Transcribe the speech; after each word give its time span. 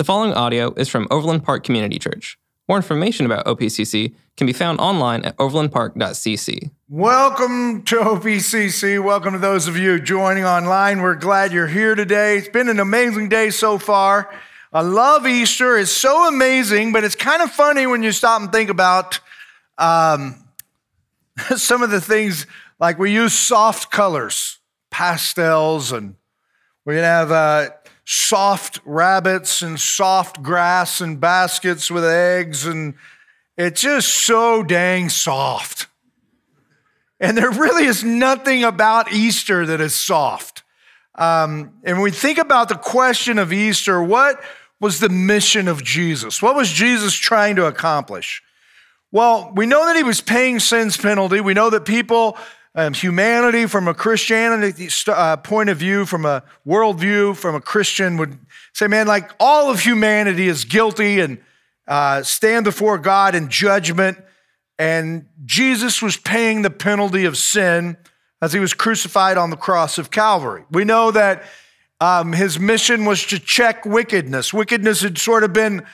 The 0.00 0.04
following 0.04 0.32
audio 0.32 0.72
is 0.78 0.88
from 0.88 1.06
Overland 1.10 1.44
Park 1.44 1.62
Community 1.62 1.98
Church. 1.98 2.38
More 2.70 2.78
information 2.78 3.26
about 3.26 3.44
OPCC 3.44 4.14
can 4.38 4.46
be 4.46 4.54
found 4.54 4.80
online 4.80 5.22
at 5.26 5.36
overlandpark.cc. 5.36 6.70
Welcome 6.88 7.82
to 7.82 7.96
OPCC. 7.96 9.04
Welcome 9.04 9.34
to 9.34 9.38
those 9.38 9.68
of 9.68 9.76
you 9.76 10.00
joining 10.00 10.46
online. 10.46 11.02
We're 11.02 11.16
glad 11.16 11.52
you're 11.52 11.66
here 11.66 11.94
today. 11.94 12.38
It's 12.38 12.48
been 12.48 12.70
an 12.70 12.80
amazing 12.80 13.28
day 13.28 13.50
so 13.50 13.76
far. 13.76 14.34
I 14.72 14.80
love 14.80 15.26
Easter. 15.26 15.76
It's 15.76 15.90
so 15.90 16.26
amazing, 16.28 16.94
but 16.94 17.04
it's 17.04 17.14
kind 17.14 17.42
of 17.42 17.50
funny 17.52 17.86
when 17.86 18.02
you 18.02 18.12
stop 18.12 18.40
and 18.40 18.50
think 18.50 18.70
about 18.70 19.20
um, 19.76 20.42
some 21.56 21.82
of 21.82 21.90
the 21.90 22.00
things 22.00 22.46
like 22.78 22.98
we 22.98 23.12
use 23.12 23.34
soft 23.34 23.90
colors, 23.90 24.60
pastels, 24.90 25.92
and 25.92 26.14
we're 26.86 26.94
to 26.94 27.02
have 27.02 27.30
uh, 27.30 27.68
soft 28.04 28.80
rabbits 28.84 29.62
and 29.62 29.78
soft 29.78 30.42
grass 30.42 31.00
and 31.00 31.20
baskets 31.20 31.90
with 31.90 32.04
eggs, 32.04 32.66
and 32.66 32.94
it's 33.56 33.82
just 33.82 34.08
so 34.08 34.62
dang 34.62 35.08
soft. 35.08 35.86
And 37.20 37.36
there 37.36 37.50
really 37.50 37.84
is 37.84 38.02
nothing 38.02 38.64
about 38.64 39.12
Easter 39.12 39.66
that 39.66 39.80
is 39.80 39.94
soft. 39.94 40.62
Um, 41.14 41.74
and 41.84 41.96
when 41.96 42.02
we 42.02 42.10
think 42.10 42.38
about 42.38 42.70
the 42.70 42.76
question 42.76 43.38
of 43.38 43.52
Easter, 43.52 44.02
what 44.02 44.42
was 44.80 45.00
the 45.00 45.10
mission 45.10 45.68
of 45.68 45.84
Jesus? 45.84 46.40
What 46.40 46.56
was 46.56 46.70
Jesus 46.70 47.14
trying 47.14 47.56
to 47.56 47.66
accomplish? 47.66 48.42
Well, 49.12 49.52
we 49.54 49.66
know 49.66 49.84
that 49.86 49.96
he 49.96 50.02
was 50.02 50.20
paying 50.20 50.60
sin's 50.60 50.96
penalty. 50.96 51.40
We 51.40 51.52
know 51.52 51.68
that 51.70 51.84
people 51.84 52.38
um, 52.74 52.94
humanity 52.94 53.66
from 53.66 53.88
a 53.88 53.94
Christianity 53.94 54.88
uh, 55.08 55.36
point 55.38 55.70
of 55.70 55.78
view, 55.78 56.06
from 56.06 56.24
a 56.24 56.44
worldview, 56.66 57.36
from 57.36 57.54
a 57.54 57.60
Christian 57.60 58.16
would 58.16 58.38
say, 58.72 58.86
man, 58.86 59.06
like 59.06 59.30
all 59.40 59.70
of 59.70 59.80
humanity 59.80 60.46
is 60.46 60.64
guilty 60.64 61.20
and 61.20 61.38
uh, 61.88 62.22
stand 62.22 62.64
before 62.64 62.98
God 62.98 63.34
in 63.34 63.48
judgment. 63.48 64.18
And 64.78 65.26
Jesus 65.44 66.00
was 66.00 66.16
paying 66.16 66.62
the 66.62 66.70
penalty 66.70 67.24
of 67.24 67.36
sin 67.36 67.96
as 68.40 68.52
he 68.52 68.60
was 68.60 68.72
crucified 68.72 69.36
on 69.36 69.50
the 69.50 69.56
cross 69.56 69.98
of 69.98 70.10
Calvary. 70.10 70.64
We 70.70 70.84
know 70.84 71.10
that 71.10 71.42
um, 72.00 72.32
his 72.32 72.58
mission 72.58 73.04
was 73.04 73.26
to 73.26 73.38
check 73.38 73.84
wickedness. 73.84 74.54
Wickedness 74.54 75.02
had 75.02 75.18
sort 75.18 75.44
of 75.44 75.52
been 75.52 75.84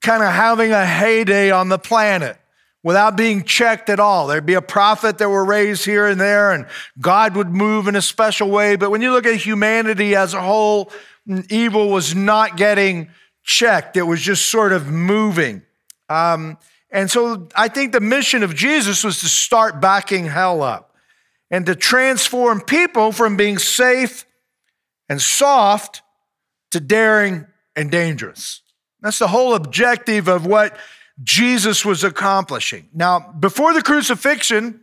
kind 0.00 0.22
of 0.22 0.32
having 0.32 0.72
a 0.72 0.84
heyday 0.84 1.50
on 1.50 1.68
the 1.68 1.78
planet 1.78 2.38
without 2.86 3.16
being 3.16 3.42
checked 3.42 3.90
at 3.90 3.98
all. 3.98 4.28
There'd 4.28 4.46
be 4.46 4.54
a 4.54 4.62
prophet 4.62 5.18
that 5.18 5.28
were 5.28 5.44
raised 5.44 5.84
here 5.84 6.06
and 6.06 6.20
there, 6.20 6.52
and 6.52 6.66
God 7.00 7.34
would 7.34 7.48
move 7.48 7.88
in 7.88 7.96
a 7.96 8.00
special 8.00 8.48
way. 8.48 8.76
But 8.76 8.92
when 8.92 9.02
you 9.02 9.10
look 9.10 9.26
at 9.26 9.34
humanity 9.34 10.14
as 10.14 10.34
a 10.34 10.40
whole, 10.40 10.92
evil 11.50 11.88
was 11.88 12.14
not 12.14 12.56
getting 12.56 13.10
checked, 13.42 13.96
it 13.96 14.04
was 14.04 14.20
just 14.20 14.46
sort 14.46 14.70
of 14.70 14.86
moving. 14.86 15.62
Um, 16.08 16.58
and 16.88 17.10
so 17.10 17.48
I 17.56 17.66
think 17.66 17.90
the 17.90 17.98
mission 17.98 18.44
of 18.44 18.54
Jesus 18.54 19.02
was 19.02 19.18
to 19.18 19.26
start 19.26 19.80
backing 19.80 20.26
hell 20.26 20.62
up 20.62 20.94
and 21.50 21.66
to 21.66 21.74
transform 21.74 22.60
people 22.60 23.10
from 23.10 23.36
being 23.36 23.58
safe 23.58 24.24
and 25.08 25.20
soft 25.20 26.02
to 26.70 26.78
daring 26.78 27.46
and 27.74 27.90
dangerous. 27.90 28.62
That's 29.00 29.18
the 29.18 29.26
whole 29.26 29.54
objective 29.56 30.28
of 30.28 30.46
what 30.46 30.78
Jesus 31.22 31.84
was 31.84 32.04
accomplishing. 32.04 32.88
Now, 32.92 33.20
before 33.20 33.72
the 33.72 33.82
crucifixion, 33.82 34.80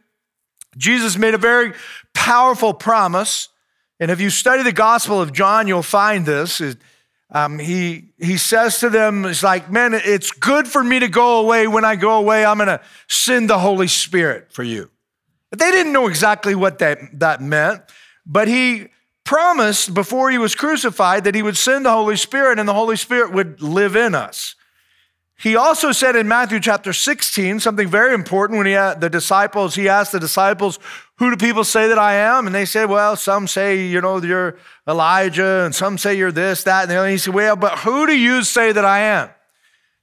Jesus 0.78 1.18
made 1.18 1.34
a 1.34 1.38
very 1.38 1.74
powerful 2.14 2.74
promise. 2.74 3.50
And 4.00 4.10
if 4.10 4.20
you 4.20 4.30
study 4.30 4.64
the 4.64 4.72
Gospel 4.72 5.22
of 5.22 5.32
John, 5.32 5.68
you'll 5.68 5.84
find 5.84 6.26
this. 6.26 6.62
Um, 7.30 7.60
he, 7.60 8.10
he 8.18 8.38
says 8.38 8.80
to 8.80 8.90
them, 8.90 9.26
It's 9.26 9.44
like, 9.44 9.72
man, 9.72 9.94
it's 9.94 10.32
good 10.32 10.68
for 10.68 10.84
me 10.84 11.00
to 11.00 11.08
go 11.08 11.40
away. 11.40 11.68
When 11.68 11.86
I 11.86 11.96
go 11.96 12.18
away, 12.18 12.46
I'm 12.46 12.58
going 12.58 12.68
to 12.68 12.82
send 13.08 13.50
the 13.50 13.60
Holy 13.60 13.88
Spirit 13.88 14.52
for 14.52 14.64
you. 14.64 14.90
But 15.50 15.60
they 15.60 15.72
didn't 15.72 15.94
know 15.94 16.08
exactly 16.08 16.56
what 16.56 16.80
that, 16.80 17.20
that 17.20 17.42
meant. 17.42 17.84
But 18.26 18.48
he 18.48 18.88
promised 19.24 19.94
before 19.94 20.32
he 20.32 20.38
was 20.38 20.56
crucified 20.56 21.24
that 21.24 21.36
he 21.36 21.44
would 21.44 21.58
send 21.58 21.86
the 21.86 21.92
Holy 21.92 22.18
Spirit 22.18 22.60
and 22.60 22.68
the 22.68 22.74
Holy 22.74 22.98
Spirit 22.98 23.32
would 23.32 23.62
live 23.62 23.96
in 23.96 24.16
us. 24.16 24.56
He 25.38 25.56
also 25.56 25.92
said 25.92 26.16
in 26.16 26.28
Matthew 26.28 26.60
chapter 26.60 26.94
16 26.94 27.60
something 27.60 27.88
very 27.88 28.14
important 28.14 28.58
when 28.58 28.68
he 28.68 28.74
had 28.74 29.02
the 29.02 29.10
disciples, 29.10 29.76
he 29.76 29.90
asked 29.90 30.12
the 30.12 30.20
disciples, 30.20 30.80
Who 31.18 31.32
do 31.32 31.38
people 31.38 31.64
say 31.64 31.88
that 31.88 31.98
I 31.98 32.14
am? 32.14 32.46
And 32.46 32.56
they 32.56 32.66
said, 32.66 32.90
Well, 32.90 33.16
some 33.16 33.48
say, 33.48 33.86
you 33.86 34.00
know, 34.00 34.22
you're 34.22 34.58
Elijah, 34.88 35.64
and 35.66 35.74
some 35.74 35.98
say 35.98 36.16
you're 36.16 36.32
this, 36.32 36.64
that, 36.64 36.84
and 36.84 36.92
the 36.92 36.96
other. 36.96 37.08
And 37.08 37.12
he 37.12 37.18
said, 37.18 37.34
Well, 37.34 37.56
but 37.56 37.80
who 37.80 38.06
do 38.06 38.18
you 38.18 38.44
say 38.44 38.72
that 38.72 38.86
I 38.86 39.00
am? 39.00 39.30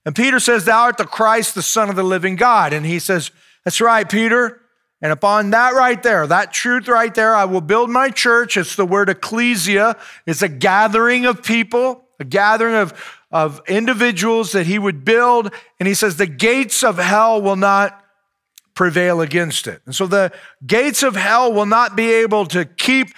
And 0.04 0.14
Peter 0.14 0.40
says, 0.40 0.64
Thou 0.64 0.82
art 0.82 0.98
the 0.98 1.04
Christ, 1.04 1.54
the 1.54 1.62
Son 1.62 1.88
of 1.88 1.96
the 1.96 2.02
living 2.02 2.36
God. 2.36 2.72
And 2.72 2.84
he 2.84 2.98
says, 2.98 3.30
That's 3.64 3.80
right, 3.80 4.08
Peter. 4.08 4.60
And 5.02 5.12
upon 5.12 5.50
that 5.50 5.72
right 5.72 6.02
there, 6.02 6.26
that 6.26 6.52
truth 6.52 6.86
right 6.86 7.14
there, 7.14 7.34
I 7.34 7.46
will 7.46 7.62
build 7.62 7.88
my 7.88 8.10
church. 8.10 8.58
It's 8.58 8.76
the 8.76 8.84
word 8.84 9.08
ecclesia. 9.08 9.96
It's 10.26 10.42
a 10.42 10.48
gathering 10.48 11.24
of 11.24 11.42
people, 11.42 12.04
a 12.18 12.24
gathering 12.24 12.74
of 12.74 12.92
of 13.30 13.60
individuals 13.68 14.52
that 14.52 14.66
he 14.66 14.78
would 14.78 15.04
build. 15.04 15.52
And 15.78 15.86
he 15.86 15.94
says, 15.94 16.16
the 16.16 16.26
gates 16.26 16.82
of 16.82 16.98
hell 16.98 17.40
will 17.40 17.56
not 17.56 18.04
prevail 18.74 19.20
against 19.20 19.66
it. 19.66 19.82
And 19.86 19.94
so 19.94 20.06
the 20.06 20.32
gates 20.66 21.02
of 21.02 21.14
hell 21.14 21.52
will 21.52 21.66
not 21.66 21.96
be 21.96 22.12
able 22.12 22.46
to 22.46 22.64
keep 22.64 23.08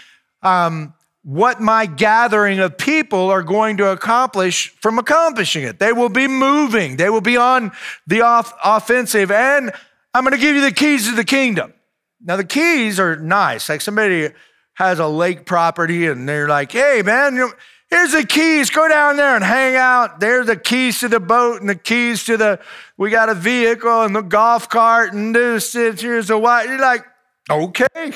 um, 0.43 0.95
what 1.23 1.61
my 1.61 1.87
gathering 1.87 2.59
of 2.59 2.77
people 2.77 3.31
are 3.31 3.43
going 3.43 3.77
to 3.77 3.91
accomplish 3.91 4.71
from 4.81 4.99
accomplishing 4.99 5.63
it. 5.63 5.79
They 5.79 5.93
will 5.93 6.09
be 6.09 6.27
moving, 6.27 6.97
they 6.97 7.09
will 7.09 7.21
be 7.21 7.37
on 7.37 7.73
the 8.07 8.23
off- 8.23 8.53
offensive. 8.65 9.31
And 9.31 9.73
I'm 10.13 10.25
going 10.25 10.33
to 10.33 10.41
give 10.41 10.57
you 10.57 10.63
the 10.63 10.73
keys 10.73 11.09
to 11.09 11.15
the 11.15 11.25
kingdom. 11.25 11.73
Now, 12.21 12.37
the 12.37 12.45
keys 12.45 13.01
are 13.01 13.17
nice. 13.17 13.69
Like 13.69 13.81
somebody 13.81 14.31
has 14.75 14.99
a 14.99 15.07
lake 15.07 15.47
property 15.47 16.07
and 16.07 16.29
they're 16.29 16.49
like, 16.49 16.73
hey, 16.73 17.03
man, 17.05 17.35
you 17.35 17.41
know, 17.41 17.53
Here's 17.93 18.13
the 18.13 18.25
keys. 18.25 18.71
Go 18.71 18.89
down 18.89 19.17
there 19.17 19.37
and 19.37 19.45
hang 19.45 19.77
out. 19.77 20.19
There's 20.19 20.47
the 20.47 20.57
keys 20.57 21.01
to 21.01 21.09
the 21.09 21.21
boat 21.21 21.61
and 21.61 21.69
the 21.69 21.75
keys 21.75 22.25
to 22.25 22.39
the, 22.39 22.59
we 22.97 23.11
got 23.11 23.29
a 23.29 23.35
vehicle 23.35 24.05
and 24.05 24.17
the 24.17 24.23
golf 24.23 24.71
cart 24.71 25.13
and 25.13 25.37
this, 25.37 25.73
this 25.73 26.01
here's 26.01 26.29
the 26.29 26.39
what. 26.39 26.67
You're 26.67 26.81
like, 26.81 27.05
okay, 27.51 28.13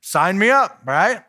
sign 0.00 0.38
me 0.38 0.50
up, 0.50 0.80
right? 0.84 1.24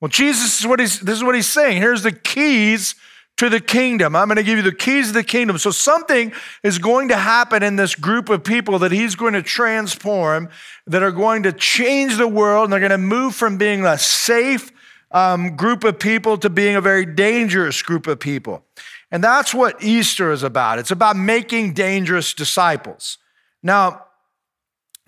Well, 0.00 0.08
Jesus 0.08 0.58
is 0.58 0.66
what 0.66 0.80
he's, 0.80 1.00
this 1.00 1.18
is 1.18 1.22
what 1.22 1.34
he's 1.34 1.46
saying. 1.46 1.76
Here's 1.76 2.02
the 2.02 2.12
keys 2.12 2.94
to 3.36 3.50
the 3.50 3.60
kingdom. 3.60 4.16
I'm 4.16 4.28
going 4.28 4.36
to 4.36 4.42
give 4.42 4.56
you 4.56 4.64
the 4.64 4.72
keys 4.72 5.08
to 5.08 5.12
the 5.12 5.22
kingdom. 5.22 5.58
So 5.58 5.70
something 5.70 6.32
is 6.62 6.78
going 6.78 7.08
to 7.08 7.16
happen 7.16 7.62
in 7.62 7.76
this 7.76 7.94
group 7.94 8.30
of 8.30 8.42
people 8.42 8.78
that 8.78 8.90
he's 8.90 9.16
going 9.16 9.34
to 9.34 9.42
transform, 9.42 10.48
that 10.86 11.02
are 11.02 11.12
going 11.12 11.42
to 11.42 11.52
change 11.52 12.16
the 12.16 12.26
world, 12.26 12.64
and 12.64 12.72
they're 12.72 12.80
going 12.80 12.90
to 12.90 12.96
move 12.96 13.34
from 13.34 13.58
being 13.58 13.84
a 13.84 13.98
safe, 13.98 14.72
um, 15.10 15.56
group 15.56 15.84
of 15.84 15.98
people 15.98 16.36
to 16.38 16.50
being 16.50 16.76
a 16.76 16.80
very 16.80 17.06
dangerous 17.06 17.82
group 17.82 18.06
of 18.06 18.20
people. 18.20 18.64
And 19.10 19.24
that's 19.24 19.54
what 19.54 19.82
Easter 19.82 20.30
is 20.32 20.42
about. 20.42 20.78
It's 20.78 20.90
about 20.90 21.16
making 21.16 21.72
dangerous 21.72 22.34
disciples. 22.34 23.18
Now, 23.62 24.04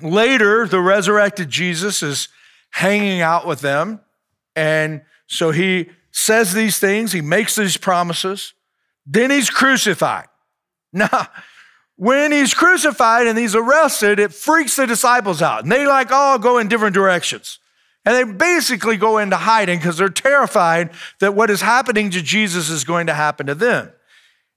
later, 0.01 0.67
the 0.67 0.81
resurrected 0.81 1.51
Jesus 1.51 2.03
is 2.03 2.29
hanging 2.71 3.21
out 3.21 3.47
with 3.47 3.61
them. 3.61 4.01
And 4.57 5.03
so 5.27 5.51
he 5.51 5.91
says 6.13 6.53
these 6.53 6.79
things, 6.79 7.13
he 7.13 7.21
makes 7.21 7.57
these 7.57 7.77
promises. 7.77 8.55
Then 9.07 9.31
he's 9.31 9.51
crucified. 9.51 10.27
Now, 10.93 11.29
when 11.95 12.33
he's 12.33 12.53
crucified 12.53 13.29
and 13.29 13.39
he's 13.39 13.55
arrested, 13.55 14.19
it 14.19 14.35
freaks 14.35 14.75
the 14.75 14.89
disciples 14.89 15.41
out. 15.41 15.63
And 15.63 15.71
they 15.71 15.87
like 15.87 16.11
all 16.11 16.37
go 16.37 16.59
in 16.59 16.67
different 16.67 16.95
directions. 16.95 17.60
And 18.05 18.17
they 18.17 18.33
basically 18.33 18.97
go 18.97 19.19
into 19.19 19.37
hiding 19.37 19.79
because 19.79 19.99
they're 19.99 20.09
terrified 20.09 20.91
that 21.19 21.35
what 21.35 21.51
is 21.51 21.61
happening 21.61 22.11
to 22.11 22.23
Jesus 22.23 22.71
is 22.71 22.85
going 22.85 23.07
to 23.09 23.15
happen 23.15 23.47
to 23.47 23.55
them. 23.55 23.93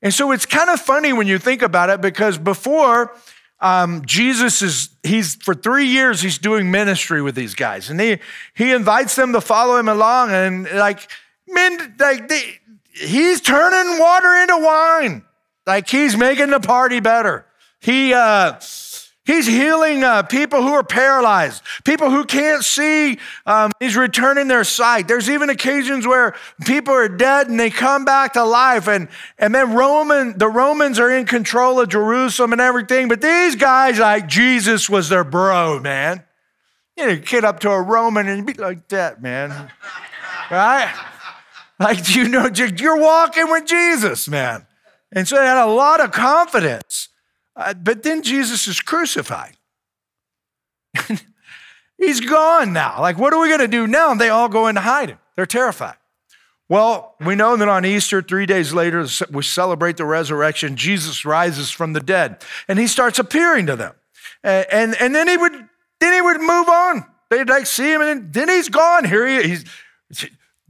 And 0.01 0.13
so 0.13 0.31
it's 0.31 0.45
kind 0.45 0.69
of 0.69 0.79
funny 0.79 1.13
when 1.13 1.27
you 1.27 1.37
think 1.37 1.61
about 1.61 1.89
it 1.89 2.01
because 2.01 2.37
before 2.37 3.15
um, 3.59 4.03
Jesus 4.05 4.61
is, 4.61 4.89
he's 5.03 5.35
for 5.35 5.53
three 5.53 5.87
years, 5.87 6.21
he's 6.21 6.37
doing 6.37 6.71
ministry 6.71 7.21
with 7.21 7.35
these 7.35 7.55
guys. 7.55 7.89
And 7.89 7.99
he, 7.99 8.17
he 8.53 8.71
invites 8.71 9.15
them 9.15 9.31
to 9.33 9.41
follow 9.41 9.77
him 9.77 9.87
along. 9.87 10.31
And 10.31 10.69
like, 10.71 11.09
men, 11.47 11.95
like, 11.99 12.27
they, 12.27 12.59
he's 12.93 13.39
turning 13.39 13.99
water 13.99 14.33
into 14.35 14.57
wine. 14.57 15.23
Like, 15.65 15.89
he's 15.89 16.17
making 16.17 16.49
the 16.49 16.59
party 16.59 16.99
better. 16.99 17.45
He, 17.79 18.13
uh, 18.13 18.59
He's 19.25 19.47
healing 19.47 20.03
uh, 20.03 20.23
people 20.23 20.61
who 20.61 20.73
are 20.73 20.83
paralyzed, 20.83 21.63
people 21.85 22.09
who 22.09 22.25
can't 22.25 22.61
see. 22.61 23.19
Um, 23.45 23.71
he's 23.79 23.95
returning 23.95 24.49
their 24.49 24.65
sight. 24.65 25.07
There's 25.07 25.29
even 25.29 25.49
occasions 25.49 26.05
where 26.05 26.35
people 26.65 26.93
are 26.93 27.07
dead 27.07 27.47
and 27.47 27.57
they 27.57 27.69
come 27.69 28.03
back 28.03 28.33
to 28.33 28.43
life, 28.43 28.89
and 28.89 29.07
and 29.39 29.55
then 29.55 29.73
Roman 29.73 30.37
the 30.37 30.49
Romans 30.49 30.99
are 30.99 31.09
in 31.09 31.25
control 31.25 31.79
of 31.79 31.87
Jerusalem 31.87 32.51
and 32.51 32.59
everything. 32.59 33.07
But 33.07 33.21
these 33.21 33.55
guys, 33.55 33.97
like 33.97 34.27
Jesus, 34.27 34.89
was 34.89 35.07
their 35.07 35.23
bro, 35.23 35.79
man. 35.79 36.23
You 36.97 37.07
know, 37.07 37.15
get 37.15 37.45
up 37.45 37.61
to 37.61 37.71
a 37.71 37.81
Roman 37.81 38.27
and 38.27 38.45
be 38.45 38.53
like 38.53 38.89
that, 38.89 39.21
man, 39.21 39.71
right? 40.51 40.93
Like 41.79 42.13
you 42.13 42.27
know, 42.27 42.49
you're 42.53 42.99
walking 42.99 43.49
with 43.49 43.65
Jesus, 43.65 44.27
man. 44.27 44.67
And 45.13 45.27
so 45.27 45.37
they 45.37 45.45
had 45.45 45.63
a 45.63 45.71
lot 45.71 46.01
of 46.01 46.11
confidence. 46.11 47.07
Uh, 47.55 47.73
but 47.73 48.03
then 48.03 48.23
Jesus 48.23 48.67
is 48.67 48.79
crucified. 48.79 49.57
He's 51.97 52.19
gone 52.19 52.73
now. 52.73 52.99
Like, 52.99 53.17
what 53.17 53.33
are 53.33 53.39
we 53.39 53.47
going 53.47 53.59
to 53.59 53.67
do 53.67 53.87
now? 53.87 54.11
And 54.11 54.19
they 54.19 54.29
all 54.29 54.49
go 54.49 54.67
into 54.67 54.81
hiding. 54.81 55.17
They're 55.35 55.45
terrified. 55.45 55.95
Well, 56.69 57.15
we 57.23 57.35
know 57.35 57.55
that 57.55 57.67
on 57.67 57.85
Easter, 57.85 58.21
three 58.21 58.45
days 58.45 58.73
later, 58.73 59.05
we 59.31 59.43
celebrate 59.43 59.97
the 59.97 60.05
resurrection. 60.05 60.75
Jesus 60.75 61.25
rises 61.25 61.69
from 61.69 61.93
the 61.93 61.99
dead 61.99 62.43
and 62.67 62.79
he 62.79 62.87
starts 62.87 63.19
appearing 63.19 63.67
to 63.67 63.75
them. 63.75 63.93
And, 64.43 64.65
and, 64.71 64.95
and 64.99 65.15
then 65.15 65.27
he 65.27 65.37
would 65.37 65.53
then 65.99 66.13
he 66.13 66.21
would 66.21 66.41
move 66.41 66.67
on. 66.67 67.05
They'd 67.29 67.47
like 67.47 67.65
see 67.65 67.91
him, 67.91 68.01
and 68.01 68.33
then 68.33 68.49
he's 68.49 68.67
gone. 68.67 69.05
Here 69.05 69.25
he 69.25 69.53
is. 69.53 69.65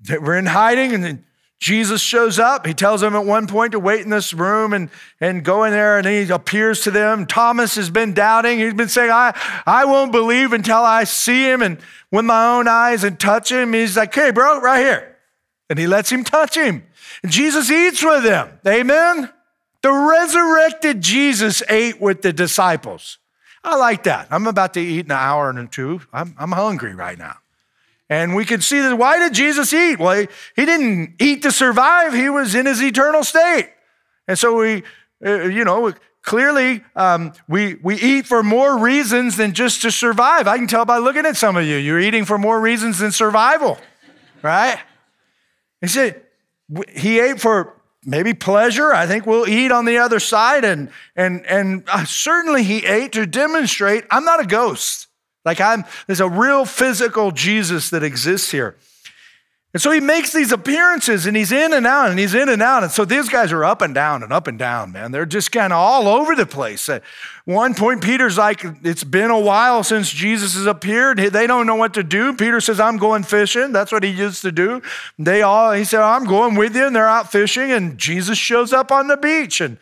We're 0.07 0.37
in 0.37 0.45
hiding, 0.45 0.93
and 0.93 1.03
then 1.03 1.25
Jesus 1.59 2.01
shows 2.01 2.39
up. 2.39 2.65
He 2.67 2.73
tells 2.73 2.99
them 2.99 3.15
at 3.15 3.25
one 3.25 3.47
point 3.47 3.71
to 3.71 3.79
wait 3.79 4.01
in 4.01 4.09
this 4.09 4.33
room 4.33 4.73
and, 4.73 4.89
and 5.21 5.45
go 5.45 5.63
in 5.63 5.71
there, 5.71 5.97
and 5.97 6.05
he 6.05 6.29
appears 6.29 6.81
to 6.81 6.91
them. 6.91 7.25
Thomas 7.25 7.75
has 7.75 7.89
been 7.89 8.13
doubting. 8.13 8.59
He's 8.59 8.73
been 8.73 8.89
saying, 8.89 9.11
I, 9.11 9.33
I 9.65 9.85
won't 9.85 10.11
believe 10.11 10.51
until 10.51 10.83
I 10.83 11.05
see 11.05 11.49
him 11.49 11.61
and 11.61 11.77
with 12.11 12.25
my 12.25 12.47
own 12.47 12.67
eyes 12.67 13.05
and 13.05 13.17
touch 13.17 13.49
him. 13.49 13.71
He's 13.71 13.95
like, 13.95 14.13
hey, 14.13 14.31
bro, 14.31 14.59
right 14.59 14.79
here. 14.79 15.17
And 15.69 15.79
he 15.79 15.87
lets 15.87 16.11
him 16.11 16.25
touch 16.25 16.55
him. 16.55 16.83
And 17.23 17.31
Jesus 17.31 17.71
eats 17.71 18.03
with 18.03 18.23
them. 18.23 18.59
Amen? 18.67 19.29
The 19.81 19.91
resurrected 19.91 21.01
Jesus 21.01 21.63
ate 21.69 22.01
with 22.01 22.21
the 22.21 22.33
disciples. 22.33 23.19
I 23.63 23.77
like 23.77 24.03
that. 24.03 24.27
I'm 24.29 24.47
about 24.47 24.73
to 24.73 24.81
eat 24.81 25.05
in 25.05 25.11
an 25.11 25.17
hour 25.17 25.49
and 25.49 25.71
two. 25.71 26.01
I'm, 26.11 26.35
I'm 26.37 26.51
hungry 26.51 26.93
right 26.93 27.17
now. 27.17 27.37
And 28.09 28.35
we 28.35 28.45
can 28.45 28.61
see 28.61 28.79
that 28.79 28.97
why 28.97 29.17
did 29.17 29.33
Jesus 29.33 29.73
eat? 29.73 29.97
Well, 29.97 30.21
he, 30.21 30.27
he 30.55 30.65
didn't 30.65 31.15
eat 31.19 31.43
to 31.43 31.51
survive, 31.51 32.13
he 32.13 32.29
was 32.29 32.55
in 32.55 32.65
his 32.65 32.81
eternal 32.81 33.23
state. 33.23 33.69
And 34.27 34.37
so 34.37 34.55
we, 34.57 34.83
uh, 35.25 35.43
you 35.43 35.63
know, 35.63 35.93
clearly 36.21 36.83
um, 36.95 37.33
we, 37.47 37.75
we 37.75 37.95
eat 37.95 38.25
for 38.25 38.43
more 38.43 38.77
reasons 38.77 39.37
than 39.37 39.53
just 39.53 39.81
to 39.81 39.91
survive. 39.91 40.47
I 40.47 40.57
can 40.57 40.67
tell 40.67 40.85
by 40.85 40.97
looking 40.97 41.25
at 41.25 41.37
some 41.37 41.57
of 41.57 41.65
you, 41.65 41.77
you're 41.77 41.99
eating 41.99 42.25
for 42.25 42.37
more 42.37 42.59
reasons 42.59 42.99
than 42.99 43.11
survival, 43.11 43.77
right? 44.41 44.79
He 45.81 45.87
said, 45.87 46.21
he 46.95 47.19
ate 47.19 47.41
for 47.41 47.75
maybe 48.05 48.33
pleasure. 48.33 48.93
I 48.93 49.05
think 49.07 49.25
we'll 49.25 49.47
eat 49.47 49.71
on 49.71 49.85
the 49.85 49.97
other 49.97 50.19
side. 50.19 50.65
And, 50.65 50.89
and, 51.15 51.45
and 51.45 51.83
uh, 51.87 52.05
certainly 52.05 52.63
he 52.63 52.85
ate 52.85 53.13
to 53.13 53.25
demonstrate 53.25 54.05
I'm 54.09 54.25
not 54.25 54.41
a 54.41 54.45
ghost. 54.45 55.07
Like 55.45 55.59
I'm, 55.61 55.83
there's 56.07 56.19
a 56.19 56.29
real 56.29 56.65
physical 56.65 57.31
Jesus 57.31 57.89
that 57.89 58.03
exists 58.03 58.51
here. 58.51 58.75
And 59.73 59.81
so 59.81 59.89
he 59.89 59.99
makes 59.99 60.31
these 60.31 60.51
appearances 60.51 61.25
and 61.25 61.35
he's 61.35 61.51
in 61.51 61.73
and 61.73 61.87
out 61.87 62.11
and 62.11 62.19
he's 62.19 62.35
in 62.35 62.47
and 62.47 62.61
out. 62.61 62.83
And 62.83 62.91
so 62.91 63.05
these 63.05 63.27
guys 63.27 63.51
are 63.51 63.65
up 63.65 63.81
and 63.81 63.91
down 63.95 64.21
and 64.21 64.31
up 64.31 64.47
and 64.47 64.59
down, 64.59 64.91
man. 64.91 65.11
They're 65.11 65.25
just 65.25 65.51
kind 65.51 65.73
of 65.73 65.79
all 65.79 66.07
over 66.07 66.35
the 66.35 66.45
place. 66.45 66.87
At 66.89 67.01
one 67.45 67.73
point, 67.73 68.03
Peter's 68.03 68.37
like, 68.37 68.63
It's 68.83 69.03
been 69.03 69.31
a 69.31 69.39
while 69.39 69.83
since 69.83 70.11
Jesus 70.11 70.53
has 70.53 70.67
appeared. 70.67 71.17
They 71.17 71.47
don't 71.47 71.65
know 71.65 71.75
what 71.75 71.95
to 71.95 72.03
do. 72.03 72.35
Peter 72.35 72.61
says, 72.61 72.79
I'm 72.79 72.97
going 72.97 73.23
fishing. 73.23 73.71
That's 73.71 73.91
what 73.91 74.03
he 74.03 74.11
used 74.11 74.43
to 74.43 74.51
do. 74.51 74.83
They 75.17 75.41
all, 75.41 75.71
he 75.71 75.85
said, 75.85 76.01
I'm 76.01 76.25
going 76.25 76.53
with 76.53 76.75
you. 76.75 76.85
And 76.85 76.95
they're 76.95 77.07
out 77.07 77.31
fishing. 77.31 77.71
And 77.71 77.97
Jesus 77.97 78.37
shows 78.37 78.73
up 78.73 78.91
on 78.91 79.07
the 79.07 79.17
beach. 79.17 79.59
And 79.59 79.79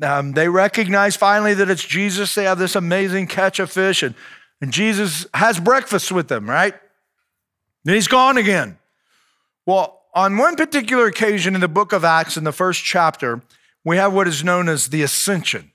um, 0.00 0.34
they 0.34 0.48
recognize 0.48 1.16
finally 1.16 1.54
that 1.54 1.68
it's 1.68 1.84
Jesus. 1.84 2.32
They 2.36 2.44
have 2.44 2.60
this 2.60 2.76
amazing 2.76 3.26
catch 3.26 3.58
of 3.58 3.72
fish. 3.72 4.04
And 4.04 4.14
and 4.62 4.72
Jesus 4.72 5.26
has 5.34 5.58
breakfast 5.58 6.12
with 6.12 6.28
them, 6.28 6.48
right? 6.48 6.74
Then 7.84 7.96
he's 7.96 8.08
gone 8.08 8.38
again. 8.38 8.78
Well, 9.66 10.00
on 10.14 10.38
one 10.38 10.54
particular 10.54 11.06
occasion 11.06 11.56
in 11.56 11.60
the 11.60 11.68
book 11.68 11.92
of 11.92 12.04
Acts, 12.04 12.36
in 12.36 12.44
the 12.44 12.52
first 12.52 12.84
chapter, 12.84 13.42
we 13.84 13.96
have 13.96 14.12
what 14.12 14.28
is 14.28 14.44
known 14.44 14.68
as 14.68 14.88
the 14.88 15.02
ascension. 15.02 15.72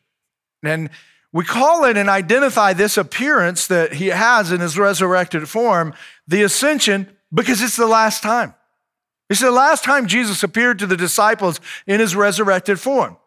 And 0.63 0.89
we 1.33 1.43
call 1.43 1.83
it 1.83 1.97
and 1.97 2.09
identify 2.09 2.71
this 2.71 2.97
appearance 2.97 3.67
that 3.67 3.93
he 3.93 4.07
has 4.07 4.53
in 4.53 4.61
his 4.61 4.79
resurrected 4.79 5.49
form, 5.49 5.93
the 6.25 6.43
ascension, 6.43 7.09
because 7.33 7.61
it's 7.61 7.75
the 7.75 7.87
last 7.87 8.23
time. 8.23 8.53
It's 9.29 9.41
the 9.41 9.51
last 9.51 9.83
time 9.83 10.07
Jesus 10.07 10.43
appeared 10.43 10.79
to 10.79 10.87
the 10.87 10.95
disciples 10.95 11.59
in 11.85 11.99
his 11.99 12.15
resurrected 12.15 12.79
form. 12.79 13.17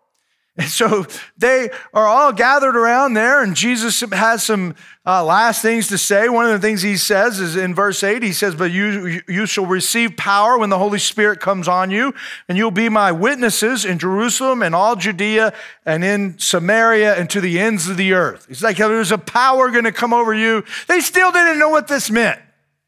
And 0.56 0.68
so 0.68 1.06
they 1.36 1.70
are 1.94 2.06
all 2.06 2.32
gathered 2.32 2.76
around 2.76 3.14
there, 3.14 3.42
and 3.42 3.54
Jesus 3.54 4.00
has 4.00 4.42
some 4.42 4.74
uh, 5.06 5.24
last 5.24 5.62
things 5.62 5.88
to 5.88 5.98
say. 5.98 6.28
One 6.28 6.46
of 6.46 6.52
the 6.52 6.58
things 6.58 6.82
he 6.82 6.96
says 6.96 7.40
is 7.40 7.56
in 7.56 7.74
verse 7.74 8.02
8, 8.02 8.22
he 8.22 8.32
says, 8.32 8.54
But 8.54 8.70
you, 8.70 9.20
you 9.28 9.46
shall 9.46 9.66
receive 9.66 10.16
power 10.16 10.58
when 10.58 10.70
the 10.70 10.78
Holy 10.78 10.98
Spirit 10.98 11.40
comes 11.40 11.68
on 11.68 11.90
you, 11.90 12.14
and 12.48 12.58
you'll 12.58 12.70
be 12.70 12.88
my 12.88 13.12
witnesses 13.12 13.84
in 13.84 13.98
Jerusalem 13.98 14.62
and 14.62 14.74
all 14.74 14.96
Judea 14.96 15.54
and 15.86 16.04
in 16.04 16.38
Samaria 16.38 17.14
and 17.16 17.30
to 17.30 17.40
the 17.40 17.58
ends 17.58 17.88
of 17.88 17.96
the 17.96 18.12
earth. 18.12 18.46
He's 18.48 18.62
like 18.62 18.76
there's 18.76 19.12
a 19.12 19.18
power 19.18 19.70
going 19.70 19.84
to 19.84 19.92
come 19.92 20.12
over 20.12 20.34
you. 20.34 20.64
They 20.88 21.00
still 21.00 21.32
didn't 21.32 21.58
know 21.58 21.70
what 21.70 21.88
this 21.88 22.10
meant. 22.10 22.40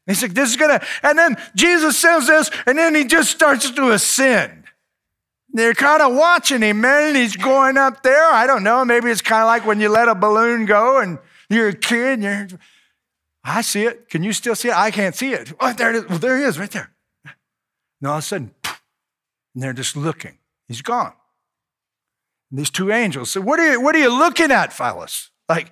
He's 0.05 0.21
like, 0.21 0.33
This 0.33 0.49
is 0.49 0.57
going 0.57 0.79
to, 0.79 0.85
and 1.01 1.17
then 1.17 1.37
Jesus 1.55 1.97
says 1.97 2.27
this, 2.27 2.51
and 2.65 2.77
then 2.77 2.93
he 2.93 3.05
just 3.05 3.31
starts 3.31 3.71
to 3.71 3.91
ascend. 3.91 4.62
They're 5.53 5.75
kind 5.75 6.01
of 6.01 6.15
watching 6.15 6.61
him, 6.61 6.81
man. 6.81 7.13
He's 7.13 7.35
going 7.35 7.77
up 7.77 8.01
there. 8.01 8.31
I 8.31 8.47
don't 8.47 8.63
know. 8.63 8.83
Maybe 8.83 9.11
it's 9.11 9.21
kind 9.21 9.43
of 9.43 9.47
like 9.47 9.65
when 9.65 9.79
you 9.79 9.87
let 9.89 10.07
a 10.07 10.15
balloon 10.15 10.65
go 10.65 10.99
and 10.99 11.19
you're 11.49 11.69
a 11.69 11.75
kid 11.75 12.23
you're, 12.23 12.47
I 13.43 13.61
see 13.61 13.83
it. 13.83 14.09
Can 14.09 14.23
you 14.23 14.33
still 14.33 14.55
see 14.55 14.69
it? 14.69 14.75
I 14.75 14.89
can't 14.89 15.15
see 15.15 15.33
it. 15.33 15.53
Oh, 15.59 15.71
there 15.73 15.91
it 15.91 15.95
is. 15.97 16.09
Well, 16.09 16.17
there 16.17 16.37
he 16.37 16.43
is 16.43 16.57
right 16.57 16.71
there. 16.71 16.91
And 18.01 18.09
all 18.09 18.17
of 18.17 18.23
a 18.23 18.25
sudden, 18.25 18.51
and 19.53 19.63
they're 19.63 19.73
just 19.73 19.95
looking. 19.95 20.39
He's 20.67 20.81
gone. 20.81 21.13
And 22.49 22.59
these 22.59 22.71
two 22.71 22.91
angels 22.91 23.29
said, 23.29 23.43
what 23.43 23.59
are, 23.59 23.73
you, 23.73 23.81
what 23.81 23.95
are 23.95 23.99
you 23.99 24.17
looking 24.17 24.51
at, 24.51 24.73
Phyllis? 24.73 25.29
Like, 25.47 25.71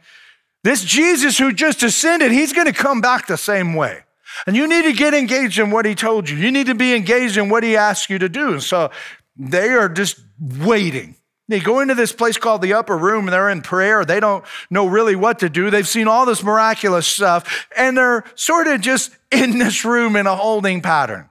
this 0.64 0.84
Jesus 0.84 1.40
who 1.40 1.52
just 1.52 1.82
ascended, 1.82 2.32
he's 2.32 2.54
going 2.54 2.68
to 2.68 2.74
come 2.74 3.02
back 3.02 3.26
the 3.26 3.38
same 3.38 3.74
way. 3.74 4.04
And 4.46 4.56
you 4.56 4.68
need 4.68 4.84
to 4.84 4.94
get 4.94 5.14
engaged 5.14 5.60
in 5.60 5.72
what 5.72 5.86
he 5.86 5.96
told 5.96 6.30
you. 6.30 6.38
You 6.38 6.52
need 6.52 6.68
to 6.68 6.76
be 6.76 6.94
engaged 6.94 7.38
in 7.38 7.50
what 7.50 7.64
he 7.64 7.76
asked 7.76 8.10
you 8.10 8.20
to 8.20 8.30
do. 8.30 8.54
And 8.54 8.64
so 8.64 8.92
they 9.36 9.70
are 9.70 9.90
just 9.90 10.20
waiting. 10.40 11.16
They 11.48 11.60
go 11.60 11.82
into 11.82 11.96
this 11.96 12.14
place 12.14 12.38
called 12.38 12.62
the 12.62 12.74
upper 12.74 12.98
room 12.98 13.26
and 13.26 13.34
they're 13.34 13.50
in 13.50 13.62
prayer. 13.62 14.06
They 14.06 14.22
don't 14.22 14.46
know 14.70 14.88
really 14.88 15.18
what 15.18 15.40
to 15.40 15.50
do. 15.50 15.70
They've 15.70 15.88
seen 15.88 16.08
all 16.08 16.26
this 16.26 16.44
miraculous 16.44 17.06
stuff 17.08 17.68
and 17.76 17.98
they're 17.98 18.24
sort 18.36 18.68
of 18.68 18.80
just 18.80 19.12
in 19.32 19.60
this 19.60 19.84
room 19.84 20.16
in 20.16 20.28
a 20.28 20.36
holding 20.36 20.82
pattern. 20.82 21.30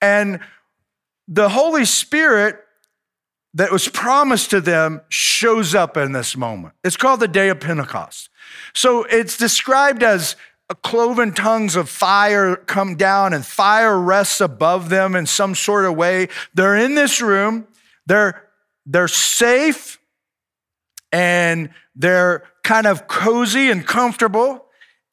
And 0.00 0.40
the 1.28 1.48
Holy 1.48 1.84
Spirit 1.84 2.58
that 3.54 3.70
was 3.70 3.88
promised 3.88 4.50
to 4.50 4.60
them 4.60 5.00
shows 5.08 5.74
up 5.74 5.96
in 5.96 6.12
this 6.12 6.36
moment. 6.36 6.74
It's 6.82 6.96
called 6.96 7.20
the 7.20 7.28
day 7.28 7.48
of 7.48 7.60
Pentecost. 7.60 8.28
So 8.74 9.04
it's 9.04 9.36
described 9.36 10.02
as 10.02 10.36
cloven 10.82 11.32
tongues 11.32 11.76
of 11.76 11.88
fire 11.88 12.56
come 12.56 12.96
down 12.96 13.34
and 13.34 13.44
fire 13.44 13.98
rests 13.98 14.40
above 14.40 14.88
them 14.88 15.14
in 15.14 15.26
some 15.26 15.54
sort 15.54 15.84
of 15.84 15.94
way. 15.94 16.28
They're 16.54 16.76
in 16.76 16.94
this 16.94 17.20
room, 17.20 17.66
they're, 18.06 18.48
they're 18.86 19.08
safe, 19.08 19.98
and 21.12 21.70
they're 21.94 22.44
kind 22.62 22.86
of 22.86 23.06
cozy 23.06 23.70
and 23.70 23.86
comfortable. 23.86 24.66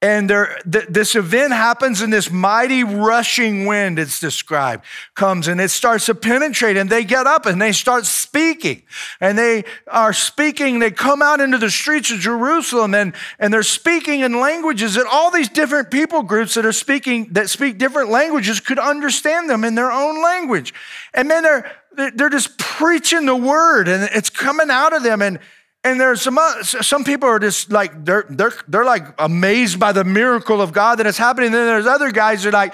And 0.03 0.27
there, 0.27 0.59
th- 0.69 0.87
this 0.89 1.15
event 1.15 1.53
happens, 1.53 2.01
and 2.01 2.11
this 2.11 2.31
mighty 2.31 2.83
rushing 2.83 3.65
wind, 3.67 3.99
it's 3.99 4.19
described, 4.19 4.83
comes 5.13 5.47
and 5.47 5.61
it 5.61 5.69
starts 5.69 6.07
to 6.07 6.15
penetrate. 6.15 6.75
And 6.75 6.89
they 6.89 7.03
get 7.03 7.27
up 7.27 7.45
and 7.45 7.61
they 7.61 7.71
start 7.71 8.07
speaking. 8.07 8.81
And 9.19 9.37
they 9.37 9.63
are 9.87 10.11
speaking, 10.11 10.79
they 10.79 10.89
come 10.89 11.21
out 11.21 11.39
into 11.39 11.59
the 11.59 11.69
streets 11.69 12.09
of 12.09 12.19
Jerusalem 12.19 12.95
and, 12.95 13.13
and 13.37 13.53
they're 13.53 13.61
speaking 13.61 14.21
in 14.21 14.39
languages 14.39 14.95
that 14.95 15.05
all 15.05 15.29
these 15.29 15.49
different 15.49 15.91
people 15.91 16.23
groups 16.23 16.55
that 16.55 16.65
are 16.65 16.71
speaking, 16.71 17.27
that 17.33 17.51
speak 17.51 17.77
different 17.77 18.09
languages 18.09 18.59
could 18.59 18.79
understand 18.79 19.51
them 19.51 19.63
in 19.63 19.75
their 19.75 19.91
own 19.91 20.23
language. 20.23 20.73
And 21.13 21.29
then 21.29 21.43
they're, 21.43 21.71
they're 22.15 22.29
just 22.29 22.57
preaching 22.57 23.27
the 23.27 23.35
word 23.35 23.87
and 23.87 24.09
it's 24.13 24.31
coming 24.31 24.71
out 24.71 24.93
of 24.93 25.03
them. 25.03 25.21
And, 25.21 25.37
and 25.83 25.99
there's 25.99 26.21
some 26.21 26.37
some 26.61 27.03
people 27.03 27.27
are 27.27 27.39
just 27.39 27.71
like 27.71 28.05
they're 28.05 28.25
they're 28.29 28.53
they're 28.67 28.85
like 28.85 29.05
amazed 29.17 29.79
by 29.79 29.91
the 29.91 30.03
miracle 30.03 30.61
of 30.61 30.73
God 30.73 30.99
that 30.99 31.07
is 31.07 31.17
happening. 31.17 31.51
Then 31.51 31.65
there's 31.65 31.87
other 31.87 32.11
guys 32.11 32.43
that 32.43 32.49
are 32.49 32.51
like, 32.51 32.73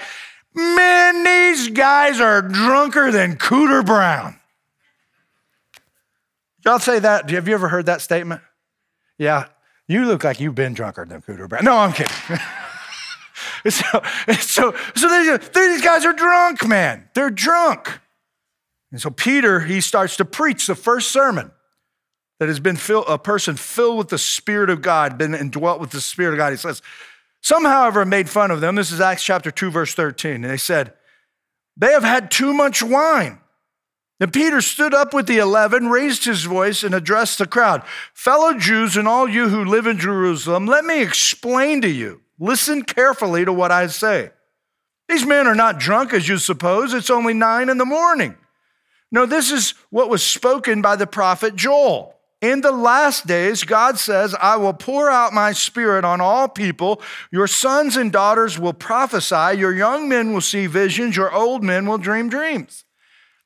man, 0.54 1.24
these 1.24 1.68
guys 1.68 2.20
are 2.20 2.42
drunker 2.42 3.10
than 3.10 3.36
Cooter 3.36 3.84
Brown. 3.84 4.38
Y'all 6.64 6.78
say 6.78 6.98
that? 6.98 7.30
Have 7.30 7.48
you 7.48 7.54
ever 7.54 7.68
heard 7.68 7.86
that 7.86 8.02
statement? 8.02 8.42
Yeah, 9.16 9.46
you 9.86 10.04
look 10.04 10.22
like 10.22 10.38
you've 10.38 10.54
been 10.54 10.74
drunker 10.74 11.06
than 11.06 11.22
Cooter 11.22 11.48
Brown. 11.48 11.64
No, 11.64 11.78
I'm 11.78 11.92
kidding. 11.92 12.14
so, 13.70 14.02
so, 14.38 14.74
so 14.94 15.38
these 15.54 15.82
guys 15.82 16.04
are 16.04 16.12
drunk, 16.12 16.66
man. 16.66 17.08
They're 17.14 17.30
drunk. 17.30 18.00
And 18.90 19.00
so 19.00 19.10
Peter, 19.10 19.60
he 19.60 19.80
starts 19.80 20.16
to 20.16 20.24
preach 20.24 20.66
the 20.66 20.74
first 20.74 21.10
sermon 21.10 21.52
that 22.38 22.48
has 22.48 22.60
been 22.60 22.76
filled, 22.76 23.06
a 23.08 23.18
person 23.18 23.56
filled 23.56 23.98
with 23.98 24.08
the 24.08 24.18
Spirit 24.18 24.70
of 24.70 24.82
God, 24.82 25.18
been 25.18 25.34
indwelt 25.34 25.80
with 25.80 25.90
the 25.90 26.00
Spirit 26.00 26.34
of 26.34 26.38
God. 26.38 26.50
He 26.50 26.56
says, 26.56 26.82
Some, 27.42 27.64
however, 27.64 28.04
made 28.04 28.28
fun 28.28 28.50
of 28.50 28.60
them. 28.60 28.76
This 28.76 28.92
is 28.92 29.00
Acts 29.00 29.24
chapter 29.24 29.50
2, 29.50 29.70
verse 29.70 29.94
13. 29.94 30.36
And 30.36 30.44
they 30.44 30.56
said, 30.56 30.94
They 31.76 31.92
have 31.92 32.04
had 32.04 32.30
too 32.30 32.52
much 32.54 32.82
wine. 32.82 33.40
Then 34.18 34.30
Peter 34.32 34.60
stood 34.60 34.94
up 34.94 35.14
with 35.14 35.26
the 35.26 35.38
eleven, 35.38 35.88
raised 35.88 36.24
his 36.24 36.44
voice, 36.44 36.82
and 36.82 36.94
addressed 36.94 37.38
the 37.38 37.46
crowd 37.46 37.82
Fellow 38.14 38.54
Jews 38.54 38.96
and 38.96 39.06
all 39.06 39.28
you 39.28 39.48
who 39.48 39.64
live 39.64 39.86
in 39.86 39.98
Jerusalem, 39.98 40.66
let 40.66 40.84
me 40.84 41.02
explain 41.02 41.80
to 41.82 41.88
you. 41.88 42.22
Listen 42.38 42.82
carefully 42.82 43.44
to 43.44 43.52
what 43.52 43.72
I 43.72 43.86
say. 43.88 44.30
These 45.08 45.24
men 45.24 45.46
are 45.46 45.54
not 45.54 45.78
drunk 45.78 46.12
as 46.12 46.28
you 46.28 46.38
suppose, 46.38 46.92
it's 46.92 47.10
only 47.10 47.34
nine 47.34 47.68
in 47.68 47.78
the 47.78 47.84
morning. 47.84 48.36
No, 49.10 49.24
this 49.24 49.50
is 49.50 49.74
what 49.90 50.10
was 50.10 50.22
spoken 50.22 50.82
by 50.82 50.96
the 50.96 51.06
prophet 51.06 51.56
Joel. 51.56 52.17
In 52.40 52.60
the 52.60 52.70
last 52.70 53.26
days, 53.26 53.64
God 53.64 53.98
says, 53.98 54.34
I 54.40 54.56
will 54.56 54.72
pour 54.72 55.10
out 55.10 55.32
my 55.32 55.52
spirit 55.52 56.04
on 56.04 56.20
all 56.20 56.48
people. 56.48 57.02
Your 57.32 57.48
sons 57.48 57.96
and 57.96 58.12
daughters 58.12 58.58
will 58.58 58.72
prophesy. 58.72 59.58
Your 59.58 59.74
young 59.74 60.08
men 60.08 60.32
will 60.32 60.40
see 60.40 60.68
visions. 60.68 61.16
Your 61.16 61.34
old 61.34 61.64
men 61.64 61.86
will 61.86 61.98
dream 61.98 62.28
dreams. 62.28 62.84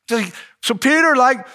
So 0.08 0.75
Peter, 0.75 1.16
like, 1.16 1.46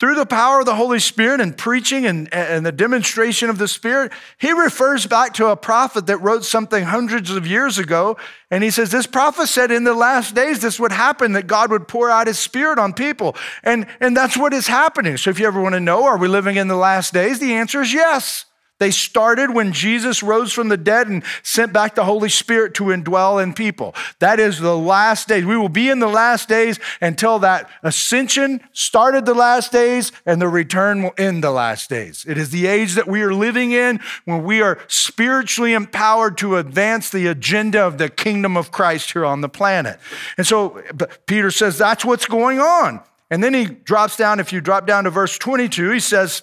through 0.00 0.16
the 0.16 0.26
power 0.26 0.58
of 0.58 0.66
the 0.66 0.74
Holy 0.74 0.98
Spirit 0.98 1.40
and 1.40 1.56
preaching 1.56 2.04
and, 2.04 2.32
and 2.34 2.66
the 2.66 2.72
demonstration 2.72 3.48
of 3.48 3.58
the 3.58 3.68
Spirit, 3.68 4.12
he 4.38 4.50
refers 4.50 5.06
back 5.06 5.34
to 5.34 5.46
a 5.48 5.56
prophet 5.56 6.06
that 6.06 6.18
wrote 6.18 6.44
something 6.44 6.82
hundreds 6.82 7.30
of 7.30 7.46
years 7.46 7.78
ago. 7.78 8.16
And 8.50 8.64
he 8.64 8.70
says, 8.70 8.90
This 8.90 9.06
prophet 9.06 9.46
said 9.46 9.70
in 9.70 9.84
the 9.84 9.94
last 9.94 10.34
days 10.34 10.60
this 10.60 10.80
would 10.80 10.90
happen, 10.90 11.32
that 11.32 11.46
God 11.46 11.70
would 11.70 11.86
pour 11.86 12.10
out 12.10 12.26
his 12.26 12.40
Spirit 12.40 12.80
on 12.80 12.92
people. 12.92 13.36
And, 13.62 13.86
and 14.00 14.16
that's 14.16 14.36
what 14.36 14.52
is 14.52 14.66
happening. 14.66 15.16
So 15.16 15.30
if 15.30 15.38
you 15.38 15.46
ever 15.46 15.62
want 15.62 15.74
to 15.74 15.80
know, 15.80 16.04
are 16.04 16.18
we 16.18 16.26
living 16.26 16.56
in 16.56 16.66
the 16.66 16.76
last 16.76 17.14
days? 17.14 17.38
The 17.38 17.54
answer 17.54 17.82
is 17.82 17.94
yes. 17.94 18.46
They 18.82 18.90
started 18.90 19.54
when 19.54 19.72
Jesus 19.72 20.24
rose 20.24 20.52
from 20.52 20.68
the 20.68 20.76
dead 20.76 21.06
and 21.06 21.22
sent 21.44 21.72
back 21.72 21.94
the 21.94 22.04
Holy 22.04 22.28
Spirit 22.28 22.74
to 22.74 22.86
indwell 22.86 23.40
in 23.40 23.54
people. 23.54 23.94
That 24.18 24.40
is 24.40 24.58
the 24.58 24.76
last 24.76 25.28
days. 25.28 25.44
We 25.44 25.56
will 25.56 25.68
be 25.68 25.88
in 25.88 26.00
the 26.00 26.08
last 26.08 26.48
days 26.48 26.80
until 27.00 27.38
that 27.38 27.70
ascension 27.84 28.60
started 28.72 29.24
the 29.24 29.34
last 29.34 29.70
days 29.70 30.10
and 30.26 30.42
the 30.42 30.48
return 30.48 31.04
will 31.04 31.14
end 31.16 31.44
the 31.44 31.52
last 31.52 31.90
days. 31.90 32.24
It 32.26 32.36
is 32.36 32.50
the 32.50 32.66
age 32.66 32.94
that 32.94 33.06
we 33.06 33.22
are 33.22 33.32
living 33.32 33.70
in 33.70 34.00
when 34.24 34.42
we 34.42 34.60
are 34.60 34.80
spiritually 34.88 35.74
empowered 35.74 36.36
to 36.38 36.56
advance 36.56 37.08
the 37.08 37.28
agenda 37.28 37.86
of 37.86 37.98
the 37.98 38.08
kingdom 38.08 38.56
of 38.56 38.72
Christ 38.72 39.12
here 39.12 39.24
on 39.24 39.42
the 39.42 39.48
planet. 39.48 40.00
And 40.36 40.44
so 40.44 40.82
Peter 41.26 41.52
says 41.52 41.78
that's 41.78 42.04
what's 42.04 42.26
going 42.26 42.58
on. 42.58 43.00
And 43.30 43.44
then 43.44 43.54
he 43.54 43.64
drops 43.64 44.16
down, 44.16 44.40
if 44.40 44.52
you 44.52 44.60
drop 44.60 44.88
down 44.88 45.04
to 45.04 45.10
verse 45.10 45.38
22, 45.38 45.92
he 45.92 46.00
says, 46.00 46.42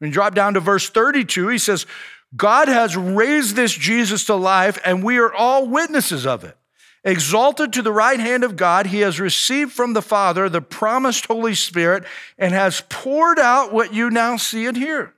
You 0.00 0.10
drop 0.10 0.34
down 0.34 0.54
to 0.54 0.60
verse 0.60 0.88
32, 0.90 1.48
he 1.48 1.58
says, 1.58 1.86
God 2.36 2.68
has 2.68 2.96
raised 2.96 3.54
this 3.54 3.72
Jesus 3.72 4.24
to 4.26 4.34
life, 4.34 4.78
and 4.84 5.04
we 5.04 5.18
are 5.18 5.32
all 5.32 5.68
witnesses 5.68 6.26
of 6.26 6.44
it. 6.44 6.56
Exalted 7.04 7.72
to 7.74 7.82
the 7.82 7.92
right 7.92 8.18
hand 8.18 8.44
of 8.44 8.56
God, 8.56 8.86
he 8.86 9.00
has 9.00 9.20
received 9.20 9.72
from 9.72 9.92
the 9.92 10.02
Father 10.02 10.48
the 10.48 10.62
promised 10.62 11.26
Holy 11.26 11.54
Spirit 11.54 12.04
and 12.38 12.54
has 12.54 12.82
poured 12.88 13.38
out 13.38 13.72
what 13.72 13.92
you 13.92 14.10
now 14.10 14.36
see 14.36 14.66
and 14.66 14.76
hear. 14.76 15.14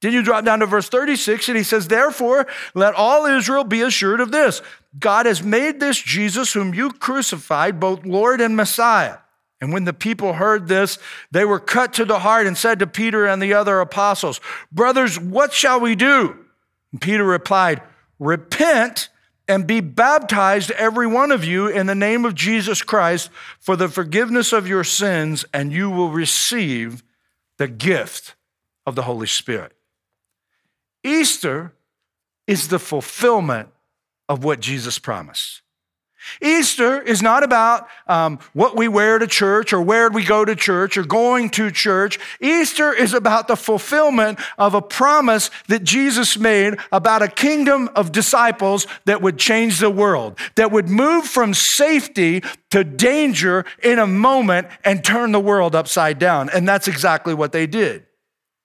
Then 0.00 0.12
you 0.12 0.22
drop 0.22 0.44
down 0.44 0.60
to 0.60 0.66
verse 0.66 0.88
36, 0.88 1.48
and 1.48 1.56
he 1.56 1.64
says, 1.64 1.88
Therefore, 1.88 2.46
let 2.74 2.94
all 2.94 3.26
Israel 3.26 3.64
be 3.64 3.82
assured 3.82 4.20
of 4.20 4.30
this 4.30 4.62
God 4.98 5.26
has 5.26 5.42
made 5.42 5.80
this 5.80 6.00
Jesus, 6.00 6.52
whom 6.52 6.74
you 6.74 6.90
crucified, 6.90 7.80
both 7.80 8.04
Lord 8.04 8.40
and 8.40 8.56
Messiah. 8.56 9.18
And 9.60 9.72
when 9.72 9.84
the 9.84 9.92
people 9.92 10.34
heard 10.34 10.68
this, 10.68 10.98
they 11.30 11.44
were 11.44 11.58
cut 11.58 11.94
to 11.94 12.04
the 12.04 12.20
heart 12.20 12.46
and 12.46 12.56
said 12.56 12.78
to 12.78 12.86
Peter 12.86 13.26
and 13.26 13.42
the 13.42 13.54
other 13.54 13.80
apostles, 13.80 14.40
Brothers, 14.70 15.18
what 15.18 15.52
shall 15.52 15.80
we 15.80 15.96
do? 15.96 16.36
And 16.92 17.00
Peter 17.00 17.24
replied, 17.24 17.82
Repent 18.18 19.08
and 19.48 19.66
be 19.66 19.80
baptized, 19.80 20.70
every 20.72 21.06
one 21.06 21.32
of 21.32 21.42
you, 21.42 21.68
in 21.68 21.86
the 21.86 21.94
name 21.94 22.24
of 22.24 22.34
Jesus 22.34 22.82
Christ 22.82 23.30
for 23.58 23.76
the 23.76 23.88
forgiveness 23.88 24.52
of 24.52 24.68
your 24.68 24.84
sins, 24.84 25.44
and 25.54 25.72
you 25.72 25.90
will 25.90 26.10
receive 26.10 27.02
the 27.56 27.68
gift 27.68 28.36
of 28.86 28.94
the 28.94 29.02
Holy 29.02 29.26
Spirit. 29.26 29.72
Easter 31.02 31.72
is 32.46 32.68
the 32.68 32.78
fulfillment 32.78 33.70
of 34.28 34.44
what 34.44 34.60
Jesus 34.60 34.98
promised. 34.98 35.62
Easter 36.42 37.00
is 37.00 37.22
not 37.22 37.42
about 37.42 37.88
um, 38.06 38.38
what 38.52 38.76
we 38.76 38.88
wear 38.88 39.18
to 39.18 39.26
church 39.26 39.72
or 39.72 39.80
where 39.80 40.10
we 40.10 40.24
go 40.24 40.44
to 40.44 40.56
church 40.56 40.96
or 40.96 41.04
going 41.04 41.48
to 41.50 41.70
church. 41.70 42.18
Easter 42.40 42.92
is 42.92 43.14
about 43.14 43.48
the 43.48 43.56
fulfillment 43.56 44.38
of 44.56 44.74
a 44.74 44.82
promise 44.82 45.50
that 45.68 45.84
Jesus 45.84 46.36
made 46.36 46.76
about 46.92 47.22
a 47.22 47.28
kingdom 47.28 47.88
of 47.94 48.12
disciples 48.12 48.86
that 49.04 49.22
would 49.22 49.38
change 49.38 49.78
the 49.78 49.90
world, 49.90 50.38
that 50.56 50.72
would 50.72 50.88
move 50.88 51.24
from 51.24 51.54
safety 51.54 52.42
to 52.70 52.84
danger 52.84 53.64
in 53.82 53.98
a 53.98 54.06
moment 54.06 54.68
and 54.84 55.04
turn 55.04 55.32
the 55.32 55.40
world 55.40 55.74
upside 55.74 56.18
down. 56.18 56.50
And 56.50 56.68
that's 56.68 56.88
exactly 56.88 57.34
what 57.34 57.52
they 57.52 57.66
did. 57.66 58.07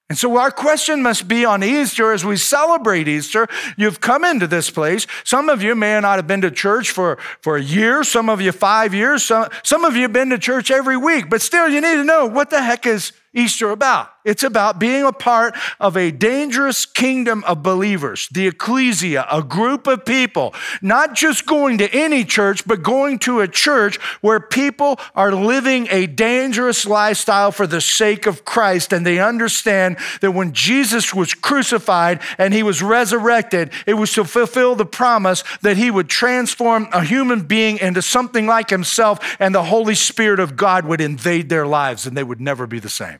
And 0.10 0.18
so, 0.18 0.38
our 0.38 0.52
question 0.52 1.02
must 1.02 1.28
be 1.28 1.46
on 1.46 1.64
Easter 1.64 2.12
as 2.12 2.26
we 2.26 2.38
celebrate 2.38 3.08
Easter. 3.08 3.48
You've 3.78 4.02
come 4.02 4.24
into 4.24 4.48
this 4.48 4.70
place. 4.70 5.08
Some 5.24 5.50
of 5.50 5.64
you 5.64 5.76
may 5.76 6.00
not 6.00 6.18
have 6.18 6.28
been 6.28 6.42
to 6.42 6.52
church 6.52 6.92
for, 6.92 7.18
for 7.42 7.56
a 7.58 7.64
year, 7.64 8.04
some 8.04 8.30
of 8.30 8.42
you 8.42 8.52
five 8.52 8.94
years, 8.94 9.24
some, 9.24 9.48
some 9.64 9.86
of 9.86 9.96
you 9.96 10.04
have 10.04 10.14
been 10.14 10.30
to 10.30 10.38
church 10.38 10.70
every 10.70 10.98
week, 10.98 11.30
but 11.30 11.42
still, 11.42 11.70
you 11.70 11.82
need 11.82 11.96
to 11.96 12.04
know 12.04 12.26
what 12.26 12.50
the 12.50 12.62
heck 12.62 12.86
is 12.86 13.14
Easter 13.34 13.72
about? 13.72 14.10
It's 14.26 14.44
about 14.44 14.80
being 14.80 15.04
a 15.04 15.12
part 15.12 15.56
of 15.80 15.98
a 15.98 16.12
dangerous 16.12 16.86
kingdom 16.86 17.44
of 17.44 17.62
believers, 17.62 18.30
the 18.32 18.48
ecclesia, 18.48 19.26
a 19.30 19.44
group 19.44 19.86
of 19.86 20.06
people, 20.06 20.54
not 20.82 21.14
just 21.14 21.46
going 21.46 21.80
to 21.80 21.94
any 21.94 22.24
church, 22.24 22.66
but 22.66 22.84
going 22.84 23.20
to 23.20 23.42
a 23.42 23.48
church 23.48 23.98
where 24.22 24.40
people 24.40 25.00
are 25.14 25.34
living 25.34 25.88
a 25.90 26.08
dangerous 26.08 26.86
lifestyle 26.86 27.52
for 27.52 27.68
the 27.68 27.82
sake 27.82 28.26
of 28.26 28.46
Christ. 28.46 28.94
And 28.94 29.06
they 29.06 29.20
understand 29.20 29.98
that 30.22 30.32
when 30.32 30.54
Jesus 30.54 31.14
was 31.14 31.34
crucified 31.34 32.22
and 32.38 32.54
he 32.54 32.64
was 32.64 32.82
resurrected, 32.82 33.72
it 33.86 33.96
was 33.96 34.14
to 34.14 34.24
fulfill 34.24 34.76
the 34.76 34.86
promise 34.86 35.44
that 35.64 35.76
he 35.76 35.92
would 35.92 36.08
transform 36.08 36.88
a 36.94 37.04
human 37.04 37.42
being 37.42 37.78
into 37.80 38.02
something 38.02 38.48
like 38.48 38.70
himself, 38.70 39.36
and 39.40 39.54
the 39.54 39.64
Holy 39.64 39.96
Spirit 39.96 40.40
of 40.40 40.56
God 40.56 40.86
would 40.86 41.02
invade 41.02 41.50
their 41.50 41.68
lives 41.68 42.06
and 42.06 42.16
they 42.16 42.24
would 42.24 42.40
never 42.40 42.68
be 42.68 42.80
the 42.80 42.90
same. 42.90 43.20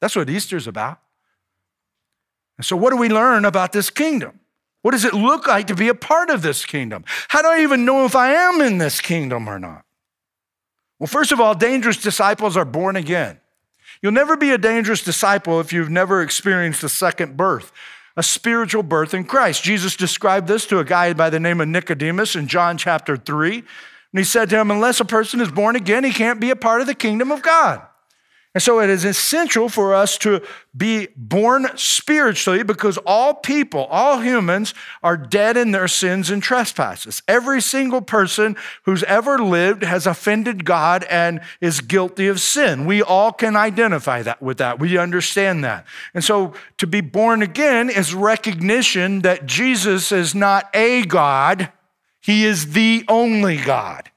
That's 0.00 0.16
what 0.16 0.30
Easter's 0.30 0.66
about. 0.66 0.98
And 2.56 2.64
so, 2.64 2.76
what 2.76 2.90
do 2.90 2.96
we 2.96 3.08
learn 3.08 3.44
about 3.44 3.72
this 3.72 3.90
kingdom? 3.90 4.40
What 4.82 4.92
does 4.92 5.04
it 5.04 5.14
look 5.14 5.46
like 5.46 5.66
to 5.66 5.74
be 5.74 5.88
a 5.88 5.94
part 5.94 6.30
of 6.30 6.42
this 6.42 6.64
kingdom? 6.64 7.04
How 7.28 7.42
do 7.42 7.48
I 7.48 7.62
even 7.62 7.84
know 7.84 8.06
if 8.06 8.16
I 8.16 8.32
am 8.32 8.60
in 8.60 8.78
this 8.78 9.00
kingdom 9.00 9.48
or 9.48 9.58
not? 9.58 9.84
Well, 10.98 11.06
first 11.06 11.32
of 11.32 11.40
all, 11.40 11.54
dangerous 11.54 11.96
disciples 11.96 12.56
are 12.56 12.64
born 12.64 12.96
again. 12.96 13.40
You'll 14.02 14.12
never 14.12 14.36
be 14.36 14.50
a 14.50 14.58
dangerous 14.58 15.02
disciple 15.02 15.60
if 15.60 15.72
you've 15.72 15.90
never 15.90 16.22
experienced 16.22 16.82
a 16.82 16.88
second 16.88 17.36
birth, 17.36 17.72
a 18.16 18.22
spiritual 18.22 18.82
birth 18.82 19.12
in 19.12 19.24
Christ. 19.24 19.62
Jesus 19.62 19.96
described 19.96 20.46
this 20.46 20.66
to 20.66 20.78
a 20.78 20.84
guy 20.84 21.12
by 21.12 21.28
the 21.28 21.40
name 21.40 21.60
of 21.60 21.68
Nicodemus 21.68 22.36
in 22.36 22.46
John 22.46 22.78
chapter 22.78 23.16
3. 23.16 23.58
And 23.58 23.64
he 24.18 24.24
said 24.24 24.48
to 24.50 24.58
him, 24.58 24.70
Unless 24.70 25.00
a 25.00 25.04
person 25.04 25.40
is 25.40 25.50
born 25.50 25.76
again, 25.76 26.04
he 26.04 26.12
can't 26.12 26.40
be 26.40 26.50
a 26.50 26.56
part 26.56 26.80
of 26.80 26.86
the 26.86 26.94
kingdom 26.94 27.30
of 27.30 27.42
God. 27.42 27.82
And 28.52 28.60
so 28.60 28.80
it 28.80 28.90
is 28.90 29.04
essential 29.04 29.68
for 29.68 29.94
us 29.94 30.18
to 30.18 30.42
be 30.76 31.06
born 31.16 31.68
spiritually 31.76 32.64
because 32.64 32.98
all 33.06 33.34
people, 33.34 33.84
all 33.84 34.20
humans, 34.20 34.74
are 35.04 35.16
dead 35.16 35.56
in 35.56 35.70
their 35.70 35.86
sins 35.86 36.30
and 36.30 36.42
trespasses. 36.42 37.22
Every 37.28 37.60
single 37.60 38.00
person 38.02 38.56
who's 38.86 39.04
ever 39.04 39.38
lived 39.38 39.84
has 39.84 40.04
offended 40.04 40.64
God 40.64 41.04
and 41.04 41.40
is 41.60 41.80
guilty 41.80 42.26
of 42.26 42.40
sin. 42.40 42.86
We 42.86 43.02
all 43.02 43.30
can 43.30 43.54
identify 43.54 44.22
that 44.22 44.42
with 44.42 44.58
that. 44.58 44.80
We 44.80 44.98
understand 44.98 45.62
that. 45.62 45.86
And 46.12 46.24
so 46.24 46.52
to 46.78 46.88
be 46.88 47.00
born 47.00 47.42
again 47.42 47.88
is 47.88 48.14
recognition 48.14 49.20
that 49.20 49.46
Jesus 49.46 50.10
is 50.10 50.34
not 50.34 50.68
a 50.74 51.04
God, 51.04 51.70
He 52.20 52.44
is 52.44 52.72
the 52.72 53.04
only 53.06 53.58
God. 53.58 54.10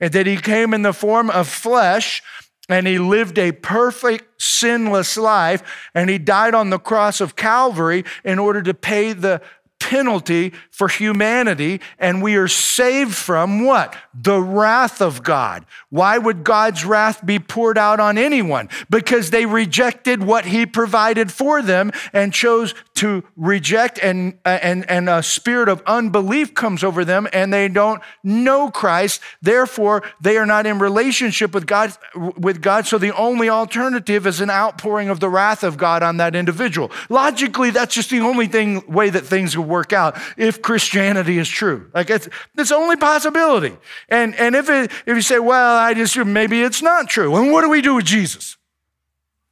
And 0.00 0.12
that 0.12 0.26
He 0.26 0.38
came 0.38 0.74
in 0.74 0.82
the 0.82 0.92
form 0.92 1.30
of 1.30 1.48
flesh 1.48 2.20
and 2.68 2.86
he 2.86 2.98
lived 2.98 3.38
a 3.38 3.52
perfect, 3.52 4.42
sinless 4.42 5.16
life, 5.16 5.62
and 5.94 6.10
he 6.10 6.18
died 6.18 6.54
on 6.54 6.70
the 6.70 6.78
cross 6.78 7.20
of 7.20 7.36
Calvary 7.36 8.04
in 8.24 8.38
order 8.38 8.62
to 8.62 8.74
pay 8.74 9.12
the 9.12 9.40
penalty 9.78 10.52
for 10.70 10.88
humanity, 10.88 11.80
and 11.98 12.22
we 12.22 12.34
are 12.36 12.48
saved 12.48 13.14
from 13.14 13.64
what? 13.64 13.94
The 14.14 14.40
wrath 14.40 15.00
of 15.00 15.22
God. 15.22 15.64
Why 15.90 16.18
would 16.18 16.44
God's 16.44 16.84
wrath 16.84 17.24
be 17.24 17.38
poured 17.38 17.78
out 17.78 18.00
on 18.00 18.18
anyone? 18.18 18.68
Because 18.90 19.30
they 19.30 19.46
rejected 19.46 20.22
what 20.22 20.46
He 20.46 20.66
provided 20.66 21.30
for 21.30 21.62
them 21.62 21.92
and 22.12 22.32
chose 22.32 22.74
to 22.96 23.24
reject, 23.36 23.98
and, 23.98 24.38
and, 24.44 24.88
and 24.90 25.08
a 25.08 25.22
spirit 25.22 25.68
of 25.68 25.82
unbelief 25.86 26.54
comes 26.54 26.82
over 26.82 27.04
them, 27.04 27.28
and 27.32 27.52
they 27.52 27.68
don't 27.68 28.02
know 28.22 28.70
Christ. 28.70 29.20
Therefore, 29.40 30.02
they 30.20 30.36
are 30.36 30.46
not 30.46 30.66
in 30.66 30.78
relationship 30.78 31.54
with 31.54 31.66
God, 31.66 31.96
with 32.14 32.60
God. 32.60 32.86
So 32.86 32.98
the 32.98 33.14
only 33.14 33.48
alternative 33.48 34.26
is 34.26 34.40
an 34.40 34.50
outpouring 34.50 35.08
of 35.08 35.20
the 35.20 35.28
wrath 35.28 35.62
of 35.62 35.76
God 35.76 36.02
on 36.02 36.16
that 36.16 36.34
individual. 36.34 36.90
Logically, 37.08 37.70
that's 37.70 37.94
just 37.94 38.10
the 38.10 38.20
only 38.20 38.46
thing 38.46 38.82
way 38.90 39.10
that 39.10 39.24
things 39.24 39.56
will 39.56 39.64
work 39.64 39.92
out 39.92 40.16
if 40.36 40.62
Christianity 40.62 41.38
is 41.38 41.48
true. 41.48 41.90
Like 41.94 42.10
it's 42.10 42.28
it's 42.56 42.70
the 42.70 42.76
only 42.76 42.96
possibility. 42.96 43.76
And 44.08 44.34
and 44.36 44.54
if 44.54 44.68
it, 44.68 44.90
if 45.06 45.16
you 45.16 45.22
say, 45.22 45.38
well, 45.38 45.76
I 45.76 45.94
just 45.94 46.16
maybe 46.16 46.62
it's 46.62 46.82
not 46.82 47.08
true. 47.08 47.36
And 47.36 47.52
what 47.52 47.62
do 47.62 47.68
we 47.68 47.82
do 47.82 47.96
with 47.96 48.04
Jesus? 48.06 48.56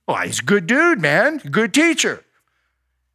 Well, 0.06 0.18
he's 0.18 0.40
a 0.40 0.42
good 0.42 0.66
dude, 0.66 1.00
man, 1.00 1.38
good 1.38 1.72
teacher. 1.72 2.23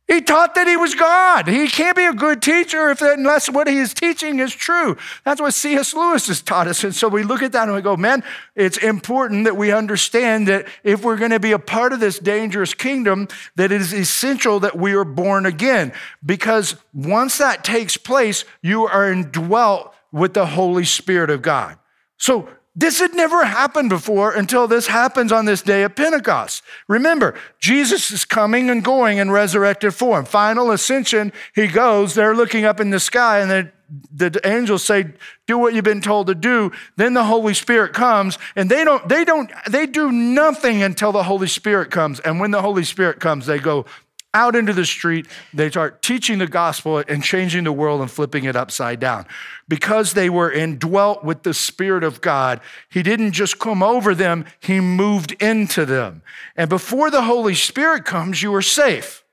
He 0.10 0.22
taught 0.22 0.56
that 0.56 0.68
he 0.68 0.76
was 0.76 0.96
God. 0.96 1.48
He 1.48 1.68
can't 1.68 1.96
be 1.96 2.06
a 2.06 2.14
good 2.14 2.42
teacher 2.42 2.90
if 2.90 3.00
unless 3.00 3.48
what 3.48 3.68
he 3.68 3.78
is 3.78 3.94
teaching 3.94 4.40
is 4.40 4.52
true. 4.52 4.98
That's 5.24 5.40
what 5.40 5.54
C.S. 5.54 5.94
Lewis 5.94 6.28
has 6.30 6.42
taught 6.42 6.68
us. 6.68 6.84
And 6.84 6.96
so 6.96 7.08
we 7.08 7.22
look 7.22 7.44
at 7.44 7.52
that 7.52 7.68
and 7.68 7.76
we 7.76 7.84
go, 7.84 7.96
man, 7.96 8.24
it's 8.56 8.78
important 8.78 9.44
that 9.44 9.56
we 9.56 9.72
understand 9.72 10.48
that 10.48 10.68
if 10.84 11.04
we're 11.04 11.18
going 11.18 11.30
to 11.30 11.40
be 11.40 11.52
a 11.52 11.60
part 11.60 11.94
of 11.94 12.00
this 12.00 12.18
dangerous 12.18 12.74
kingdom, 12.74 13.28
that 13.56 13.72
it 13.72 13.80
is 13.80 13.94
essential 13.94 14.60
that 14.62 14.76
we 14.76 14.94
are 14.94 15.06
born 15.06 15.46
again. 15.46 15.94
Because 16.26 16.76
once 16.92 17.38
that 17.38 17.64
takes 17.64 17.96
place, 17.96 18.46
you 18.64 18.88
are 18.88 19.12
indwelt 19.12 19.94
with 20.12 20.34
the 20.34 20.48
Holy 20.48 20.86
Spirit 20.86 21.30
of 21.30 21.44
God. 21.44 21.78
So 22.18 22.50
this 22.80 23.00
had 23.00 23.14
never 23.14 23.44
happened 23.44 23.90
before 23.90 24.32
until 24.32 24.66
this 24.66 24.88
happens 24.88 25.34
on 25.34 25.44
this 25.44 25.62
day 25.62 25.84
of 25.84 25.96
Pentecost. 25.96 26.64
Remember, 26.88 27.36
Jesus 27.60 28.10
is 28.10 28.24
coming 28.24 28.70
and 28.70 28.84
going 28.84 29.18
in 29.18 29.32
resurrected 29.32 29.94
form. 29.94 30.24
Final 30.24 30.72
ascension, 30.72 31.34
he 31.54 31.68
goes, 31.68 32.16
they're 32.16 32.36
looking 32.36 32.64
up 32.64 32.80
in 32.80 32.90
the 32.90 33.00
sky, 33.00 33.40
and 33.40 33.52
the, 33.52 34.30
the 34.30 34.48
angels 34.48 34.86
say, 34.86 35.08
Do 35.46 35.58
what 35.58 35.74
you've 35.74 35.84
been 35.84 36.00
told 36.00 36.28
to 36.28 36.36
do. 36.36 36.72
Then 36.96 37.16
the 37.16 37.26
Holy 37.26 37.54
Spirit 37.54 37.92
comes, 37.92 38.38
and 38.56 38.70
they 38.70 38.86
don't, 38.86 39.10
they 39.10 39.26
don't, 39.26 39.52
they 39.70 39.86
do 39.86 40.10
nothing 40.10 40.82
until 40.82 41.12
the 41.12 41.24
Holy 41.24 41.48
Spirit 41.48 41.92
comes. 41.92 42.22
And 42.22 42.40
when 42.40 42.52
the 42.52 42.62
Holy 42.62 42.86
Spirit 42.86 43.20
comes, 43.20 43.46
they 43.46 43.60
go, 43.60 43.86
out 44.34 44.56
into 44.56 44.74
the 44.74 44.86
street. 44.86 45.28
They 45.54 45.70
start 45.70 46.02
teaching 46.02 46.40
the 46.40 46.48
gospel 46.48 47.04
and 47.08 47.24
changing 47.24 47.64
the 47.64 47.72
world 47.72 48.02
and 48.02 48.12
flipping 48.12 48.46
it 48.46 48.56
upside 48.56 49.00
down. 49.00 49.26
Because 49.68 50.14
they 50.14 50.30
were 50.30 50.52
indwelt 50.52 51.24
with 51.24 51.44
the 51.44 51.54
Spirit 51.54 52.04
of 52.04 52.22
God, 52.22 52.62
He 52.90 53.04
didn't 53.04 53.32
just 53.32 53.60
come 53.60 53.82
over 53.82 54.14
them, 54.14 54.46
He 54.60 54.80
moved 54.80 55.32
into 55.42 55.86
them. 55.86 56.22
And 56.56 56.70
before 56.70 57.10
the 57.10 57.24
Holy 57.24 57.56
Spirit 57.56 58.06
comes, 58.06 58.42
you 58.42 58.54
are 58.54 58.62
safe. 58.62 59.24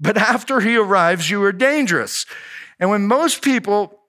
But 0.00 0.16
after 0.16 0.60
He 0.60 0.76
arrives, 0.76 1.30
you 1.30 1.42
are 1.44 1.52
dangerous. 1.52 2.26
And 2.80 2.90
when 2.90 3.06
most 3.06 3.42
people 3.42 4.01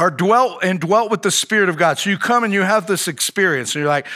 are 0.00 0.10
dwelt 0.10 0.64
and 0.64 0.80
dwelt 0.80 1.10
with 1.10 1.20
the 1.20 1.30
Spirit 1.30 1.68
of 1.68 1.76
God. 1.76 1.98
So 1.98 2.08
you 2.08 2.16
come 2.16 2.42
and 2.42 2.54
you 2.54 2.62
have 2.62 2.86
this 2.86 3.06
experience, 3.06 3.74
and 3.74 3.80
you're 3.80 3.88
like, 3.88 4.06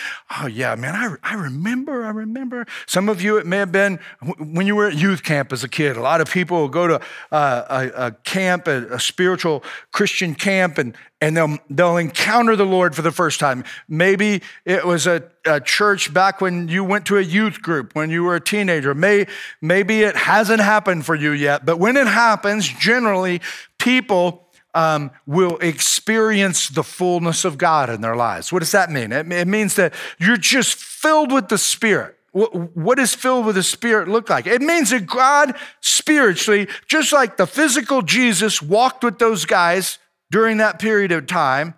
oh, 0.40 0.46
yeah, 0.46 0.74
man, 0.76 0.94
I, 0.94 1.32
I 1.32 1.34
remember, 1.34 2.06
I 2.06 2.08
remember. 2.08 2.64
Some 2.86 3.10
of 3.10 3.20
you, 3.20 3.36
it 3.36 3.44
may 3.44 3.58
have 3.58 3.70
been 3.70 3.98
when 4.38 4.66
you 4.66 4.76
were 4.76 4.86
at 4.86 4.96
youth 4.96 5.22
camp 5.22 5.52
as 5.52 5.62
a 5.62 5.68
kid. 5.68 5.98
A 5.98 6.00
lot 6.00 6.22
of 6.22 6.30
people 6.30 6.58
will 6.58 6.68
go 6.70 6.88
to 6.88 7.00
uh, 7.30 7.90
a, 7.96 8.06
a, 8.06 8.12
camp, 8.12 8.66
a, 8.66 8.94
a, 8.94 8.98
spiritual 8.98 9.62
Christian 9.92 10.34
camp, 10.34 10.78
and, 10.78 10.96
and 11.20 11.36
they'll, 11.36 11.58
they'll 11.68 11.98
encounter 11.98 12.56
the 12.56 12.64
Lord 12.64 12.96
for 12.96 13.02
the 13.02 13.12
first 13.12 13.38
time. 13.38 13.62
Maybe 13.86 14.40
it 14.64 14.86
was 14.86 15.06
a, 15.06 15.22
a 15.44 15.60
church 15.60 16.14
back 16.14 16.40
when 16.40 16.66
you 16.68 16.82
went 16.82 17.04
to 17.06 17.18
a 17.18 17.22
youth 17.22 17.60
group 17.60 17.94
when 17.94 18.08
you 18.08 18.24
were 18.24 18.36
a 18.36 18.40
teenager. 18.40 18.94
May, 18.94 19.26
maybe 19.60 20.00
it 20.02 20.16
hasn't 20.16 20.60
happened 20.60 21.04
for 21.04 21.14
you 21.14 21.32
yet, 21.32 21.66
but 21.66 21.78
when 21.78 21.98
it 21.98 22.06
happens, 22.06 22.66
generally, 22.66 23.42
people 23.78 24.43
um, 24.74 25.10
will 25.26 25.56
experience 25.58 26.68
the 26.68 26.82
fullness 26.82 27.44
of 27.44 27.56
God 27.56 27.88
in 27.88 28.00
their 28.00 28.16
lives. 28.16 28.52
What 28.52 28.58
does 28.58 28.72
that 28.72 28.90
mean? 28.90 29.12
It, 29.12 29.30
it 29.32 29.48
means 29.48 29.76
that 29.76 29.94
you're 30.18 30.36
just 30.36 30.76
filled 30.76 31.32
with 31.32 31.48
the 31.48 31.58
Spirit. 31.58 32.16
What, 32.32 32.76
what 32.76 32.98
does 32.98 33.14
filled 33.14 33.46
with 33.46 33.54
the 33.54 33.62
Spirit 33.62 34.08
look 34.08 34.28
like? 34.28 34.46
It 34.48 34.60
means 34.60 34.90
that 34.90 35.06
God 35.06 35.56
spiritually, 35.80 36.66
just 36.88 37.12
like 37.12 37.36
the 37.36 37.46
physical 37.46 38.02
Jesus 38.02 38.60
walked 38.60 39.04
with 39.04 39.18
those 39.20 39.44
guys 39.44 39.98
during 40.30 40.56
that 40.56 40.80
period 40.80 41.12
of 41.12 41.28
time, 41.28 41.74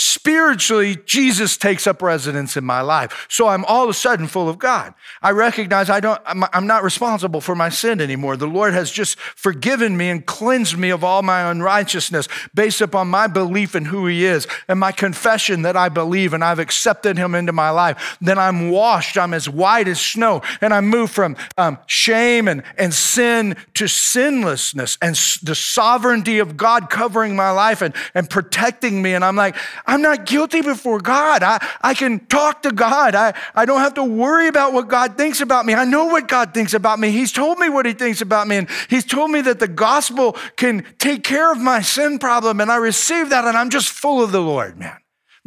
Spiritually, 0.00 0.96
Jesus 1.06 1.56
takes 1.56 1.84
up 1.84 2.02
residence 2.02 2.56
in 2.56 2.64
my 2.64 2.82
life. 2.82 3.26
So 3.28 3.48
I'm 3.48 3.64
all 3.64 3.82
of 3.82 3.90
a 3.90 3.94
sudden 3.94 4.28
full 4.28 4.48
of 4.48 4.56
God. 4.56 4.94
I 5.20 5.32
recognize 5.32 5.90
I 5.90 5.98
don't, 5.98 6.22
I'm 6.24 6.68
not 6.68 6.84
responsible 6.84 7.40
for 7.40 7.56
my 7.56 7.68
sin 7.68 8.00
anymore. 8.00 8.36
The 8.36 8.46
Lord 8.46 8.74
has 8.74 8.92
just 8.92 9.18
forgiven 9.18 9.96
me 9.96 10.08
and 10.08 10.24
cleansed 10.24 10.78
me 10.78 10.90
of 10.90 11.02
all 11.02 11.22
my 11.22 11.50
unrighteousness 11.50 12.28
based 12.54 12.80
upon 12.80 13.08
my 13.08 13.26
belief 13.26 13.74
in 13.74 13.86
who 13.86 14.06
He 14.06 14.24
is 14.24 14.46
and 14.68 14.78
my 14.78 14.92
confession 14.92 15.62
that 15.62 15.76
I 15.76 15.88
believe 15.88 16.32
and 16.32 16.44
I've 16.44 16.60
accepted 16.60 17.18
Him 17.18 17.34
into 17.34 17.52
my 17.52 17.70
life. 17.70 18.18
Then 18.20 18.38
I'm 18.38 18.70
washed. 18.70 19.18
I'm 19.18 19.34
as 19.34 19.48
white 19.48 19.88
as 19.88 20.00
snow. 20.00 20.42
And 20.60 20.72
I 20.72 20.80
move 20.80 21.10
from 21.10 21.36
um, 21.56 21.76
shame 21.86 22.46
and, 22.46 22.62
and 22.76 22.94
sin 22.94 23.56
to 23.74 23.88
sinlessness 23.88 24.96
and 25.02 25.16
the 25.42 25.56
sovereignty 25.56 26.38
of 26.38 26.56
God 26.56 26.88
covering 26.88 27.34
my 27.34 27.50
life 27.50 27.82
and, 27.82 27.92
and 28.14 28.30
protecting 28.30 29.02
me. 29.02 29.14
And 29.14 29.24
I'm 29.24 29.34
like, 29.34 29.56
I'm 29.88 30.02
not 30.02 30.26
guilty 30.26 30.60
before 30.60 31.00
God. 31.00 31.42
I, 31.42 31.66
I 31.80 31.94
can 31.94 32.20
talk 32.26 32.62
to 32.62 32.70
God. 32.70 33.14
I, 33.14 33.32
I 33.54 33.64
don't 33.64 33.80
have 33.80 33.94
to 33.94 34.04
worry 34.04 34.46
about 34.46 34.74
what 34.74 34.86
God 34.86 35.16
thinks 35.16 35.40
about 35.40 35.64
me. 35.64 35.72
I 35.72 35.86
know 35.86 36.04
what 36.04 36.28
God 36.28 36.52
thinks 36.52 36.74
about 36.74 37.00
me. 37.00 37.10
He's 37.10 37.32
told 37.32 37.58
me 37.58 37.70
what 37.70 37.86
He 37.86 37.94
thinks 37.94 38.20
about 38.20 38.46
me. 38.46 38.56
And 38.56 38.68
He's 38.90 39.06
told 39.06 39.30
me 39.30 39.40
that 39.40 39.60
the 39.60 39.66
gospel 39.66 40.36
can 40.56 40.84
take 40.98 41.24
care 41.24 41.50
of 41.50 41.58
my 41.58 41.80
sin 41.80 42.18
problem. 42.18 42.60
And 42.60 42.70
I 42.70 42.76
receive 42.76 43.30
that. 43.30 43.46
And 43.46 43.56
I'm 43.56 43.70
just 43.70 43.88
full 43.88 44.22
of 44.22 44.30
the 44.30 44.42
Lord, 44.42 44.78
man. 44.78 44.98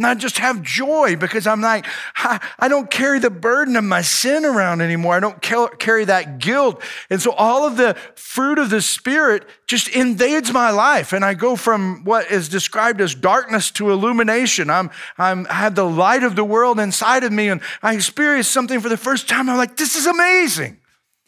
And 0.02 0.08
I 0.08 0.16
just 0.16 0.40
have 0.40 0.64
joy 0.64 1.16
because 1.16 1.46
I'm 1.46 1.62
like, 1.62 1.86
I 2.16 2.68
don't 2.68 2.90
carry 2.90 3.20
the 3.20 3.30
burden 3.30 3.76
of 3.76 3.84
my 3.84 4.02
sin 4.02 4.46
around 4.46 4.82
anymore. 4.82 5.14
I 5.14 5.20
don't 5.20 5.40
carry 5.40 6.06
that 6.06 6.40
guilt. 6.40 6.82
And 7.12 7.22
so 7.22 7.34
all 7.34 7.68
of 7.68 7.78
the 7.78 7.96
fruit 8.16 8.58
of 8.58 8.72
the 8.72 8.82
Spirit 8.82 9.48
just 9.68 9.90
invades 9.90 10.52
my 10.52 10.72
life. 10.72 11.14
And 11.14 11.24
I 11.24 11.36
go 11.36 11.56
from 11.56 12.04
what 12.04 12.32
is 12.32 12.50
described 12.50 13.00
as 13.00 13.14
darkness 13.14 13.70
to 13.74 13.92
illumination. 13.92 14.72
I'm, 14.72 14.90
I'm, 15.20 15.46
I 15.52 15.54
have 15.54 15.76
the 15.76 15.86
light 15.86 16.24
of 16.24 16.36
the 16.36 16.44
world 16.44 16.80
inside 16.80 17.24
of 17.24 17.32
me 17.32 17.50
and 17.50 17.62
I 17.84 17.94
experience 17.94 18.48
something 18.48 18.80
for 18.80 18.90
the 18.90 18.98
first 18.98 19.30
time. 19.30 19.52
I'm 19.52 19.58
like, 19.58 19.78
this 19.78 19.96
is 19.96 20.08
amazing. 20.08 20.80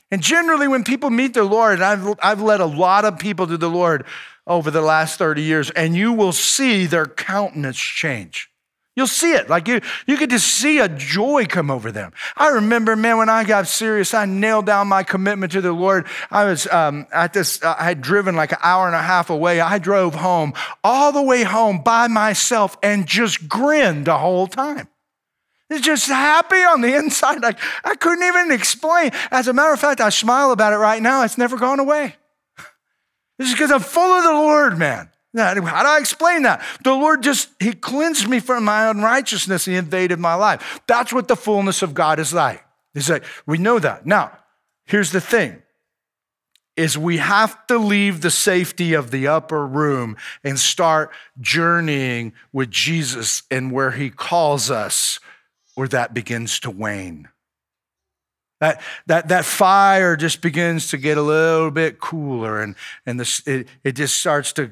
And 0.09 0.23
generally, 0.23 0.67
when 0.67 0.83
people 0.83 1.11
meet 1.11 1.35
the 1.35 1.43
Lord, 1.43 1.79
I've, 1.79 2.15
I've 2.23 2.41
led 2.41 2.59
a 2.59 2.65
lot 2.65 3.05
of 3.05 3.19
people 3.19 3.45
to 3.45 3.57
the 3.57 3.69
Lord 3.69 4.03
over 4.47 4.71
the 4.71 4.81
last 4.81 5.19
30 5.19 5.43
years, 5.43 5.69
and 5.69 5.95
you 5.95 6.11
will 6.11 6.31
see 6.31 6.87
their 6.87 7.05
countenance 7.05 7.77
change. 7.77 8.49
You'll 8.95 9.07
see 9.07 9.33
it. 9.33 9.49
Like 9.49 9.67
you, 9.67 9.81
you 10.05 10.17
could 10.17 10.29
just 10.29 10.47
see 10.47 10.77
a 10.77 10.87
joy 10.87 11.45
come 11.45 11.71
over 11.71 11.91
them. 11.91 12.13
I 12.37 12.49
remember, 12.49 12.95
man, 12.95 13.17
when 13.17 13.29
I 13.29 13.43
got 13.43 13.67
serious, 13.67 14.13
I 14.13 14.25
nailed 14.25 14.67
down 14.67 14.87
my 14.87 15.01
commitment 15.01 15.51
to 15.53 15.61
the 15.61 15.71
Lord. 15.71 16.05
I 16.29 16.45
was 16.45 16.67
um, 16.67 17.07
at 17.11 17.33
this, 17.33 17.63
I 17.63 17.83
had 17.83 18.01
driven 18.01 18.35
like 18.35 18.51
an 18.51 18.59
hour 18.61 18.85
and 18.85 18.95
a 18.95 19.01
half 19.01 19.31
away. 19.31 19.59
I 19.59 19.79
drove 19.79 20.13
home, 20.13 20.53
all 20.83 21.11
the 21.11 21.23
way 21.23 21.41
home 21.41 21.81
by 21.81 22.07
myself, 22.07 22.77
and 22.83 23.07
just 23.07 23.49
grinned 23.49 24.05
the 24.05 24.17
whole 24.17 24.45
time. 24.45 24.87
It's 25.71 25.81
just 25.83 26.07
happy 26.07 26.57
on 26.57 26.81
the 26.81 26.95
inside. 26.97 27.41
Like 27.41 27.57
I 27.83 27.95
couldn't 27.95 28.23
even 28.23 28.51
explain. 28.51 29.09
As 29.31 29.47
a 29.47 29.53
matter 29.53 29.73
of 29.73 29.79
fact, 29.79 30.01
I 30.01 30.09
smile 30.09 30.51
about 30.51 30.73
it 30.73 30.77
right 30.77 31.01
now. 31.01 31.23
It's 31.23 31.37
never 31.37 31.57
gone 31.57 31.79
away. 31.79 32.15
This 33.39 33.47
is 33.47 33.55
because 33.55 33.71
I'm 33.71 33.79
full 33.79 34.11
of 34.11 34.23
the 34.23 34.31
Lord, 34.31 34.77
man. 34.77 35.09
How 35.35 35.53
do 35.55 35.63
I 35.65 35.97
explain 35.99 36.43
that? 36.43 36.63
The 36.83 36.93
Lord 36.93 37.23
just, 37.23 37.49
He 37.59 37.73
cleansed 37.73 38.27
me 38.27 38.39
from 38.39 38.65
my 38.65 38.89
unrighteousness. 38.89 39.65
He 39.65 39.75
invaded 39.75 40.19
my 40.19 40.35
life. 40.35 40.81
That's 40.87 41.11
what 41.11 41.27
the 41.27 41.35
fullness 41.35 41.81
of 41.81 41.93
God 41.93 42.19
is 42.19 42.33
like. 42.33 42.63
He's 42.93 43.09
like, 43.09 43.23
we 43.47 43.57
know 43.57 43.79
that. 43.79 44.05
Now, 44.05 44.37
here's 44.85 45.11
the 45.11 45.21
thing 45.21 45.61
is 46.75 46.97
we 46.97 47.17
have 47.17 47.67
to 47.67 47.77
leave 47.77 48.21
the 48.21 48.31
safety 48.31 48.93
of 48.93 49.11
the 49.11 49.27
upper 49.27 49.65
room 49.65 50.17
and 50.43 50.59
start 50.59 51.11
journeying 51.39 52.33
with 52.51 52.71
Jesus 52.71 53.43
and 53.51 53.71
where 53.71 53.91
he 53.91 54.09
calls 54.09 54.71
us, 54.71 55.19
or 55.75 55.87
that 55.87 56.13
begins 56.13 56.59
to 56.59 56.71
wane. 56.71 57.29
That, 58.59 58.81
that, 59.07 59.27
that 59.27 59.45
fire 59.45 60.15
just 60.15 60.41
begins 60.41 60.89
to 60.89 60.97
get 60.97 61.17
a 61.17 61.21
little 61.21 61.69
bit 61.69 61.99
cooler 61.99 62.61
and, 62.61 62.75
and 63.05 63.19
the, 63.19 63.41
it, 63.45 63.67
it 63.83 63.91
just 63.91 64.17
starts 64.17 64.53
to 64.53 64.71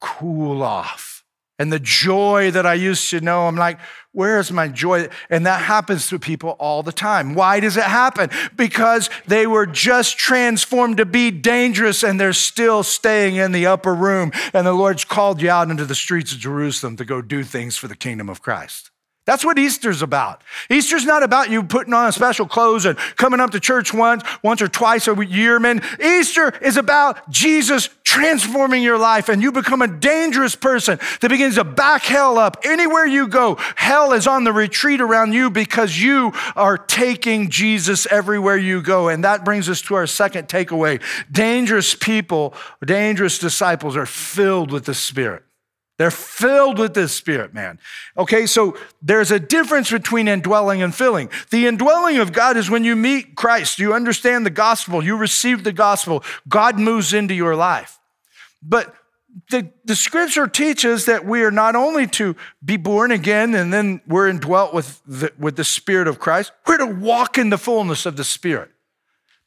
cool 0.00 0.62
off. 0.62 1.24
and 1.58 1.72
the 1.72 1.80
joy 1.80 2.50
that 2.52 2.64
I 2.64 2.74
used 2.74 3.10
to 3.10 3.20
know. 3.20 3.48
I'm 3.48 3.56
like, 3.56 3.78
where 4.12 4.38
is 4.38 4.52
my 4.52 4.68
joy? 4.68 5.08
And 5.28 5.44
that 5.46 5.62
happens 5.62 6.08
to 6.08 6.18
people 6.18 6.50
all 6.60 6.82
the 6.82 6.92
time. 6.92 7.34
Why 7.34 7.60
does 7.60 7.76
it 7.76 7.84
happen? 7.84 8.30
Because 8.56 9.10
they 9.26 9.46
were 9.46 9.66
just 9.66 10.18
transformed 10.18 10.98
to 10.98 11.06
be 11.06 11.30
dangerous 11.30 12.02
and 12.02 12.18
they're 12.20 12.32
still 12.32 12.82
staying 12.82 13.36
in 13.36 13.52
the 13.52 13.66
upper 13.66 13.94
room. 13.94 14.30
And 14.52 14.66
the 14.66 14.72
Lord's 14.72 15.04
called 15.04 15.42
you 15.42 15.50
out 15.50 15.70
into 15.70 15.84
the 15.84 15.94
streets 15.94 16.32
of 16.32 16.38
Jerusalem 16.38 16.96
to 16.96 17.04
go 17.04 17.20
do 17.20 17.42
things 17.42 17.76
for 17.76 17.88
the 17.88 17.96
kingdom 17.96 18.28
of 18.28 18.40
Christ. 18.40 18.90
That's 19.28 19.44
what 19.44 19.58
Easter's 19.58 20.00
about. 20.00 20.40
Easter's 20.70 21.04
not 21.04 21.22
about 21.22 21.50
you 21.50 21.62
putting 21.62 21.92
on 21.92 22.10
special 22.12 22.46
clothes 22.46 22.86
and 22.86 22.96
coming 23.16 23.40
up 23.40 23.50
to 23.50 23.60
church 23.60 23.92
once, 23.92 24.22
once 24.42 24.62
or 24.62 24.68
twice 24.68 25.06
a 25.06 25.22
year, 25.22 25.60
man. 25.60 25.82
Easter 26.02 26.48
is 26.62 26.78
about 26.78 27.28
Jesus 27.28 27.90
transforming 28.04 28.82
your 28.82 28.96
life 28.96 29.28
and 29.28 29.42
you 29.42 29.52
become 29.52 29.82
a 29.82 29.86
dangerous 29.86 30.54
person 30.54 30.98
that 31.20 31.28
begins 31.28 31.56
to 31.56 31.64
back 31.64 32.04
hell 32.04 32.38
up. 32.38 32.56
Anywhere 32.64 33.04
you 33.04 33.28
go, 33.28 33.56
hell 33.76 34.14
is 34.14 34.26
on 34.26 34.44
the 34.44 34.52
retreat 34.54 35.02
around 35.02 35.34
you 35.34 35.50
because 35.50 36.00
you 36.00 36.32
are 36.56 36.78
taking 36.78 37.50
Jesus 37.50 38.06
everywhere 38.10 38.56
you 38.56 38.80
go. 38.80 39.10
And 39.10 39.22
that 39.24 39.44
brings 39.44 39.68
us 39.68 39.82
to 39.82 39.94
our 39.94 40.06
second 40.06 40.48
takeaway. 40.48 41.02
Dangerous 41.30 41.94
people, 41.94 42.54
dangerous 42.82 43.38
disciples 43.38 43.94
are 43.94 44.06
filled 44.06 44.72
with 44.72 44.86
the 44.86 44.94
Spirit. 44.94 45.42
They're 45.98 46.12
filled 46.12 46.78
with 46.78 46.94
this 46.94 47.12
spirit, 47.12 47.52
man. 47.52 47.80
Okay, 48.16 48.46
so 48.46 48.78
there's 49.02 49.32
a 49.32 49.40
difference 49.40 49.90
between 49.90 50.28
indwelling 50.28 50.80
and 50.80 50.94
filling. 50.94 51.28
The 51.50 51.66
indwelling 51.66 52.18
of 52.18 52.32
God 52.32 52.56
is 52.56 52.70
when 52.70 52.84
you 52.84 52.94
meet 52.94 53.34
Christ, 53.34 53.80
you 53.80 53.92
understand 53.92 54.46
the 54.46 54.50
gospel, 54.50 55.04
you 55.04 55.16
receive 55.16 55.64
the 55.64 55.72
gospel, 55.72 56.22
God 56.48 56.78
moves 56.78 57.12
into 57.12 57.34
your 57.34 57.56
life. 57.56 57.98
But 58.62 58.94
the, 59.50 59.70
the 59.84 59.96
scripture 59.96 60.46
teaches 60.46 61.06
that 61.06 61.24
we 61.24 61.42
are 61.42 61.50
not 61.50 61.74
only 61.74 62.06
to 62.06 62.36
be 62.64 62.76
born 62.76 63.10
again 63.10 63.54
and 63.54 63.72
then 63.72 64.00
we're 64.06 64.28
indwelt 64.28 64.72
with 64.72 65.02
the, 65.04 65.32
with 65.36 65.56
the 65.56 65.64
spirit 65.64 66.06
of 66.06 66.20
Christ, 66.20 66.52
we're 66.66 66.78
to 66.78 66.86
walk 66.86 67.38
in 67.38 67.50
the 67.50 67.58
fullness 67.58 68.06
of 68.06 68.16
the 68.16 68.24
spirit. 68.24 68.70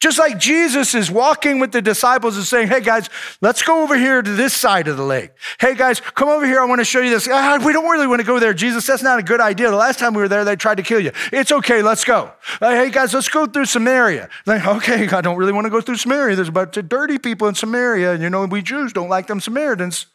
Just 0.01 0.17
like 0.17 0.39
Jesus 0.39 0.95
is 0.95 1.11
walking 1.11 1.59
with 1.59 1.71
the 1.71 1.81
disciples 1.81 2.35
and 2.35 2.43
saying, 2.43 2.69
Hey 2.69 2.81
guys, 2.81 3.07
let's 3.39 3.61
go 3.61 3.83
over 3.83 3.95
here 3.95 4.23
to 4.23 4.31
this 4.31 4.51
side 4.51 4.87
of 4.87 4.97
the 4.97 5.03
lake. 5.03 5.29
Hey 5.59 5.75
guys, 5.75 6.01
come 6.01 6.27
over 6.27 6.43
here. 6.43 6.59
I 6.59 6.65
want 6.65 6.81
to 6.81 6.85
show 6.85 7.01
you 7.01 7.11
this. 7.11 7.27
Ah, 7.31 7.61
we 7.63 7.71
don't 7.71 7.85
really 7.85 8.07
want 8.07 8.19
to 8.19 8.25
go 8.25 8.39
there. 8.39 8.51
Jesus, 8.51 8.87
that's 8.87 9.03
not 9.03 9.19
a 9.19 9.23
good 9.23 9.39
idea. 9.39 9.69
The 9.69 9.75
last 9.75 9.99
time 9.99 10.15
we 10.15 10.23
were 10.23 10.27
there, 10.27 10.43
they 10.43 10.55
tried 10.55 10.77
to 10.77 10.83
kill 10.83 10.99
you. 10.99 11.11
It's 11.31 11.51
okay. 11.51 11.83
Let's 11.83 12.03
go. 12.03 12.31
Uh, 12.59 12.71
hey 12.71 12.89
guys, 12.89 13.13
let's 13.13 13.29
go 13.29 13.45
through 13.45 13.65
Samaria. 13.65 14.27
Like, 14.47 14.65
okay, 14.65 15.07
I 15.07 15.21
don't 15.21 15.37
really 15.37 15.53
want 15.53 15.65
to 15.65 15.71
go 15.71 15.81
through 15.81 15.97
Samaria. 15.97 16.35
There's 16.35 16.49
a 16.49 16.51
bunch 16.51 16.77
of 16.77 16.89
dirty 16.89 17.19
people 17.19 17.47
in 17.47 17.53
Samaria. 17.53 18.13
And 18.13 18.23
you 18.23 18.31
know, 18.31 18.43
we 18.45 18.63
Jews 18.63 18.93
don't 18.93 19.09
like 19.09 19.27
them 19.27 19.39
Samaritans. 19.39 20.07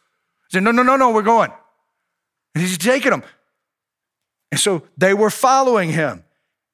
Said, 0.49 0.63
No, 0.63 0.71
no, 0.71 0.83
no, 0.83 0.97
no, 0.97 1.11
we're 1.11 1.21
going. 1.21 1.51
And 2.53 2.61
he's 2.61 2.77
taking 2.77 3.11
them. 3.11 3.23
And 4.51 4.59
so 4.59 4.83
they 4.97 5.13
were 5.13 5.29
following 5.29 5.91
him. 5.91 6.25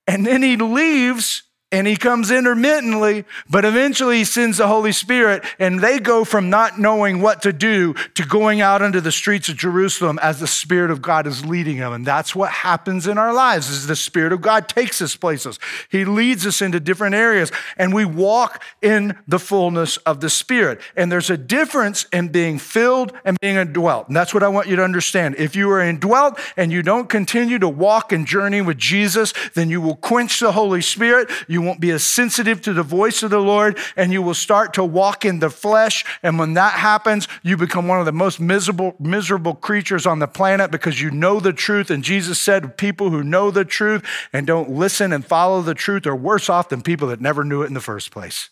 And 0.08 0.26
then 0.26 0.42
he 0.42 0.58
leaves 0.58 1.44
and 1.74 1.88
he 1.88 1.96
comes 1.96 2.30
intermittently, 2.30 3.26
but 3.50 3.66
eventually 3.66 4.20
he 4.20 4.26
sends 4.26 4.60
the 4.60 4.68
Holy 4.68 4.92
Spirit, 4.92 5.44
and 5.58 5.80
they 5.80 5.98
go 5.98 6.24
from 6.24 6.52
not 6.52 6.80
knowing 6.80 7.20
what 7.20 7.42
to 7.42 7.52
do 7.52 7.96
to 8.14 8.24
going 8.24 8.62
out 8.62 8.84
into 8.84 9.02
the 9.02 9.12
streets 9.12 9.50
of 9.50 9.58
Jerusalem 9.58 10.20
as 10.22 10.40
the 10.40 10.46
Spirit 10.46 10.92
of 10.92 11.02
God 11.02 11.26
is 11.26 11.44
leading 11.44 11.78
them. 11.78 11.92
And 11.92 12.06
that's 12.06 12.36
what 12.36 12.52
happens 12.52 13.08
in 13.08 13.18
our 13.18 13.34
lives 13.34 13.70
is 13.70 13.88
the 13.88 13.96
Spirit 13.96 14.32
of 14.34 14.40
God 14.40 14.70
takes 14.70 15.02
us 15.02 15.16
places. 15.16 15.58
He 15.90 16.06
leads 16.06 16.46
us 16.46 16.62
into 16.62 16.80
different 16.80 17.16
areas, 17.16 17.52
and 17.76 17.92
we 17.92 18.06
walk 18.06 18.62
in 18.84 19.18
the 19.28 19.40
fullness 19.40 19.98
of 19.98 20.22
the 20.22 20.30
Spirit. 20.30 20.80
And 20.96 21.12
there's 21.12 21.32
a 21.32 21.38
difference 21.38 22.06
in 22.14 22.28
being 22.28 22.60
filled 22.60 23.14
and 23.26 23.36
being 23.42 23.56
indwelt. 23.56 24.10
And 24.10 24.16
that's 24.16 24.32
what 24.32 24.44
I 24.44 24.48
want 24.48 24.68
you 24.68 24.76
to 24.76 24.84
understand. 24.84 25.38
If 25.40 25.56
you 25.56 25.72
are 25.72 25.82
indwelt 25.82 26.40
and 26.56 26.72
you 26.72 26.84
don't 26.84 27.10
continue 27.10 27.58
to 27.58 27.68
walk 27.68 28.12
and 28.12 28.28
journey 28.28 28.62
with 28.62 28.78
Jesus, 28.78 29.34
then 29.56 29.72
you 29.72 29.82
will 29.82 29.96
quench 29.96 30.40
the 30.40 30.52
Holy 30.52 30.84
Spirit. 30.84 31.32
You 31.48 31.63
won't 31.66 31.80
be 31.80 31.92
as 31.92 32.04
sensitive 32.04 32.62
to 32.62 32.74
the 32.74 32.84
voice 32.84 33.24
of 33.24 33.32
the 33.32 33.40
Lord, 33.40 33.78
and 33.96 34.12
you 34.12 34.22
will 34.22 34.34
start 34.34 34.74
to 34.74 34.84
walk 34.84 35.26
in 35.26 35.40
the 35.40 35.50
flesh. 35.50 36.06
And 36.22 36.38
when 36.40 36.54
that 36.54 36.74
happens, 36.74 37.28
you 37.42 37.58
become 37.58 37.88
one 37.88 38.00
of 38.00 38.06
the 38.06 38.12
most 38.12 38.40
miserable, 38.40 38.96
miserable 39.00 39.56
creatures 39.56 40.06
on 40.06 40.20
the 40.20 40.28
planet 40.28 40.72
because 40.72 41.02
you 41.02 41.12
know 41.12 41.40
the 41.40 41.54
truth. 41.54 41.90
And 41.90 42.04
Jesus 42.04 42.40
said, 42.40 42.78
people 42.78 43.10
who 43.10 43.24
know 43.24 43.52
the 43.52 43.66
truth 43.66 44.04
and 44.32 44.48
don't 44.48 44.70
listen 44.70 45.14
and 45.14 45.26
follow 45.26 45.62
the 45.62 45.74
truth 45.74 46.06
are 46.06 46.16
worse 46.16 46.50
off 46.50 46.70
than 46.70 46.82
people 46.82 47.08
that 47.10 47.22
never 47.22 47.44
knew 47.44 47.62
it 47.62 47.68
in 47.68 47.74
the 47.74 47.82
first 47.82 48.12
place. 48.12 48.50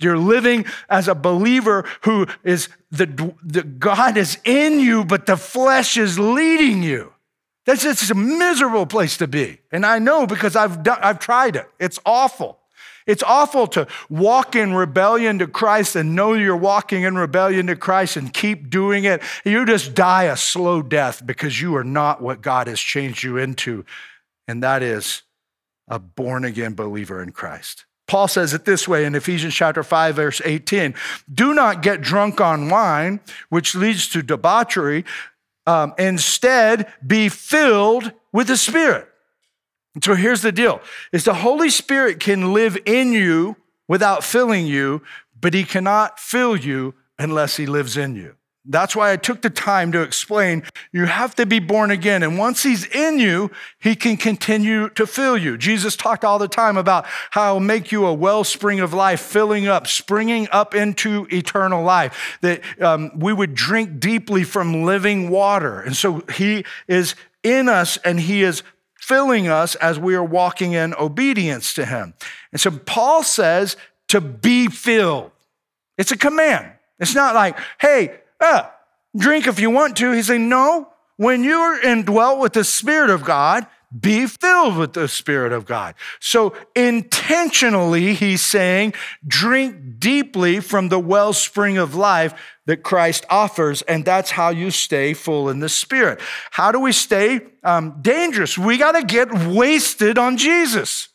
You're 0.00 0.18
living 0.18 0.64
as 0.88 1.08
a 1.08 1.14
believer 1.14 1.84
who 2.02 2.26
is 2.44 2.68
the, 2.90 3.34
the 3.42 3.62
God 3.64 4.16
is 4.16 4.38
in 4.44 4.78
you, 4.78 5.04
but 5.04 5.26
the 5.26 5.36
flesh 5.36 5.96
is 5.96 6.18
leading 6.18 6.82
you. 6.82 7.12
That's 7.68 7.82
just 7.82 8.10
a 8.10 8.14
miserable 8.14 8.86
place 8.86 9.18
to 9.18 9.28
be. 9.28 9.58
And 9.70 9.84
I 9.84 9.98
know 9.98 10.26
because 10.26 10.56
I've, 10.56 10.82
done, 10.82 11.00
I've 11.02 11.18
tried 11.18 11.54
it. 11.54 11.68
It's 11.78 11.98
awful. 12.06 12.60
It's 13.06 13.22
awful 13.22 13.66
to 13.66 13.86
walk 14.08 14.56
in 14.56 14.72
rebellion 14.72 15.38
to 15.40 15.46
Christ 15.46 15.94
and 15.94 16.16
know 16.16 16.32
you're 16.32 16.56
walking 16.56 17.02
in 17.02 17.16
rebellion 17.16 17.66
to 17.66 17.76
Christ 17.76 18.16
and 18.16 18.32
keep 18.32 18.70
doing 18.70 19.04
it. 19.04 19.20
You 19.44 19.66
just 19.66 19.94
die 19.94 20.24
a 20.24 20.36
slow 20.38 20.80
death 20.80 21.26
because 21.26 21.60
you 21.60 21.76
are 21.76 21.84
not 21.84 22.22
what 22.22 22.40
God 22.40 22.68
has 22.68 22.80
changed 22.80 23.22
you 23.22 23.36
into, 23.36 23.84
and 24.46 24.62
that 24.62 24.82
is 24.82 25.22
a 25.88 25.98
born 25.98 26.46
again 26.46 26.72
believer 26.72 27.22
in 27.22 27.32
Christ. 27.32 27.84
Paul 28.06 28.28
says 28.28 28.54
it 28.54 28.64
this 28.64 28.88
way 28.88 29.04
in 29.04 29.14
Ephesians 29.14 29.54
chapter 29.54 29.82
5 29.82 30.16
verse 30.16 30.40
18, 30.42 30.94
"Do 31.30 31.52
not 31.52 31.82
get 31.82 32.00
drunk 32.00 32.40
on 32.40 32.70
wine, 32.70 33.20
which 33.50 33.74
leads 33.74 34.08
to 34.08 34.22
debauchery, 34.22 35.04
um, 35.68 35.92
instead, 35.98 36.90
be 37.06 37.28
filled 37.28 38.10
with 38.32 38.46
the 38.46 38.56
Spirit. 38.56 39.06
so 40.02 40.14
here's 40.14 40.40
the 40.40 40.50
deal 40.50 40.80
is 41.12 41.24
the 41.24 41.34
Holy 41.34 41.68
Spirit 41.68 42.20
can 42.20 42.54
live 42.54 42.78
in 42.86 43.12
you 43.12 43.54
without 43.86 44.24
filling 44.24 44.66
you, 44.66 45.02
but 45.38 45.52
he 45.52 45.64
cannot 45.64 46.18
fill 46.18 46.56
you 46.56 46.94
unless 47.18 47.58
he 47.58 47.66
lives 47.66 47.98
in 47.98 48.16
you. 48.16 48.37
That's 48.70 48.94
why 48.94 49.12
I 49.12 49.16
took 49.16 49.40
the 49.40 49.48
time 49.48 49.92
to 49.92 50.02
explain 50.02 50.62
you 50.92 51.06
have 51.06 51.34
to 51.36 51.46
be 51.46 51.58
born 51.58 51.90
again. 51.90 52.22
And 52.22 52.36
once 52.36 52.62
he's 52.62 52.84
in 52.84 53.18
you, 53.18 53.50
he 53.80 53.96
can 53.96 54.18
continue 54.18 54.90
to 54.90 55.06
fill 55.06 55.38
you. 55.38 55.56
Jesus 55.56 55.96
talked 55.96 56.22
all 56.22 56.38
the 56.38 56.48
time 56.48 56.76
about 56.76 57.06
how 57.30 57.54
he'll 57.54 57.60
make 57.60 57.90
you 57.90 58.04
a 58.04 58.12
wellspring 58.12 58.80
of 58.80 58.92
life, 58.92 59.20
filling 59.20 59.66
up, 59.66 59.86
springing 59.86 60.48
up 60.52 60.74
into 60.74 61.26
eternal 61.32 61.82
life, 61.82 62.38
that 62.42 62.60
um, 62.82 63.10
we 63.18 63.32
would 63.32 63.54
drink 63.54 64.00
deeply 64.00 64.44
from 64.44 64.84
living 64.84 65.30
water. 65.30 65.80
And 65.80 65.96
so 65.96 66.22
he 66.34 66.66
is 66.86 67.14
in 67.42 67.70
us 67.70 67.96
and 68.04 68.20
he 68.20 68.42
is 68.42 68.62
filling 69.00 69.48
us 69.48 69.76
as 69.76 69.98
we 69.98 70.14
are 70.14 70.24
walking 70.24 70.74
in 70.74 70.92
obedience 70.94 71.72
to 71.72 71.86
him. 71.86 72.12
And 72.52 72.60
so 72.60 72.70
Paul 72.70 73.22
says 73.22 73.78
to 74.08 74.20
be 74.20 74.66
filled. 74.66 75.30
It's 75.96 76.12
a 76.12 76.18
command. 76.18 76.72
It's 77.00 77.14
not 77.14 77.34
like, 77.34 77.58
hey, 77.80 78.20
uh, 78.40 78.68
drink 79.16 79.46
if 79.46 79.58
you 79.60 79.70
want 79.70 79.96
to. 79.98 80.12
He's 80.12 80.26
saying, 80.26 80.48
no, 80.48 80.88
when 81.16 81.44
you're 81.44 81.82
indwelt 81.82 82.38
with 82.38 82.52
the 82.52 82.64
Spirit 82.64 83.10
of 83.10 83.24
God, 83.24 83.66
be 83.98 84.26
filled 84.26 84.76
with 84.76 84.92
the 84.92 85.08
Spirit 85.08 85.52
of 85.52 85.64
God. 85.64 85.94
So 86.20 86.54
intentionally, 86.76 88.12
he's 88.14 88.42
saying, 88.42 88.92
drink 89.26 89.98
deeply 89.98 90.60
from 90.60 90.90
the 90.90 90.98
wellspring 90.98 91.78
of 91.78 91.94
life 91.94 92.34
that 92.66 92.82
Christ 92.82 93.24
offers, 93.30 93.80
and 93.82 94.04
that's 94.04 94.32
how 94.32 94.50
you 94.50 94.70
stay 94.70 95.14
full 95.14 95.48
in 95.48 95.60
the 95.60 95.70
Spirit. 95.70 96.20
How 96.50 96.70
do 96.70 96.78
we 96.78 96.92
stay 96.92 97.40
um, 97.64 97.96
dangerous? 98.02 98.58
We 98.58 98.76
got 98.76 98.92
to 98.92 99.02
get 99.02 99.32
wasted 99.48 100.18
on 100.18 100.36
Jesus. 100.36 101.08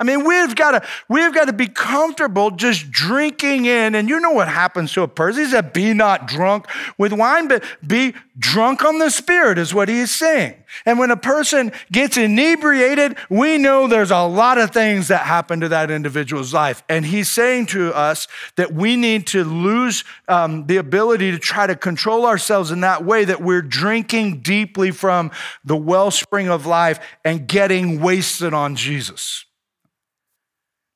I 0.00 0.04
mean, 0.04 0.24
we've 0.24 0.54
got 0.54 0.70
to 0.72 0.88
we've 1.08 1.34
got 1.34 1.46
to 1.46 1.52
be 1.52 1.66
comfortable 1.66 2.52
just 2.52 2.90
drinking 2.90 3.64
in, 3.64 3.96
and 3.96 4.08
you 4.08 4.20
know 4.20 4.30
what 4.30 4.46
happens 4.46 4.92
to 4.92 5.02
a 5.02 5.08
person. 5.08 5.44
He 5.44 5.50
said, 5.50 5.72
"Be 5.72 5.92
not 5.92 6.28
drunk 6.28 6.66
with 6.98 7.12
wine, 7.12 7.48
but 7.48 7.64
be 7.84 8.14
drunk 8.38 8.84
on 8.84 8.98
the 9.00 9.10
Spirit," 9.10 9.58
is 9.58 9.74
what 9.74 9.88
he 9.88 9.98
is 9.98 10.14
saying. 10.14 10.54
And 10.86 11.00
when 11.00 11.10
a 11.10 11.16
person 11.16 11.72
gets 11.90 12.16
inebriated, 12.16 13.16
we 13.28 13.58
know 13.58 13.88
there's 13.88 14.12
a 14.12 14.22
lot 14.22 14.58
of 14.58 14.70
things 14.70 15.08
that 15.08 15.22
happen 15.26 15.60
to 15.60 15.68
that 15.70 15.90
individual's 15.90 16.54
life. 16.54 16.84
And 16.88 17.04
he's 17.04 17.28
saying 17.28 17.66
to 17.66 17.92
us 17.92 18.28
that 18.56 18.72
we 18.72 18.94
need 18.94 19.26
to 19.28 19.42
lose 19.42 20.04
um, 20.28 20.66
the 20.66 20.76
ability 20.76 21.32
to 21.32 21.38
try 21.38 21.66
to 21.66 21.74
control 21.74 22.24
ourselves 22.24 22.70
in 22.70 22.80
that 22.82 23.04
way 23.04 23.24
that 23.24 23.40
we're 23.40 23.62
drinking 23.62 24.40
deeply 24.40 24.92
from 24.92 25.32
the 25.64 25.76
wellspring 25.76 26.48
of 26.48 26.66
life 26.66 27.00
and 27.24 27.48
getting 27.48 28.00
wasted 28.00 28.54
on 28.54 28.76
Jesus. 28.76 29.46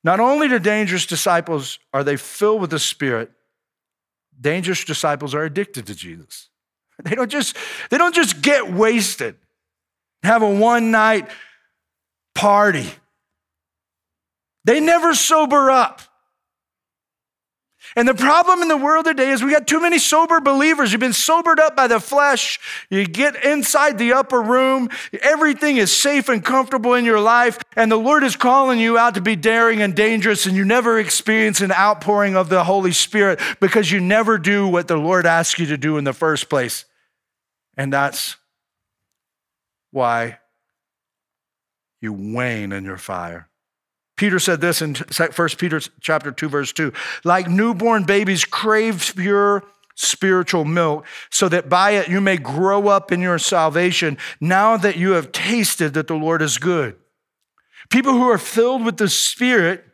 Not 0.03 0.19
only 0.19 0.47
do 0.47 0.59
dangerous 0.59 1.05
disciples 1.05 1.79
are 1.93 2.03
they 2.03 2.17
filled 2.17 2.61
with 2.61 2.71
the 2.71 2.79
Spirit, 2.79 3.31
dangerous 4.39 4.83
disciples 4.83 5.33
are 5.33 5.43
addicted 5.43 5.87
to 5.87 5.95
Jesus. 5.95 6.49
They 7.03 7.15
don't 7.15 7.31
just, 7.31 7.57
they 7.89 7.97
don't 7.97 8.13
just 8.13 8.43
get 8.43 8.71
wasted, 8.71 9.35
have 10.21 10.43
a 10.43 10.49
one 10.49 10.91
night 10.91 11.27
party. 12.35 12.87
They 14.63 14.79
never 14.79 15.15
sober 15.15 15.71
up. 15.71 16.01
And 17.95 18.07
the 18.07 18.15
problem 18.15 18.61
in 18.61 18.67
the 18.67 18.77
world 18.77 19.05
today 19.05 19.29
is 19.29 19.43
we 19.43 19.51
got 19.51 19.67
too 19.67 19.79
many 19.79 19.99
sober 19.99 20.39
believers. 20.41 20.91
You've 20.91 20.99
been 20.99 21.13
sobered 21.13 21.59
up 21.59 21.75
by 21.75 21.87
the 21.87 21.99
flesh. 21.99 22.59
You 22.89 23.05
get 23.05 23.43
inside 23.43 23.97
the 23.97 24.13
upper 24.13 24.41
room. 24.41 24.89
Everything 25.21 25.77
is 25.77 25.95
safe 25.95 26.27
and 26.27 26.43
comfortable 26.43 26.95
in 26.95 27.05
your 27.05 27.19
life. 27.19 27.59
And 27.75 27.91
the 27.91 27.97
Lord 27.97 28.23
is 28.23 28.35
calling 28.35 28.79
you 28.79 28.97
out 28.97 29.13
to 29.13 29.21
be 29.21 29.35
daring 29.35 29.81
and 29.81 29.95
dangerous. 29.95 30.45
And 30.47 30.55
you 30.55 30.65
never 30.65 30.97
experience 30.97 31.61
an 31.61 31.71
outpouring 31.71 32.35
of 32.35 32.49
the 32.49 32.63
Holy 32.63 32.93
Spirit 32.93 33.39
because 33.59 33.91
you 33.91 33.99
never 33.99 34.39
do 34.39 34.67
what 34.67 34.87
the 34.87 34.97
Lord 34.97 35.27
asks 35.27 35.59
you 35.59 35.67
to 35.67 35.77
do 35.77 35.97
in 35.97 36.03
the 36.03 36.13
first 36.13 36.49
place. 36.49 36.85
And 37.77 37.93
that's 37.93 38.37
why 39.91 40.39
you 42.01 42.11
wane 42.11 42.71
in 42.71 42.83
your 42.83 42.97
fire. 42.97 43.49
Peter 44.15 44.39
said 44.39 44.61
this 44.61 44.81
in 44.81 44.95
1 44.95 45.31
Peter 45.57 45.79
chapter 46.01 46.31
2 46.31 46.49
verse 46.49 46.71
2, 46.73 46.93
like 47.23 47.47
newborn 47.47 48.03
babies 48.03 48.45
crave 48.45 49.13
pure 49.15 49.63
spiritual 49.95 50.65
milk 50.65 51.05
so 51.29 51.47
that 51.49 51.69
by 51.69 51.91
it 51.91 52.07
you 52.07 52.19
may 52.19 52.37
grow 52.37 52.87
up 52.87 53.11
in 53.11 53.21
your 53.21 53.37
salvation 53.37 54.17
now 54.39 54.75
that 54.77 54.97
you 54.97 55.11
have 55.11 55.31
tasted 55.31 55.93
that 55.93 56.07
the 56.07 56.15
Lord 56.15 56.41
is 56.41 56.57
good. 56.57 56.95
People 57.89 58.13
who 58.13 58.29
are 58.29 58.37
filled 58.37 58.85
with 58.85 58.97
the 58.97 59.09
Spirit 59.09 59.85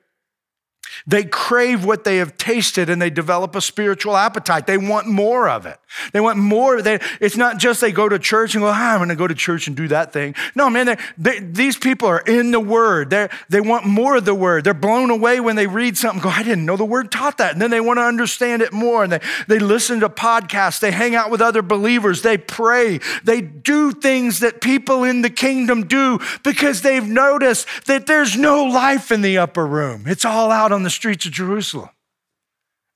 they 1.07 1.23
crave 1.23 1.85
what 1.85 2.03
they 2.03 2.17
have 2.17 2.37
tasted 2.37 2.89
and 2.89 3.01
they 3.01 3.09
develop 3.09 3.55
a 3.55 3.61
spiritual 3.61 4.15
appetite. 4.15 4.67
They 4.67 4.77
want 4.77 5.07
more 5.07 5.49
of 5.49 5.65
it. 5.65 5.79
They 6.13 6.19
want 6.19 6.37
more. 6.37 6.81
They, 6.81 6.99
it's 7.19 7.37
not 7.37 7.57
just 7.57 7.81
they 7.81 7.91
go 7.91 8.07
to 8.07 8.19
church 8.19 8.55
and 8.55 8.61
go, 8.61 8.67
ah, 8.67 8.93
I'm 8.93 8.99
going 8.99 9.09
to 9.09 9.15
go 9.15 9.27
to 9.27 9.35
church 9.35 9.67
and 9.67 9.75
do 9.75 9.87
that 9.87 10.13
thing. 10.13 10.35
No, 10.55 10.69
man, 10.69 10.97
they, 11.17 11.39
these 11.39 11.77
people 11.77 12.07
are 12.07 12.19
in 12.19 12.51
the 12.51 12.59
Word. 12.59 13.09
they 13.09 13.29
they 13.49 13.61
want 13.61 13.85
more 13.85 14.17
of 14.17 14.25
the 14.25 14.35
Word. 14.35 14.63
They're 14.63 14.73
blown 14.73 15.09
away 15.09 15.39
when 15.39 15.55
they 15.55 15.67
read 15.67 15.97
something, 15.97 16.21
go, 16.21 16.29
I 16.29 16.43
didn't 16.43 16.65
know 16.65 16.77
the 16.77 16.85
Word 16.85 17.11
taught 17.11 17.37
that. 17.39 17.53
And 17.53 17.61
then 17.61 17.71
they 17.71 17.81
want 17.81 17.97
to 17.97 18.03
understand 18.03 18.61
it 18.61 18.71
more. 18.71 19.03
And 19.03 19.13
they, 19.13 19.21
they 19.47 19.59
listen 19.59 19.99
to 20.01 20.09
podcasts. 20.09 20.79
They 20.79 20.91
hang 20.91 21.15
out 21.15 21.31
with 21.31 21.41
other 21.41 21.61
believers. 21.61 22.21
They 22.21 22.37
pray. 22.37 22.99
They 23.23 23.41
do 23.41 23.91
things 23.91 24.39
that 24.39 24.61
people 24.61 25.03
in 25.03 25.21
the 25.21 25.29
kingdom 25.29 25.87
do 25.87 26.19
because 26.43 26.81
they've 26.81 27.05
noticed 27.05 27.67
that 27.85 28.05
there's 28.05 28.37
no 28.37 28.63
life 28.63 29.11
in 29.11 29.21
the 29.21 29.37
upper 29.37 29.65
room. 29.65 30.03
It's 30.05 30.25
all 30.25 30.51
out 30.51 30.71
on 30.71 30.83
the 30.83 30.88
streets 30.89 31.25
of 31.25 31.31
Jerusalem. 31.31 31.89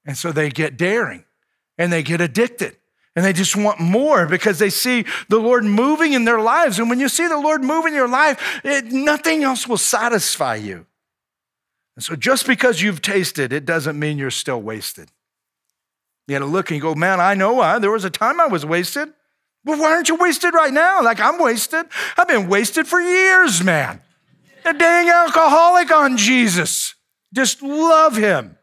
And 0.06 0.18
so 0.18 0.32
they 0.32 0.50
get 0.50 0.78
daring 0.78 1.26
and 1.78 1.92
they 1.92 2.04
get 2.04 2.22
addicted 2.22 2.78
and 3.16 3.24
they 3.24 3.34
just 3.34 3.56
want 3.56 3.80
more 3.80 4.26
because 4.26 4.60
they 4.60 4.70
see 4.70 5.06
the 5.30 5.40
Lord 5.40 5.64
moving 5.64 6.14
in 6.14 6.26
their 6.26 6.42
lives. 6.42 6.80
And 6.80 6.90
when 6.90 7.00
you 7.00 7.08
see 7.08 7.28
the 7.28 7.40
Lord 7.40 7.64
move 7.64 7.86
in 7.86 7.94
your 7.94 8.08
life, 8.08 8.62
it, 8.64 8.86
nothing 8.86 9.44
else 9.44 9.68
will 9.68 9.78
satisfy 9.78 10.56
you. 10.56 10.86
And 11.96 12.04
so 12.04 12.16
just 12.16 12.48
because 12.48 12.82
you've 12.82 13.02
tasted, 13.02 13.54
it 13.54 13.66
doesn't 13.66 14.00
mean 14.00 14.18
you're 14.18 14.32
still 14.32 14.62
wasted. 14.62 15.10
You 16.28 16.36
got 16.36 16.40
to 16.40 16.46
look 16.46 16.72
and 16.72 16.82
go, 16.82 16.96
man, 16.96 17.20
I 17.20 17.36
know 17.36 17.60
I, 17.60 17.78
there 17.78 17.92
was 17.92 18.06
a 18.06 18.10
time 18.10 18.42
I 18.42 18.48
was 18.48 18.66
wasted. 18.66 19.14
Well, 19.64 19.80
why 19.80 19.92
aren't 19.92 20.10
you 20.10 20.16
wasted 20.16 20.54
right 20.54 20.74
now? 20.74 21.04
Like 21.04 21.20
I'm 21.20 21.38
wasted. 21.38 21.86
I've 22.18 22.28
been 22.28 22.48
wasted 22.50 22.88
for 22.88 23.00
years, 23.00 23.64
man. 23.64 24.02
A 24.66 24.74
dang 24.74 25.10
alcoholic 25.10 25.92
on 25.92 26.18
Jesus. 26.18 26.93
Just 27.34 27.62
love 27.62 28.16
him. 28.16 28.58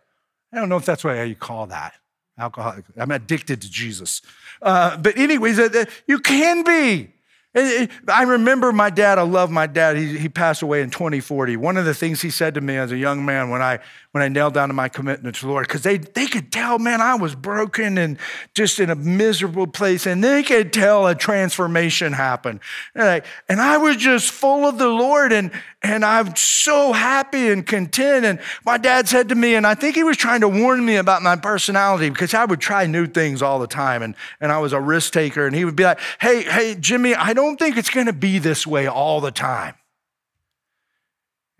I 0.52 0.56
don't 0.56 0.68
know 0.68 0.76
if 0.76 0.86
that's 0.86 1.04
what 1.04 1.14
you 1.28 1.34
call 1.34 1.66
that. 1.66 1.94
Alcoholic. 2.38 2.86
I'm 2.96 3.10
addicted 3.10 3.60
to 3.62 3.70
Jesus. 3.70 4.22
Uh, 4.62 4.96
but, 4.96 5.18
anyways, 5.18 5.58
uh, 5.58 5.84
you 6.06 6.20
can 6.20 6.64
be. 6.64 7.12
I 7.52 8.22
remember 8.22 8.70
my 8.70 8.90
dad, 8.90 9.18
I 9.18 9.22
love 9.22 9.50
my 9.50 9.66
dad. 9.66 9.96
He, 9.96 10.16
he 10.16 10.28
passed 10.28 10.62
away 10.62 10.82
in 10.82 10.90
2040. 10.90 11.56
One 11.56 11.76
of 11.76 11.84
the 11.84 11.94
things 11.94 12.22
he 12.22 12.30
said 12.30 12.54
to 12.54 12.60
me 12.60 12.76
as 12.76 12.92
a 12.92 12.96
young 12.96 13.24
man 13.24 13.50
when 13.50 13.60
I 13.60 13.80
when 14.12 14.22
I 14.22 14.28
knelt 14.28 14.54
down 14.54 14.68
to 14.68 14.74
my 14.74 14.88
commitment 14.88 15.36
to 15.36 15.42
the 15.42 15.48
Lord, 15.52 15.68
because 15.68 15.82
they, 15.82 15.98
they 15.98 16.26
could 16.26 16.50
tell, 16.50 16.80
man, 16.80 17.00
I 17.00 17.14
was 17.14 17.36
broken 17.36 17.96
and 17.96 18.18
just 18.54 18.80
in 18.80 18.90
a 18.90 18.96
miserable 18.96 19.68
place, 19.68 20.04
and 20.04 20.22
they 20.22 20.42
could 20.42 20.72
tell 20.72 21.06
a 21.06 21.14
transformation 21.14 22.12
happened. 22.12 22.58
And 22.94 23.04
I, 23.04 23.22
and 23.48 23.60
I 23.60 23.76
was 23.76 23.96
just 23.96 24.32
full 24.32 24.66
of 24.66 24.78
the 24.78 24.88
Lord, 24.88 25.32
and, 25.32 25.52
and 25.82 26.04
I'm 26.04 26.36
so 26.36 26.92
happy 26.92 27.48
and 27.48 27.66
content. 27.66 28.26
And 28.26 28.40
my 28.64 28.76
dad 28.76 29.08
said 29.08 29.28
to 29.30 29.34
me, 29.34 29.54
and 29.54 29.66
I 29.66 29.74
think 29.74 29.94
he 29.94 30.04
was 30.04 30.16
trying 30.16 30.42
to 30.42 30.48
warn 30.48 30.84
me 30.84 30.96
about 30.96 31.22
my 31.22 31.36
personality 31.36 32.10
because 32.10 32.34
I 32.34 32.44
would 32.44 32.60
try 32.60 32.86
new 32.86 33.06
things 33.06 33.42
all 33.42 33.58
the 33.58 33.66
time, 33.66 34.02
and, 34.02 34.14
and 34.40 34.52
I 34.52 34.58
was 34.58 34.72
a 34.72 34.80
risk 34.80 35.12
taker, 35.12 35.46
and 35.46 35.56
he 35.56 35.64
would 35.64 35.76
be 35.76 35.84
like, 35.84 36.00
hey, 36.20 36.42
hey, 36.42 36.74
Jimmy, 36.78 37.14
I 37.14 37.32
don't 37.32 37.58
think 37.58 37.76
it's 37.76 37.90
gonna 37.90 38.12
be 38.12 38.38
this 38.38 38.66
way 38.66 38.86
all 38.86 39.20
the 39.20 39.30
time. 39.30 39.74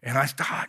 And 0.03 0.17
I 0.17 0.27
thought, 0.27 0.69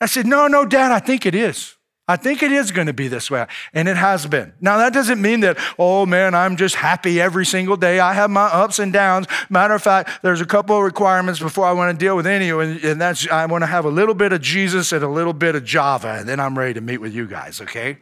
I 0.00 0.06
said, 0.06 0.26
No, 0.26 0.46
no, 0.46 0.64
Dad, 0.64 0.92
I 0.92 0.98
think 0.98 1.26
it 1.26 1.34
is. 1.34 1.76
I 2.10 2.16
think 2.16 2.42
it 2.42 2.50
is 2.50 2.72
going 2.72 2.88
to 2.88 2.92
be 2.92 3.06
this 3.06 3.30
way. 3.30 3.46
And 3.72 3.86
it 3.86 3.96
has 3.96 4.26
been. 4.26 4.52
Now, 4.60 4.78
that 4.78 4.92
doesn't 4.92 5.22
mean 5.22 5.40
that, 5.40 5.56
oh 5.78 6.06
man, 6.06 6.34
I'm 6.34 6.56
just 6.56 6.74
happy 6.74 7.20
every 7.20 7.46
single 7.46 7.76
day. 7.76 8.00
I 8.00 8.14
have 8.14 8.30
my 8.30 8.46
ups 8.46 8.80
and 8.80 8.92
downs. 8.92 9.28
Matter 9.48 9.74
of 9.74 9.82
fact, 9.82 10.20
there's 10.22 10.40
a 10.40 10.46
couple 10.46 10.76
of 10.76 10.82
requirements 10.82 11.38
before 11.38 11.66
I 11.66 11.72
want 11.72 11.96
to 11.96 12.04
deal 12.04 12.16
with 12.16 12.26
any 12.26 12.48
of 12.48 12.82
you, 12.82 12.90
and 12.90 13.00
that's 13.00 13.30
I 13.30 13.46
want 13.46 13.62
to 13.62 13.66
have 13.66 13.84
a 13.84 13.90
little 13.90 14.16
bit 14.16 14.32
of 14.32 14.40
Jesus 14.40 14.90
and 14.90 15.04
a 15.04 15.08
little 15.08 15.32
bit 15.32 15.54
of 15.54 15.64
Java, 15.64 16.16
and 16.18 16.28
then 16.28 16.40
I'm 16.40 16.58
ready 16.58 16.74
to 16.74 16.80
meet 16.80 16.98
with 16.98 17.14
you 17.14 17.28
guys, 17.28 17.60
okay? 17.60 17.98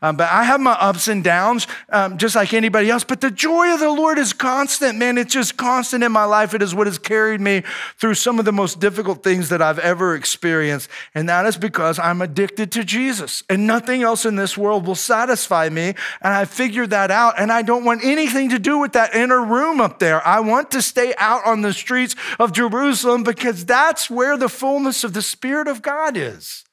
Um, 0.00 0.16
but 0.16 0.30
I 0.30 0.44
have 0.44 0.60
my 0.60 0.72
ups 0.72 1.08
and 1.08 1.24
downs, 1.24 1.66
um, 1.90 2.18
just 2.18 2.36
like 2.36 2.54
anybody 2.54 2.88
else. 2.90 3.02
But 3.02 3.20
the 3.20 3.30
joy 3.30 3.72
of 3.74 3.80
the 3.80 3.90
Lord 3.90 4.18
is 4.18 4.32
constant, 4.32 4.96
man. 4.98 5.18
It's 5.18 5.32
just 5.32 5.56
constant 5.56 6.04
in 6.04 6.12
my 6.12 6.24
life. 6.24 6.54
It 6.54 6.62
is 6.62 6.74
what 6.74 6.86
has 6.86 6.98
carried 6.98 7.40
me 7.40 7.62
through 7.96 8.14
some 8.14 8.38
of 8.38 8.44
the 8.44 8.52
most 8.52 8.78
difficult 8.78 9.24
things 9.24 9.48
that 9.48 9.60
I've 9.60 9.80
ever 9.80 10.14
experienced. 10.14 10.88
And 11.14 11.28
that 11.28 11.46
is 11.46 11.56
because 11.56 11.98
I'm 11.98 12.22
addicted 12.22 12.70
to 12.72 12.84
Jesus. 12.84 13.42
And 13.48 13.66
nothing 13.66 14.02
else 14.02 14.24
in 14.24 14.36
this 14.36 14.56
world 14.56 14.86
will 14.86 14.94
satisfy 14.94 15.68
me. 15.68 15.94
And 16.22 16.34
I 16.34 16.44
figured 16.44 16.90
that 16.90 17.10
out. 17.10 17.34
And 17.38 17.50
I 17.50 17.62
don't 17.62 17.84
want 17.84 18.04
anything 18.04 18.50
to 18.50 18.58
do 18.58 18.78
with 18.78 18.92
that 18.92 19.14
inner 19.14 19.44
room 19.44 19.80
up 19.80 19.98
there. 19.98 20.24
I 20.26 20.40
want 20.40 20.70
to 20.72 20.82
stay 20.82 21.14
out 21.18 21.44
on 21.44 21.62
the 21.62 21.72
streets 21.72 22.14
of 22.38 22.52
Jerusalem 22.52 23.24
because 23.24 23.64
that's 23.64 24.08
where 24.08 24.36
the 24.36 24.48
fullness 24.48 25.02
of 25.02 25.12
the 25.12 25.22
Spirit 25.22 25.66
of 25.66 25.82
God 25.82 26.16
is 26.16 26.64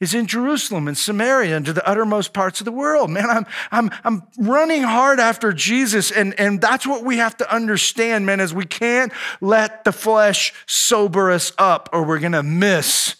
is 0.00 0.14
in 0.14 0.26
Jerusalem 0.26 0.88
and 0.88 0.96
Samaria 0.96 1.56
and 1.56 1.64
to 1.64 1.72
the 1.72 1.86
uttermost 1.88 2.34
parts 2.34 2.60
of 2.60 2.66
the 2.66 2.72
world. 2.72 3.10
Man, 3.10 3.30
I'm, 3.30 3.46
I'm, 3.70 3.90
I'm 4.04 4.22
running 4.38 4.82
hard 4.82 5.18
after 5.18 5.52
Jesus. 5.52 6.10
And, 6.10 6.38
and 6.38 6.60
that's 6.60 6.86
what 6.86 7.02
we 7.02 7.16
have 7.16 7.36
to 7.38 7.54
understand, 7.54 8.26
man, 8.26 8.40
is 8.40 8.52
we 8.52 8.66
can't 8.66 9.12
let 9.40 9.84
the 9.84 9.92
flesh 9.92 10.52
sober 10.66 11.30
us 11.30 11.52
up 11.56 11.88
or 11.92 12.04
we're 12.04 12.18
going 12.18 12.32
to 12.32 12.42
miss 12.42 13.16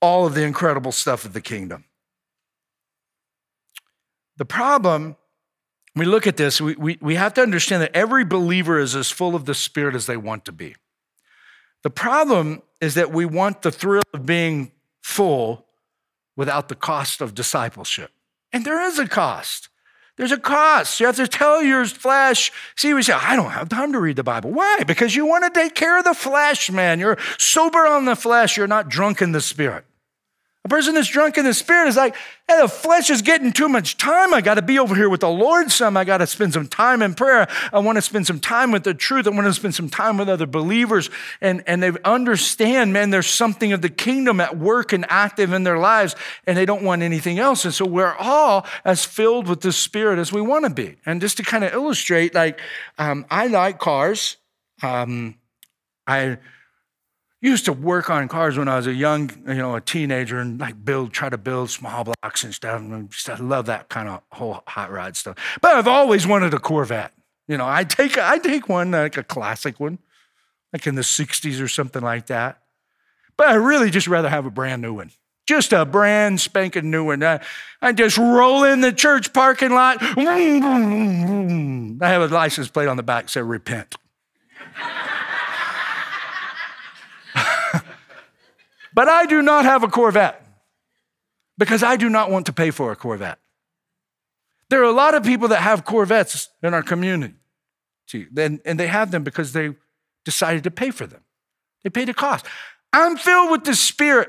all 0.00 0.24
of 0.24 0.34
the 0.34 0.44
incredible 0.44 0.92
stuff 0.92 1.24
of 1.24 1.32
the 1.32 1.40
kingdom. 1.40 1.84
The 4.36 4.44
problem, 4.44 5.16
we 5.96 6.06
look 6.06 6.26
at 6.26 6.36
this, 6.36 6.60
we, 6.60 6.74
we, 6.76 6.96
we 7.00 7.16
have 7.16 7.34
to 7.34 7.42
understand 7.42 7.82
that 7.82 7.94
every 7.94 8.24
believer 8.24 8.78
is 8.78 8.94
as 8.94 9.10
full 9.10 9.34
of 9.34 9.46
the 9.46 9.54
Spirit 9.54 9.94
as 9.96 10.06
they 10.06 10.16
want 10.16 10.44
to 10.44 10.52
be. 10.52 10.76
The 11.82 11.90
problem 11.90 12.62
is 12.80 12.94
that 12.94 13.12
we 13.12 13.26
want 13.26 13.62
the 13.62 13.72
thrill 13.72 14.02
of 14.14 14.24
being 14.24 14.70
full 15.02 15.66
without 16.36 16.68
the 16.68 16.74
cost 16.74 17.20
of 17.20 17.34
discipleship. 17.34 18.10
And 18.52 18.64
there 18.64 18.82
is 18.82 18.98
a 18.98 19.06
cost. 19.06 19.68
There's 20.16 20.32
a 20.32 20.38
cost. 20.38 21.00
You 21.00 21.06
have 21.06 21.16
to 21.16 21.26
tell 21.26 21.62
your 21.62 21.86
flesh. 21.86 22.52
See, 22.76 22.92
we 22.92 23.02
say, 23.02 23.14
I 23.14 23.36
don't 23.36 23.52
have 23.52 23.68
time 23.68 23.92
to 23.92 24.00
read 24.00 24.16
the 24.16 24.22
Bible. 24.22 24.50
Why? 24.50 24.82
Because 24.86 25.16
you 25.16 25.24
want 25.24 25.44
to 25.44 25.50
take 25.50 25.74
care 25.74 25.98
of 25.98 26.04
the 26.04 26.14
flesh, 26.14 26.70
man. 26.70 27.00
You're 27.00 27.16
sober 27.38 27.86
on 27.86 28.04
the 28.04 28.16
flesh. 28.16 28.56
You're 28.56 28.66
not 28.66 28.88
drunk 28.88 29.22
in 29.22 29.32
the 29.32 29.40
spirit. 29.40 29.86
Person 30.70 30.94
that's 30.94 31.08
drunk 31.08 31.36
in 31.36 31.44
the 31.44 31.52
spirit 31.52 31.88
is 31.88 31.96
like, 31.96 32.14
hey, 32.46 32.60
the 32.60 32.68
flesh 32.68 33.10
is 33.10 33.22
getting 33.22 33.52
too 33.52 33.68
much 33.68 33.96
time. 33.96 34.32
I 34.32 34.40
got 34.40 34.54
to 34.54 34.62
be 34.62 34.78
over 34.78 34.94
here 34.94 35.10
with 35.10 35.20
the 35.20 35.28
Lord 35.28 35.70
some. 35.72 35.96
I 35.96 36.04
got 36.04 36.18
to 36.18 36.28
spend 36.28 36.52
some 36.52 36.68
time 36.68 37.02
in 37.02 37.14
prayer. 37.14 37.48
I 37.72 37.80
want 37.80 37.96
to 37.96 38.02
spend 38.02 38.28
some 38.28 38.38
time 38.38 38.70
with 38.70 38.84
the 38.84 38.94
truth. 38.94 39.26
I 39.26 39.30
want 39.30 39.46
to 39.46 39.52
spend 39.52 39.74
some 39.74 39.90
time 39.90 40.16
with 40.16 40.28
other 40.28 40.46
believers. 40.46 41.10
And, 41.40 41.64
and 41.66 41.82
they 41.82 41.90
understand, 42.04 42.92
man, 42.92 43.10
there's 43.10 43.26
something 43.26 43.72
of 43.72 43.82
the 43.82 43.88
kingdom 43.88 44.40
at 44.40 44.56
work 44.56 44.92
and 44.92 45.04
active 45.08 45.52
in 45.52 45.64
their 45.64 45.78
lives, 45.78 46.14
and 46.46 46.56
they 46.56 46.66
don't 46.66 46.84
want 46.84 47.02
anything 47.02 47.40
else. 47.40 47.64
And 47.64 47.74
so 47.74 47.84
we're 47.84 48.14
all 48.14 48.64
as 48.84 49.04
filled 49.04 49.48
with 49.48 49.62
the 49.62 49.72
spirit 49.72 50.20
as 50.20 50.32
we 50.32 50.40
want 50.40 50.66
to 50.66 50.70
be. 50.70 50.96
And 51.04 51.20
just 51.20 51.36
to 51.38 51.42
kind 51.42 51.64
of 51.64 51.74
illustrate, 51.74 52.32
like, 52.32 52.60
um, 52.96 53.26
I 53.28 53.48
like 53.48 53.80
cars. 53.80 54.36
Um, 54.82 55.34
I 56.06 56.38
used 57.40 57.64
to 57.64 57.72
work 57.72 58.10
on 58.10 58.28
cars 58.28 58.58
when 58.58 58.68
I 58.68 58.76
was 58.76 58.86
a 58.86 58.92
young, 58.92 59.30
you 59.46 59.54
know, 59.54 59.74
a 59.74 59.80
teenager 59.80 60.38
and 60.38 60.60
like 60.60 60.84
build, 60.84 61.12
try 61.12 61.28
to 61.28 61.38
build 61.38 61.70
small 61.70 62.04
blocks 62.04 62.44
and 62.44 62.54
stuff. 62.54 62.80
And 62.80 63.10
I 63.28 63.36
love 63.36 63.66
that 63.66 63.88
kind 63.88 64.08
of 64.08 64.22
whole 64.32 64.62
hot 64.66 64.90
rod 64.90 65.16
stuff. 65.16 65.36
But 65.60 65.74
I've 65.74 65.88
always 65.88 66.26
wanted 66.26 66.52
a 66.52 66.58
Corvette. 66.58 67.12
You 67.48 67.56
know, 67.56 67.66
I 67.66 67.84
take 67.84 68.16
I 68.16 68.38
take 68.38 68.68
one 68.68 68.92
like 68.92 69.16
a 69.16 69.24
classic 69.24 69.80
one, 69.80 69.98
like 70.72 70.86
in 70.86 70.94
the 70.94 71.02
'60s 71.02 71.60
or 71.60 71.66
something 71.66 72.02
like 72.02 72.26
that. 72.26 72.60
But 73.36 73.48
I 73.48 73.54
really 73.54 73.90
just 73.90 74.06
rather 74.06 74.28
have 74.28 74.46
a 74.46 74.50
brand 74.50 74.82
new 74.82 74.94
one. 74.94 75.10
Just 75.46 75.72
a 75.72 75.84
brand 75.84 76.40
spanking 76.40 76.92
new 76.92 77.06
one. 77.06 77.24
I, 77.24 77.40
I 77.82 77.92
just 77.92 78.18
roll 78.18 78.62
in 78.62 78.82
the 78.82 78.92
church 78.92 79.32
parking 79.32 79.72
lot. 79.72 79.96
I 80.00 80.06
have 82.02 82.22
a 82.22 82.28
license 82.28 82.68
plate 82.68 82.86
on 82.86 82.96
the 82.96 83.02
back 83.02 83.24
that 83.24 83.30
says 83.30 83.42
repent. 83.42 83.96
But 89.00 89.08
I 89.08 89.24
do 89.24 89.40
not 89.40 89.64
have 89.64 89.82
a 89.82 89.88
Corvette. 89.88 90.44
because 91.56 91.82
I 91.82 91.96
do 91.96 92.10
not 92.10 92.30
want 92.30 92.44
to 92.46 92.52
pay 92.52 92.70
for 92.70 92.92
a 92.92 92.96
Corvette. 92.96 93.38
There 94.68 94.80
are 94.82 94.90
a 94.90 94.92
lot 94.92 95.14
of 95.14 95.22
people 95.22 95.48
that 95.48 95.62
have 95.62 95.86
Corvettes 95.86 96.50
in 96.62 96.74
our 96.74 96.82
community, 96.82 97.36
and 98.36 98.60
they 98.78 98.86
have 98.86 99.10
them 99.10 99.24
because 99.24 99.54
they 99.54 99.74
decided 100.26 100.64
to 100.64 100.70
pay 100.70 100.90
for 100.90 101.06
them. 101.06 101.22
They 101.82 101.88
paid 101.88 102.10
a 102.10 102.14
cost. 102.14 102.44
I'm 102.92 103.16
filled 103.16 103.50
with 103.50 103.64
the 103.64 103.74
Spirit 103.74 104.28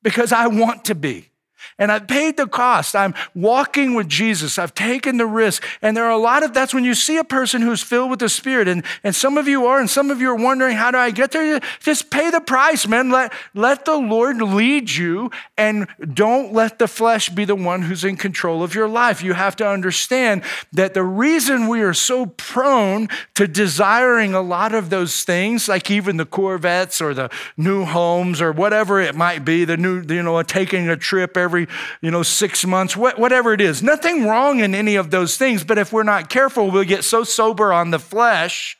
because 0.00 0.30
I 0.32 0.46
want 0.46 0.84
to 0.84 0.94
be. 0.94 1.31
And 1.78 1.90
I've 1.92 2.06
paid 2.06 2.36
the 2.36 2.46
cost. 2.46 2.94
I'm 2.94 3.14
walking 3.34 3.94
with 3.94 4.08
Jesus. 4.08 4.58
I've 4.58 4.74
taken 4.74 5.16
the 5.16 5.26
risk. 5.26 5.64
And 5.80 5.96
there 5.96 6.04
are 6.04 6.10
a 6.10 6.16
lot 6.16 6.42
of 6.42 6.54
that's 6.54 6.72
when 6.72 6.84
you 6.84 6.94
see 6.94 7.18
a 7.18 7.24
person 7.24 7.62
who's 7.62 7.82
filled 7.82 8.10
with 8.10 8.20
the 8.20 8.28
Spirit, 8.28 8.68
and, 8.68 8.84
and 9.04 9.14
some 9.14 9.36
of 9.36 9.46
you 9.46 9.66
are, 9.66 9.78
and 9.78 9.90
some 9.90 10.10
of 10.10 10.20
you 10.20 10.30
are 10.30 10.36
wondering, 10.36 10.76
how 10.76 10.90
do 10.90 10.98
I 10.98 11.10
get 11.10 11.32
there? 11.32 11.60
Just 11.80 12.10
pay 12.10 12.30
the 12.30 12.40
price, 12.40 12.86
man. 12.86 13.10
Let, 13.10 13.32
let 13.54 13.84
the 13.84 13.96
Lord 13.96 14.40
lead 14.40 14.90
you, 14.90 15.30
and 15.58 15.86
don't 16.14 16.52
let 16.52 16.78
the 16.78 16.88
flesh 16.88 17.28
be 17.28 17.44
the 17.44 17.54
one 17.54 17.82
who's 17.82 18.04
in 18.04 18.16
control 18.16 18.62
of 18.62 18.74
your 18.74 18.88
life. 18.88 19.22
You 19.22 19.34
have 19.34 19.56
to 19.56 19.68
understand 19.68 20.42
that 20.72 20.94
the 20.94 21.04
reason 21.04 21.68
we 21.68 21.82
are 21.82 21.92
so 21.92 22.26
prone 22.26 23.08
to 23.34 23.46
desiring 23.46 24.32
a 24.32 24.40
lot 24.40 24.74
of 24.74 24.88
those 24.88 25.24
things, 25.24 25.68
like 25.68 25.90
even 25.90 26.16
the 26.16 26.24
Corvettes 26.24 27.02
or 27.02 27.12
the 27.12 27.28
new 27.58 27.84
homes 27.84 28.40
or 28.40 28.52
whatever 28.52 29.00
it 29.00 29.14
might 29.14 29.44
be, 29.44 29.66
the 29.66 29.76
new, 29.76 30.00
you 30.02 30.22
know, 30.22 30.42
taking 30.42 30.88
a 30.88 30.96
trip 30.96 31.36
every 31.36 31.51
every, 31.52 31.68
you 32.00 32.10
know, 32.10 32.22
six 32.22 32.64
months, 32.64 32.96
whatever 32.96 33.52
it 33.52 33.60
is. 33.60 33.82
Nothing 33.82 34.26
wrong 34.26 34.60
in 34.60 34.74
any 34.74 34.96
of 34.96 35.10
those 35.10 35.36
things, 35.36 35.64
but 35.64 35.76
if 35.76 35.92
we're 35.92 36.02
not 36.02 36.30
careful, 36.30 36.70
we'll 36.70 36.84
get 36.84 37.04
so 37.04 37.24
sober 37.24 37.72
on 37.72 37.90
the 37.90 37.98
flesh 37.98 38.78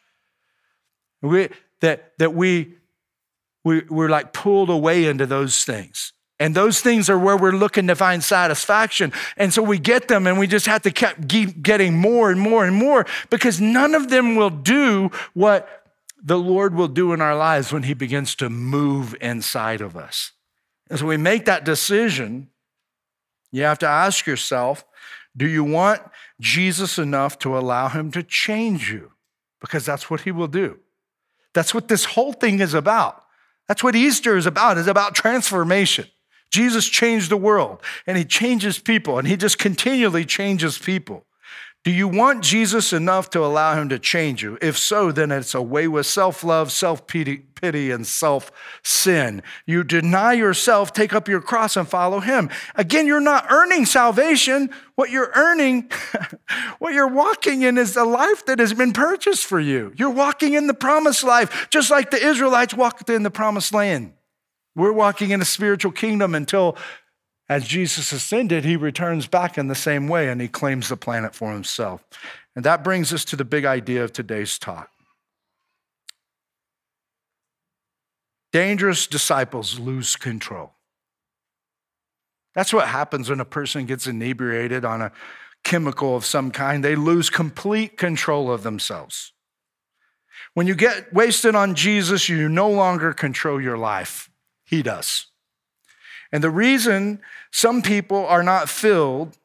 we, 1.20 1.50
that, 1.80 2.12
that 2.18 2.35
we, 2.35 2.74
we, 3.62 3.82
we're 3.90 4.08
like 4.08 4.32
pulled 4.32 4.70
away 4.70 5.04
into 5.04 5.26
those 5.26 5.64
things. 5.64 6.14
And 6.40 6.54
those 6.56 6.80
things 6.80 7.08
are 7.08 7.18
where 7.18 7.37
we're 7.37 7.52
looking 7.52 7.87
to 7.87 7.94
find 7.94 8.24
satisfaction. 8.24 9.12
And 9.37 9.52
so 9.54 9.62
we 9.62 9.78
get 9.78 10.08
them 10.08 10.26
and 10.26 10.38
we 10.38 10.48
just 10.48 10.66
have 10.66 10.82
to 10.82 10.90
keep 10.90 11.62
getting 11.62 11.96
more 11.96 12.32
and 12.32 12.40
more 12.40 12.64
and 12.64 12.74
more 12.74 13.06
because 13.30 13.61
none 13.61 13.94
of 13.94 14.08
them 14.08 14.35
will 14.35 14.50
do 14.50 15.11
what 15.35 15.85
the 16.20 16.38
Lord 16.38 16.74
will 16.74 16.88
do 16.88 17.12
in 17.12 17.20
our 17.20 17.37
lives 17.37 17.72
when 17.72 17.85
He 17.85 17.94
begins 17.94 18.35
to 18.37 18.50
move 18.50 19.14
inside 19.20 19.80
of 19.80 19.96
us. 19.96 20.32
And 20.90 20.98
so 20.98 21.06
we 21.06 21.16
make 21.16 21.44
that 21.46 21.64
decision 21.64 22.48
you 23.53 23.62
have 23.62 23.79
to 23.81 23.87
ask 23.87 24.27
yourself 24.27 24.85
do 25.37 25.47
you 25.49 25.65
want 25.65 26.03
Jesus 26.41 26.99
enough 26.99 27.38
to 27.38 27.57
allow 27.57 27.88
him 27.88 28.11
to 28.11 28.23
change 28.23 28.91
you? 28.91 29.12
Because 29.61 29.87
that's 29.87 30.11
what 30.11 30.23
he 30.23 30.31
will 30.31 30.49
do. 30.49 30.79
That's 31.55 31.73
what 31.73 31.88
this 31.88 32.05
whole 32.05 32.33
thing 32.33 32.61
is 32.61 32.75
about. 32.75 33.25
That's 33.69 33.83
what 33.83 33.95
Easter 33.95 34.37
is 34.37 34.47
about, 34.47 34.77
is 34.77 34.87
about 34.87 35.15
transformation. 35.15 36.07
Jesus 36.51 36.87
changed 36.87 37.31
the 37.31 37.37
world 37.37 37.81
and 38.07 38.19
he 38.19 38.25
changes 38.25 38.79
people 38.79 39.19
and 39.19 39.27
he 39.27 39.37
just 39.37 39.59
continually 39.59 40.25
changes 40.27 40.77
people. 40.77 41.25
Do 41.85 41.90
you 41.90 42.07
want 42.07 42.45
Jesus 42.45 42.92
enough 42.92 43.31
to 43.31 43.45
allow 43.45 43.75
him 43.75 43.88
to 43.88 43.99
change 43.99 44.40
you? 44.40 44.57
If 44.62 44.79
so, 44.79 45.11
then 45.11 45.33
it's 45.33 45.53
away 45.53 45.88
with 45.88 46.07
self 46.07 46.45
love, 46.45 46.71
self 46.71 47.09
pity, 47.09 47.42
and 47.90 48.07
self 48.07 48.53
sin. 48.85 49.42
You 49.66 49.83
deny 49.83 50.35
yourself, 50.35 50.92
take 50.92 51.12
up 51.12 51.27
your 51.27 51.40
cross, 51.40 51.77
and 51.77 51.88
follow 51.88 52.21
him. 52.21 52.51
Again, 52.77 53.09
you're 53.09 53.18
not 53.18 53.51
earning 53.51 53.85
salvation. 53.85 54.71
What 54.95 55.11
you're 55.11 55.33
earning, 55.35 55.90
what 56.79 56.95
you're 56.95 57.09
walking 57.09 57.62
in, 57.62 57.77
is 57.77 57.97
a 57.97 58.05
life 58.05 58.47
that 58.47 58.61
has 58.61 58.73
been 58.73 58.92
purchased 58.92 59.45
for 59.45 59.59
you. 59.59 59.92
You're 59.97 60.11
walking 60.11 60.53
in 60.53 60.68
the 60.68 60.75
promised 60.75 61.25
life, 61.25 61.66
just 61.68 61.90
like 61.90 62.12
the 62.12 62.25
Israelites 62.25 62.75
walked 62.75 63.11
in 63.11 63.25
the 63.25 63.31
promised 63.31 63.75
land. 63.75 64.12
We're 64.77 64.92
walking 64.92 65.31
in 65.31 65.42
a 65.42 65.45
spiritual 65.45 65.92
kingdom 65.92 66.35
until 66.35 66.77
as 67.53 67.69
Jesus 67.69 68.12
ascended, 68.12 68.65
he 68.65 68.77
returns 68.77 69.27
back 69.27 69.59
in 69.59 69.69
the 69.69 69.75
same 69.75 70.09
way 70.09 70.31
and 70.31 70.41
he 70.41 70.49
claims 70.49 70.88
the 70.88 70.97
planet 70.97 71.35
for 71.35 71.53
himself. 71.53 72.03
And 72.57 72.65
that 72.65 72.83
brings 72.83 73.12
us 73.12 73.27
to 73.27 73.37
the 73.37 73.45
big 73.45 73.67
idea 73.67 74.03
of 74.03 74.11
today's 74.11 74.59
talk. 74.59 74.88
Dangerous 78.53 79.07
disciples 79.07 79.79
lose 79.79 80.17
control. 80.17 80.73
That's 82.55 82.73
what 82.73 82.88
happens 82.88 83.29
when 83.29 83.41
a 83.41 83.45
person 83.45 83.85
gets 83.85 84.07
inebriated 84.07 84.87
on 84.87 85.03
a 85.03 85.12
chemical 85.62 86.17
of 86.17 86.25
some 86.25 86.53
kind. 86.53 86.83
They 86.83 86.97
lose 86.97 87.29
complete 87.29 87.99
control 87.99 88.51
of 88.51 88.62
themselves. 88.62 89.35
When 90.55 90.67
you 90.67 90.75
get 90.75 91.12
wasted 91.12 91.55
on 91.55 91.75
Jesus, 91.75 92.31
you 92.31 92.49
no 92.49 92.71
longer 92.71 93.12
control 93.12 93.61
your 93.61 93.79
life, 93.79 94.31
He 94.65 94.83
does. 94.83 95.32
And 96.33 96.42
the 96.42 96.51
reason 96.51 97.21
some 97.51 97.83
people 97.83 98.27
are 98.27 98.42
not 98.42 98.68
filled 98.68 99.37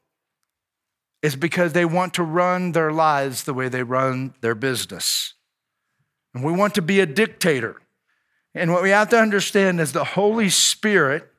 is 1.21 1.36
because 1.36 1.73
they 1.73 1.86
want 1.86 2.13
to 2.13 2.23
run 2.23 2.71
their 2.71 2.91
lives 2.91 3.43
the 3.43 3.54
way 3.54 3.67
they 3.67 3.84
run 3.84 4.34
their 4.41 4.56
business. 4.56 5.34
And 6.34 6.43
we 6.43 6.54
want 6.54 6.76
to 6.76 6.82
be 6.82 7.00
a 7.00 7.06
dictator. 7.06 7.82
And 8.54 8.71
what 8.71 8.84
we 8.84 8.91
have 8.91 9.10
to 9.10 9.19
understand 9.19 9.80
is 9.80 9.91
the 9.91 10.04
Holy 10.04 10.50
Spirit 10.50 11.30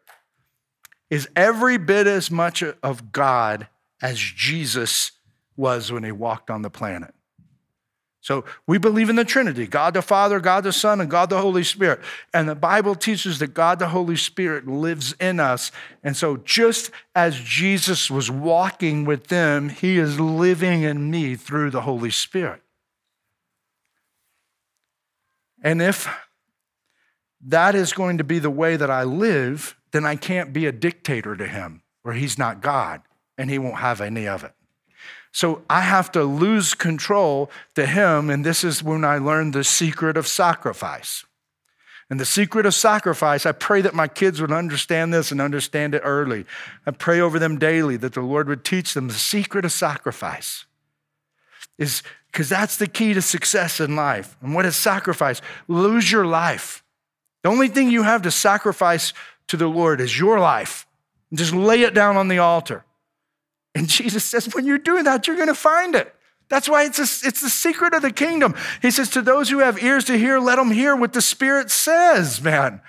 is 1.11 1.29
every 1.35 1.79
bit 1.79 2.07
as 2.07 2.31
much 2.31 2.63
of 2.63 3.13
God 3.13 3.69
as 4.03 4.19
Jesus 4.19 5.13
was 5.57 5.91
when 5.91 6.05
he 6.05 6.13
walked 6.13 6.51
on 6.51 6.63
the 6.63 6.71
planet. 6.71 7.15
So 8.21 8.45
we 8.67 8.79
believe 8.79 9.09
in 9.09 9.17
the 9.17 9.25
Trinity 9.25 9.67
God 9.67 9.95
the 9.95 10.03
Father, 10.03 10.41
God 10.41 10.65
the 10.65 10.73
Son, 10.73 11.01
and 11.01 11.11
God 11.11 11.31
the 11.31 11.41
Holy 11.41 11.63
Spirit. 11.63 12.01
And 12.35 12.49
the 12.49 12.55
Bible 12.55 12.95
teaches 12.95 13.39
that 13.39 13.55
God 13.55 13.79
the 13.79 13.89
Holy 13.89 14.17
Spirit 14.17 14.67
lives 14.67 15.15
in 15.21 15.41
us. 15.41 15.71
And 16.03 16.17
so 16.17 16.37
just 16.39 16.91
as 17.15 17.39
Jesus 17.39 18.11
was 18.11 18.31
walking 18.31 19.05
with 19.05 19.29
them, 19.29 19.69
he 19.69 19.99
is 19.99 20.19
living 20.19 20.83
in 20.83 21.11
me 21.11 21.37
through 21.37 21.71
the 21.71 21.83
Holy 21.83 22.11
Spirit. 22.11 22.63
And 25.63 25.81
if 25.81 26.09
that 27.47 27.75
is 27.75 27.93
going 27.93 28.19
to 28.19 28.25
be 28.25 28.39
the 28.39 28.51
way 28.51 28.77
that 28.77 28.91
I 28.91 29.05
live, 29.05 29.77
then 29.93 30.05
I 30.05 30.17
can't 30.17 30.53
be 30.53 30.67
a 30.67 30.73
dictator 30.73 31.37
to 31.37 31.47
him, 31.47 31.83
or 32.05 32.13
he's 32.13 32.39
not 32.39 32.61
God 32.61 33.03
and 33.39 33.49
he 33.49 33.59
won't 33.59 33.77
have 33.77 34.01
any 34.01 34.27
of 34.27 34.43
it. 34.43 34.53
So 35.33 35.63
I 35.69 35.83
have 35.83 36.11
to 36.13 36.25
lose 36.25 36.75
control 36.75 37.51
to 37.75 37.87
him. 37.87 38.31
And 38.31 38.45
this 38.45 38.65
is 38.65 38.83
when 38.83 39.05
I 39.05 39.19
learned 39.19 39.53
the 39.53 39.65
secret 39.65 40.17
of 40.17 40.27
sacrifice. 40.27 41.25
And 42.11 42.19
the 42.19 42.25
secret 42.25 42.65
of 42.65 42.75
sacrifice, 42.75 43.45
I 43.45 43.53
pray 43.53 43.83
that 43.83 43.95
my 43.95 44.09
kids 44.09 44.41
would 44.41 44.53
understand 44.53 45.13
this 45.13 45.31
and 45.31 45.41
understand 45.41 45.95
it 45.95 46.01
early. 46.05 46.47
I 46.87 46.91
pray 46.93 47.21
over 47.21 47.39
them 47.39 47.59
daily 47.59 47.99
that 47.99 48.15
the 48.15 48.23
Lord 48.23 48.49
would 48.49 48.65
teach 48.65 48.95
them 48.95 49.09
the 49.09 49.15
secret 49.15 49.67
of 49.67 49.73
sacrifice. 49.73 50.65
Is 51.77 52.03
because 52.33 52.49
that's 52.49 52.77
the 52.77 52.87
key 52.87 53.15
to 53.15 53.23
success 53.23 53.79
in 53.79 53.95
life. 53.95 54.37
And 54.41 54.55
what 54.55 54.67
is 54.67 54.75
sacrifice? 54.77 55.41
Lose 55.69 56.11
your 56.11 56.27
life. 56.27 56.83
The 57.43 57.51
only 57.51 57.69
thing 57.69 57.91
you 57.91 58.03
have 58.03 58.23
to 58.23 58.31
sacrifice 58.31 59.13
to 59.49 59.57
the 59.57 59.69
Lord 59.69 60.01
is 60.01 60.19
your 60.19 60.41
life. 60.41 60.87
Just 61.33 61.53
lay 61.53 61.83
it 61.83 61.95
down 61.95 62.17
on 62.17 62.29
the 62.29 62.39
altar. 62.39 62.85
And 63.79 63.89
Jesus 63.89 64.25
says, 64.25 64.53
when 64.55 64.67
you're 64.67 64.79
doing 64.79 65.05
that, 65.05 65.27
you're 65.27 65.37
going 65.37 65.49
to 65.49 65.55
find 65.55 65.95
it. 65.95 66.15
That's 66.49 66.69
why 66.69 66.85
it's, 66.85 66.99
a, 66.99 67.27
it's 67.27 67.41
the 67.41 67.51
secret 67.51 67.95
of 67.95 68.03
the 68.03 68.11
kingdom. 68.11 68.55
He 68.83 68.91
says, 68.91 69.11
to 69.11 69.23
those 69.23 69.51
who 69.51 69.59
have 69.59 69.83
ears 69.83 70.05
to 70.07 70.19
hear, 70.19 70.39
let 70.39 70.57
them 70.57 70.71
hear 70.71 70.97
what 70.97 71.13
the 71.13 71.21
Spirit 71.21 71.71
says, 71.71 72.43
man. 72.43 72.81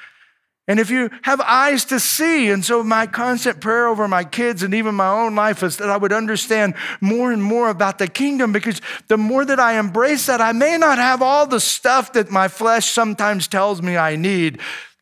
And 0.67 0.79
if 0.79 0.91
you 0.91 1.09
have 1.23 1.41
eyes 1.41 1.83
to 1.85 1.99
see, 1.99 2.49
and 2.51 2.63
so 2.63 2.83
my 2.83 3.07
constant 3.07 3.59
prayer 3.59 3.87
over 3.87 4.07
my 4.07 4.23
kids 4.23 4.61
and 4.61 4.73
even 4.75 4.93
my 4.93 5.09
own 5.09 5.35
life 5.35 5.63
is 5.63 5.77
that 5.77 5.89
I 5.89 5.97
would 5.97 6.13
understand 6.13 6.75
more 7.01 7.31
and 7.31 7.43
more 7.43 7.69
about 7.69 7.97
the 7.97 8.07
kingdom 8.07 8.51
because 8.51 8.79
the 9.07 9.17
more 9.17 9.43
that 9.43 9.59
I 9.59 9.79
embrace 9.79 10.27
that, 10.27 10.41
I 10.41 10.51
may 10.51 10.77
not 10.77 10.99
have 10.99 11.23
all 11.23 11.47
the 11.47 11.59
stuff 11.59 12.13
that 12.13 12.29
my 12.29 12.47
flesh 12.47 12.91
sometimes 12.91 13.47
tells 13.47 13.81
me 13.81 13.97
I 13.97 14.15
need, 14.15 14.59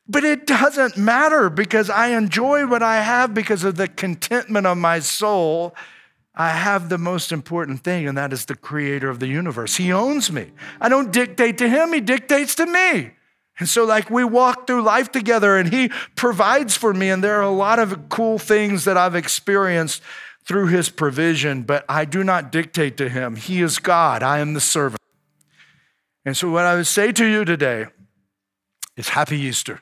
but 0.09 0.23
it 0.23 0.47
doesn't 0.47 0.97
matter 0.97 1.49
because 1.49 1.89
I 1.89 2.09
enjoy 2.09 2.65
what 2.65 2.81
I 2.81 3.01
have 3.01 3.33
because 3.33 3.63
of 3.63 3.75
the 3.75 3.87
contentment 3.87 4.65
of 4.65 4.77
my 4.77 4.99
soul. 4.99 5.75
I 6.33 6.49
have 6.49 6.89
the 6.89 6.97
most 6.97 7.31
important 7.31 7.83
thing, 7.83 8.07
and 8.07 8.17
that 8.17 8.31
is 8.31 8.45
the 8.45 8.55
creator 8.55 9.09
of 9.09 9.19
the 9.19 9.27
universe. 9.27 9.75
He 9.75 9.91
owns 9.91 10.31
me. 10.31 10.51
I 10.79 10.87
don't 10.87 11.11
dictate 11.11 11.57
to 11.57 11.67
him, 11.67 11.93
he 11.93 11.99
dictates 11.99 12.55
to 12.55 12.65
me. 12.65 13.11
And 13.59 13.67
so, 13.67 13.85
like, 13.85 14.09
we 14.09 14.23
walk 14.23 14.67
through 14.67 14.83
life 14.83 15.11
together 15.11 15.57
and 15.57 15.73
he 15.73 15.89
provides 16.15 16.77
for 16.77 16.93
me. 16.93 17.09
And 17.09 17.23
there 17.23 17.37
are 17.39 17.41
a 17.41 17.49
lot 17.49 17.79
of 17.79 18.07
cool 18.07 18.37
things 18.37 18.85
that 18.85 18.97
I've 18.97 19.15
experienced 19.15 20.03
through 20.45 20.67
his 20.67 20.89
provision, 20.89 21.63
but 21.63 21.83
I 21.89 22.05
do 22.05 22.23
not 22.23 22.51
dictate 22.51 22.97
to 22.97 23.09
him. 23.09 23.35
He 23.35 23.63
is 23.63 23.79
God, 23.79 24.21
I 24.21 24.39
am 24.39 24.53
the 24.53 24.61
servant. 24.61 25.01
And 26.23 26.37
so, 26.37 26.51
what 26.51 26.65
I 26.65 26.75
would 26.75 26.85
say 26.85 27.11
to 27.11 27.25
you 27.25 27.45
today 27.45 27.87
is 28.95 29.09
Happy 29.09 29.39
Easter 29.39 29.81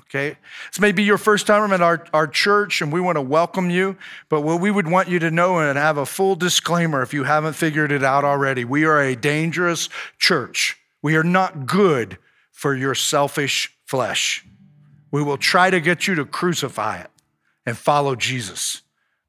okay? 0.00 0.36
This 0.70 0.80
may 0.80 0.92
be 0.92 1.02
your 1.02 1.18
first 1.18 1.46
time 1.46 1.72
at 1.72 1.80
our, 1.80 2.04
our 2.12 2.26
church, 2.26 2.82
and 2.82 2.92
we 2.92 3.00
want 3.00 3.16
to 3.16 3.22
welcome 3.22 3.70
you. 3.70 3.96
But 4.28 4.42
what 4.42 4.60
we 4.60 4.70
would 4.70 4.88
want 4.88 5.08
you 5.08 5.18
to 5.20 5.30
know 5.30 5.58
and 5.58 5.78
have 5.78 5.98
a 5.98 6.06
full 6.06 6.36
disclaimer 6.36 7.02
if 7.02 7.14
you 7.14 7.24
haven't 7.24 7.54
figured 7.54 7.92
it 7.92 8.02
out 8.02 8.24
already 8.24 8.64
we 8.64 8.84
are 8.84 9.00
a 9.00 9.16
dangerous 9.16 9.88
church. 10.18 10.78
We 11.02 11.16
are 11.16 11.24
not 11.24 11.66
good 11.66 12.18
for 12.50 12.74
your 12.74 12.94
selfish 12.94 13.72
flesh. 13.86 14.44
We 15.10 15.22
will 15.22 15.38
try 15.38 15.70
to 15.70 15.80
get 15.80 16.06
you 16.06 16.14
to 16.16 16.24
crucify 16.24 16.98
it 16.98 17.10
and 17.64 17.76
follow 17.76 18.14
Jesus 18.14 18.82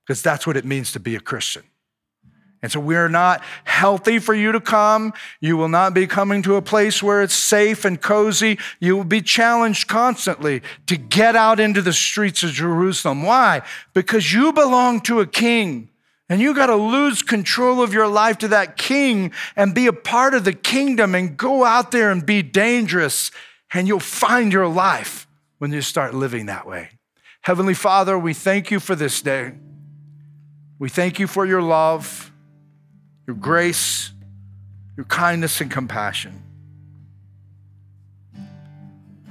because 0.05 0.21
that's 0.21 0.47
what 0.47 0.57
it 0.57 0.65
means 0.65 0.91
to 0.93 0.99
be 0.99 1.15
a 1.15 1.19
Christian. 1.19 1.63
And 2.61 2.71
so 2.71 2.79
we're 2.79 3.07
not 3.07 3.41
healthy 3.63 4.19
for 4.19 4.33
you 4.33 4.51
to 4.51 4.59
come. 4.59 5.13
You 5.39 5.55
will 5.55 5.69
not 5.69 5.93
be 5.93 6.07
coming 6.07 6.41
to 6.43 6.55
a 6.55 6.61
place 6.61 7.01
where 7.01 7.21
it's 7.21 7.33
safe 7.33 7.85
and 7.85 8.01
cozy. 8.01 8.59
You 8.81 8.97
will 8.97 9.05
be 9.05 9.21
challenged 9.21 9.87
constantly 9.87 10.61
to 10.87 10.97
get 10.97 11.37
out 11.37 11.59
into 11.61 11.81
the 11.81 11.93
streets 11.93 12.43
of 12.43 12.51
Jerusalem. 12.51 13.23
Why? 13.23 13.61
Because 13.93 14.33
you 14.33 14.51
belong 14.51 14.99
to 15.01 15.21
a 15.21 15.27
king. 15.27 15.89
And 16.27 16.41
you 16.41 16.53
got 16.53 16.67
to 16.67 16.75
lose 16.75 17.23
control 17.23 17.81
of 17.81 17.93
your 17.93 18.07
life 18.07 18.37
to 18.39 18.49
that 18.49 18.77
king 18.77 19.31
and 19.55 19.73
be 19.73 19.87
a 19.87 19.93
part 19.93 20.35
of 20.35 20.43
the 20.43 20.53
kingdom 20.53 21.15
and 21.15 21.35
go 21.35 21.63
out 21.63 21.91
there 21.91 22.11
and 22.11 22.23
be 22.23 22.43
dangerous. 22.43 23.31
And 23.73 23.87
you'll 23.87 23.99
find 23.99 24.53
your 24.53 24.67
life 24.67 25.27
when 25.57 25.71
you 25.71 25.81
start 25.81 26.13
living 26.13 26.45
that 26.47 26.67
way. 26.67 26.89
Heavenly 27.41 27.73
Father, 27.73 28.19
we 28.19 28.33
thank 28.33 28.69
you 28.69 28.79
for 28.79 28.95
this 28.95 29.21
day. 29.21 29.53
We 30.77 30.89
thank 30.89 31.19
you 31.19 31.25
for 31.25 31.45
your 31.45 31.61
love 31.61 32.31
your 33.29 33.35
grace, 33.35 34.11
your 34.97 35.05
kindness, 35.05 35.61
and 35.61 35.69
compassion. 35.69 36.41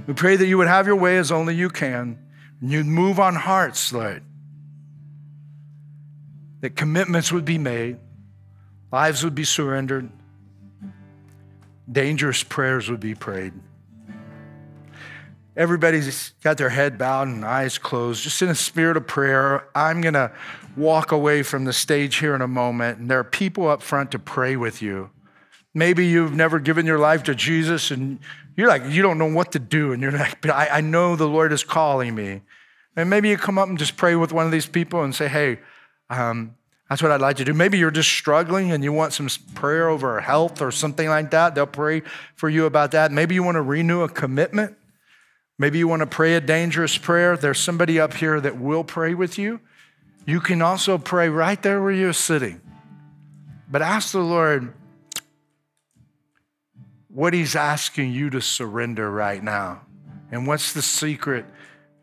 We 0.06 0.14
pray 0.14 0.36
that 0.36 0.46
you 0.46 0.56
would 0.56 0.68
have 0.68 0.86
your 0.86 0.94
way 0.94 1.18
as 1.18 1.32
only 1.32 1.56
you 1.56 1.68
can, 1.68 2.16
and 2.60 2.70
you'd 2.70 2.86
move 2.86 3.18
on 3.18 3.34
hearts, 3.34 3.92
Lord. 3.92 4.22
That 6.60 6.76
commitments 6.76 7.32
would 7.32 7.44
be 7.44 7.58
made, 7.58 7.96
lives 8.92 9.24
would 9.24 9.34
be 9.34 9.42
surrendered, 9.42 10.08
dangerous 11.90 12.44
prayers 12.44 12.88
would 12.88 13.00
be 13.00 13.16
prayed. 13.16 13.52
Everybody's 15.58 16.32
got 16.42 16.56
their 16.56 16.70
head 16.70 16.96
bowed 16.96 17.28
and 17.28 17.44
eyes 17.44 17.76
closed, 17.76 18.22
just 18.22 18.40
in 18.40 18.48
a 18.48 18.54
spirit 18.54 18.96
of 18.96 19.06
prayer. 19.06 19.68
I'm 19.74 20.00
going 20.00 20.14
to 20.14 20.32
walk 20.76 21.12
away 21.12 21.42
from 21.42 21.64
the 21.66 21.72
stage 21.74 22.16
here 22.16 22.34
in 22.34 22.40
a 22.40 22.48
moment, 22.48 22.98
and 22.98 23.10
there 23.10 23.18
are 23.18 23.24
people 23.24 23.68
up 23.68 23.82
front 23.82 24.12
to 24.12 24.18
pray 24.18 24.56
with 24.56 24.80
you. 24.80 25.10
Maybe 25.74 26.06
you've 26.06 26.32
never 26.32 26.60
given 26.60 26.86
your 26.86 26.98
life 26.98 27.24
to 27.24 27.34
Jesus 27.34 27.90
and 27.90 28.20
you're 28.56 28.68
like, 28.68 28.82
you 28.88 29.02
don't 29.02 29.18
know 29.18 29.32
what 29.32 29.52
to 29.52 29.58
do. 29.58 29.92
And 29.92 30.00
you're 30.00 30.12
like, 30.12 30.40
but 30.40 30.50
I, 30.50 30.68
I 30.68 30.80
know 30.80 31.14
the 31.14 31.28
Lord 31.28 31.52
is 31.52 31.62
calling 31.62 32.14
me. 32.14 32.42
And 32.96 33.10
maybe 33.10 33.28
you 33.28 33.36
come 33.36 33.58
up 33.58 33.68
and 33.68 33.78
just 33.78 33.96
pray 33.96 34.16
with 34.16 34.32
one 34.32 34.46
of 34.46 34.52
these 34.52 34.66
people 34.66 35.02
and 35.02 35.14
say, 35.14 35.28
hey, 35.28 35.60
um, 36.10 36.56
that's 36.88 37.02
what 37.02 37.12
I'd 37.12 37.20
like 37.20 37.36
to 37.36 37.44
do. 37.44 37.52
Maybe 37.52 37.78
you're 37.78 37.90
just 37.90 38.08
struggling 38.08 38.72
and 38.72 38.82
you 38.82 38.92
want 38.92 39.12
some 39.12 39.28
prayer 39.54 39.88
over 39.88 40.20
health 40.20 40.62
or 40.62 40.70
something 40.70 41.08
like 41.08 41.30
that. 41.32 41.54
They'll 41.54 41.66
pray 41.66 42.02
for 42.34 42.48
you 42.48 42.64
about 42.64 42.92
that. 42.92 43.12
Maybe 43.12 43.34
you 43.34 43.42
want 43.42 43.56
to 43.56 43.62
renew 43.62 44.02
a 44.02 44.08
commitment. 44.08 44.77
Maybe 45.58 45.78
you 45.78 45.88
want 45.88 46.00
to 46.00 46.06
pray 46.06 46.34
a 46.34 46.40
dangerous 46.40 46.96
prayer. 46.96 47.36
There's 47.36 47.58
somebody 47.58 47.98
up 47.98 48.14
here 48.14 48.40
that 48.40 48.58
will 48.58 48.84
pray 48.84 49.14
with 49.14 49.38
you. 49.38 49.60
You 50.24 50.40
can 50.40 50.62
also 50.62 50.98
pray 50.98 51.28
right 51.28 51.60
there 51.62 51.82
where 51.82 51.90
you're 51.90 52.12
sitting. 52.12 52.60
But 53.70 53.82
ask 53.82 54.12
the 54.12 54.20
Lord 54.20 54.72
what 57.08 57.34
He's 57.34 57.56
asking 57.56 58.12
you 58.12 58.30
to 58.30 58.40
surrender 58.40 59.10
right 59.10 59.42
now. 59.42 59.82
And 60.30 60.46
what's 60.46 60.72
the 60.72 60.82
secret 60.82 61.44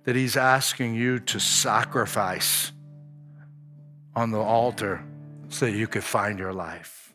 that 0.03 0.15
He's 0.15 0.35
asking 0.35 0.95
you 0.95 1.19
to 1.19 1.39
sacrifice 1.39 2.73
on 4.15 4.31
the 4.31 4.39
altar 4.39 5.03
so 5.49 5.65
that 5.65 5.77
you 5.77 5.87
could 5.87 6.03
find 6.03 6.39
your 6.39 6.53
life? 6.53 7.13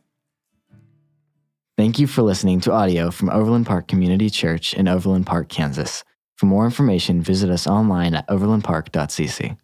Thank 1.76 1.98
you 1.98 2.06
for 2.06 2.22
listening 2.22 2.60
to 2.60 2.72
audio 2.72 3.10
from 3.10 3.30
Overland 3.30 3.66
Park 3.66 3.88
Community 3.88 4.30
Church 4.30 4.74
in 4.74 4.88
Overland 4.88 5.26
Park, 5.26 5.48
Kansas. 5.48 6.04
For 6.40 6.46
more 6.46 6.64
information, 6.64 7.20
visit 7.20 7.50
us 7.50 7.66
online 7.66 8.14
at 8.14 8.26
overlandpark.cc. 8.28 9.58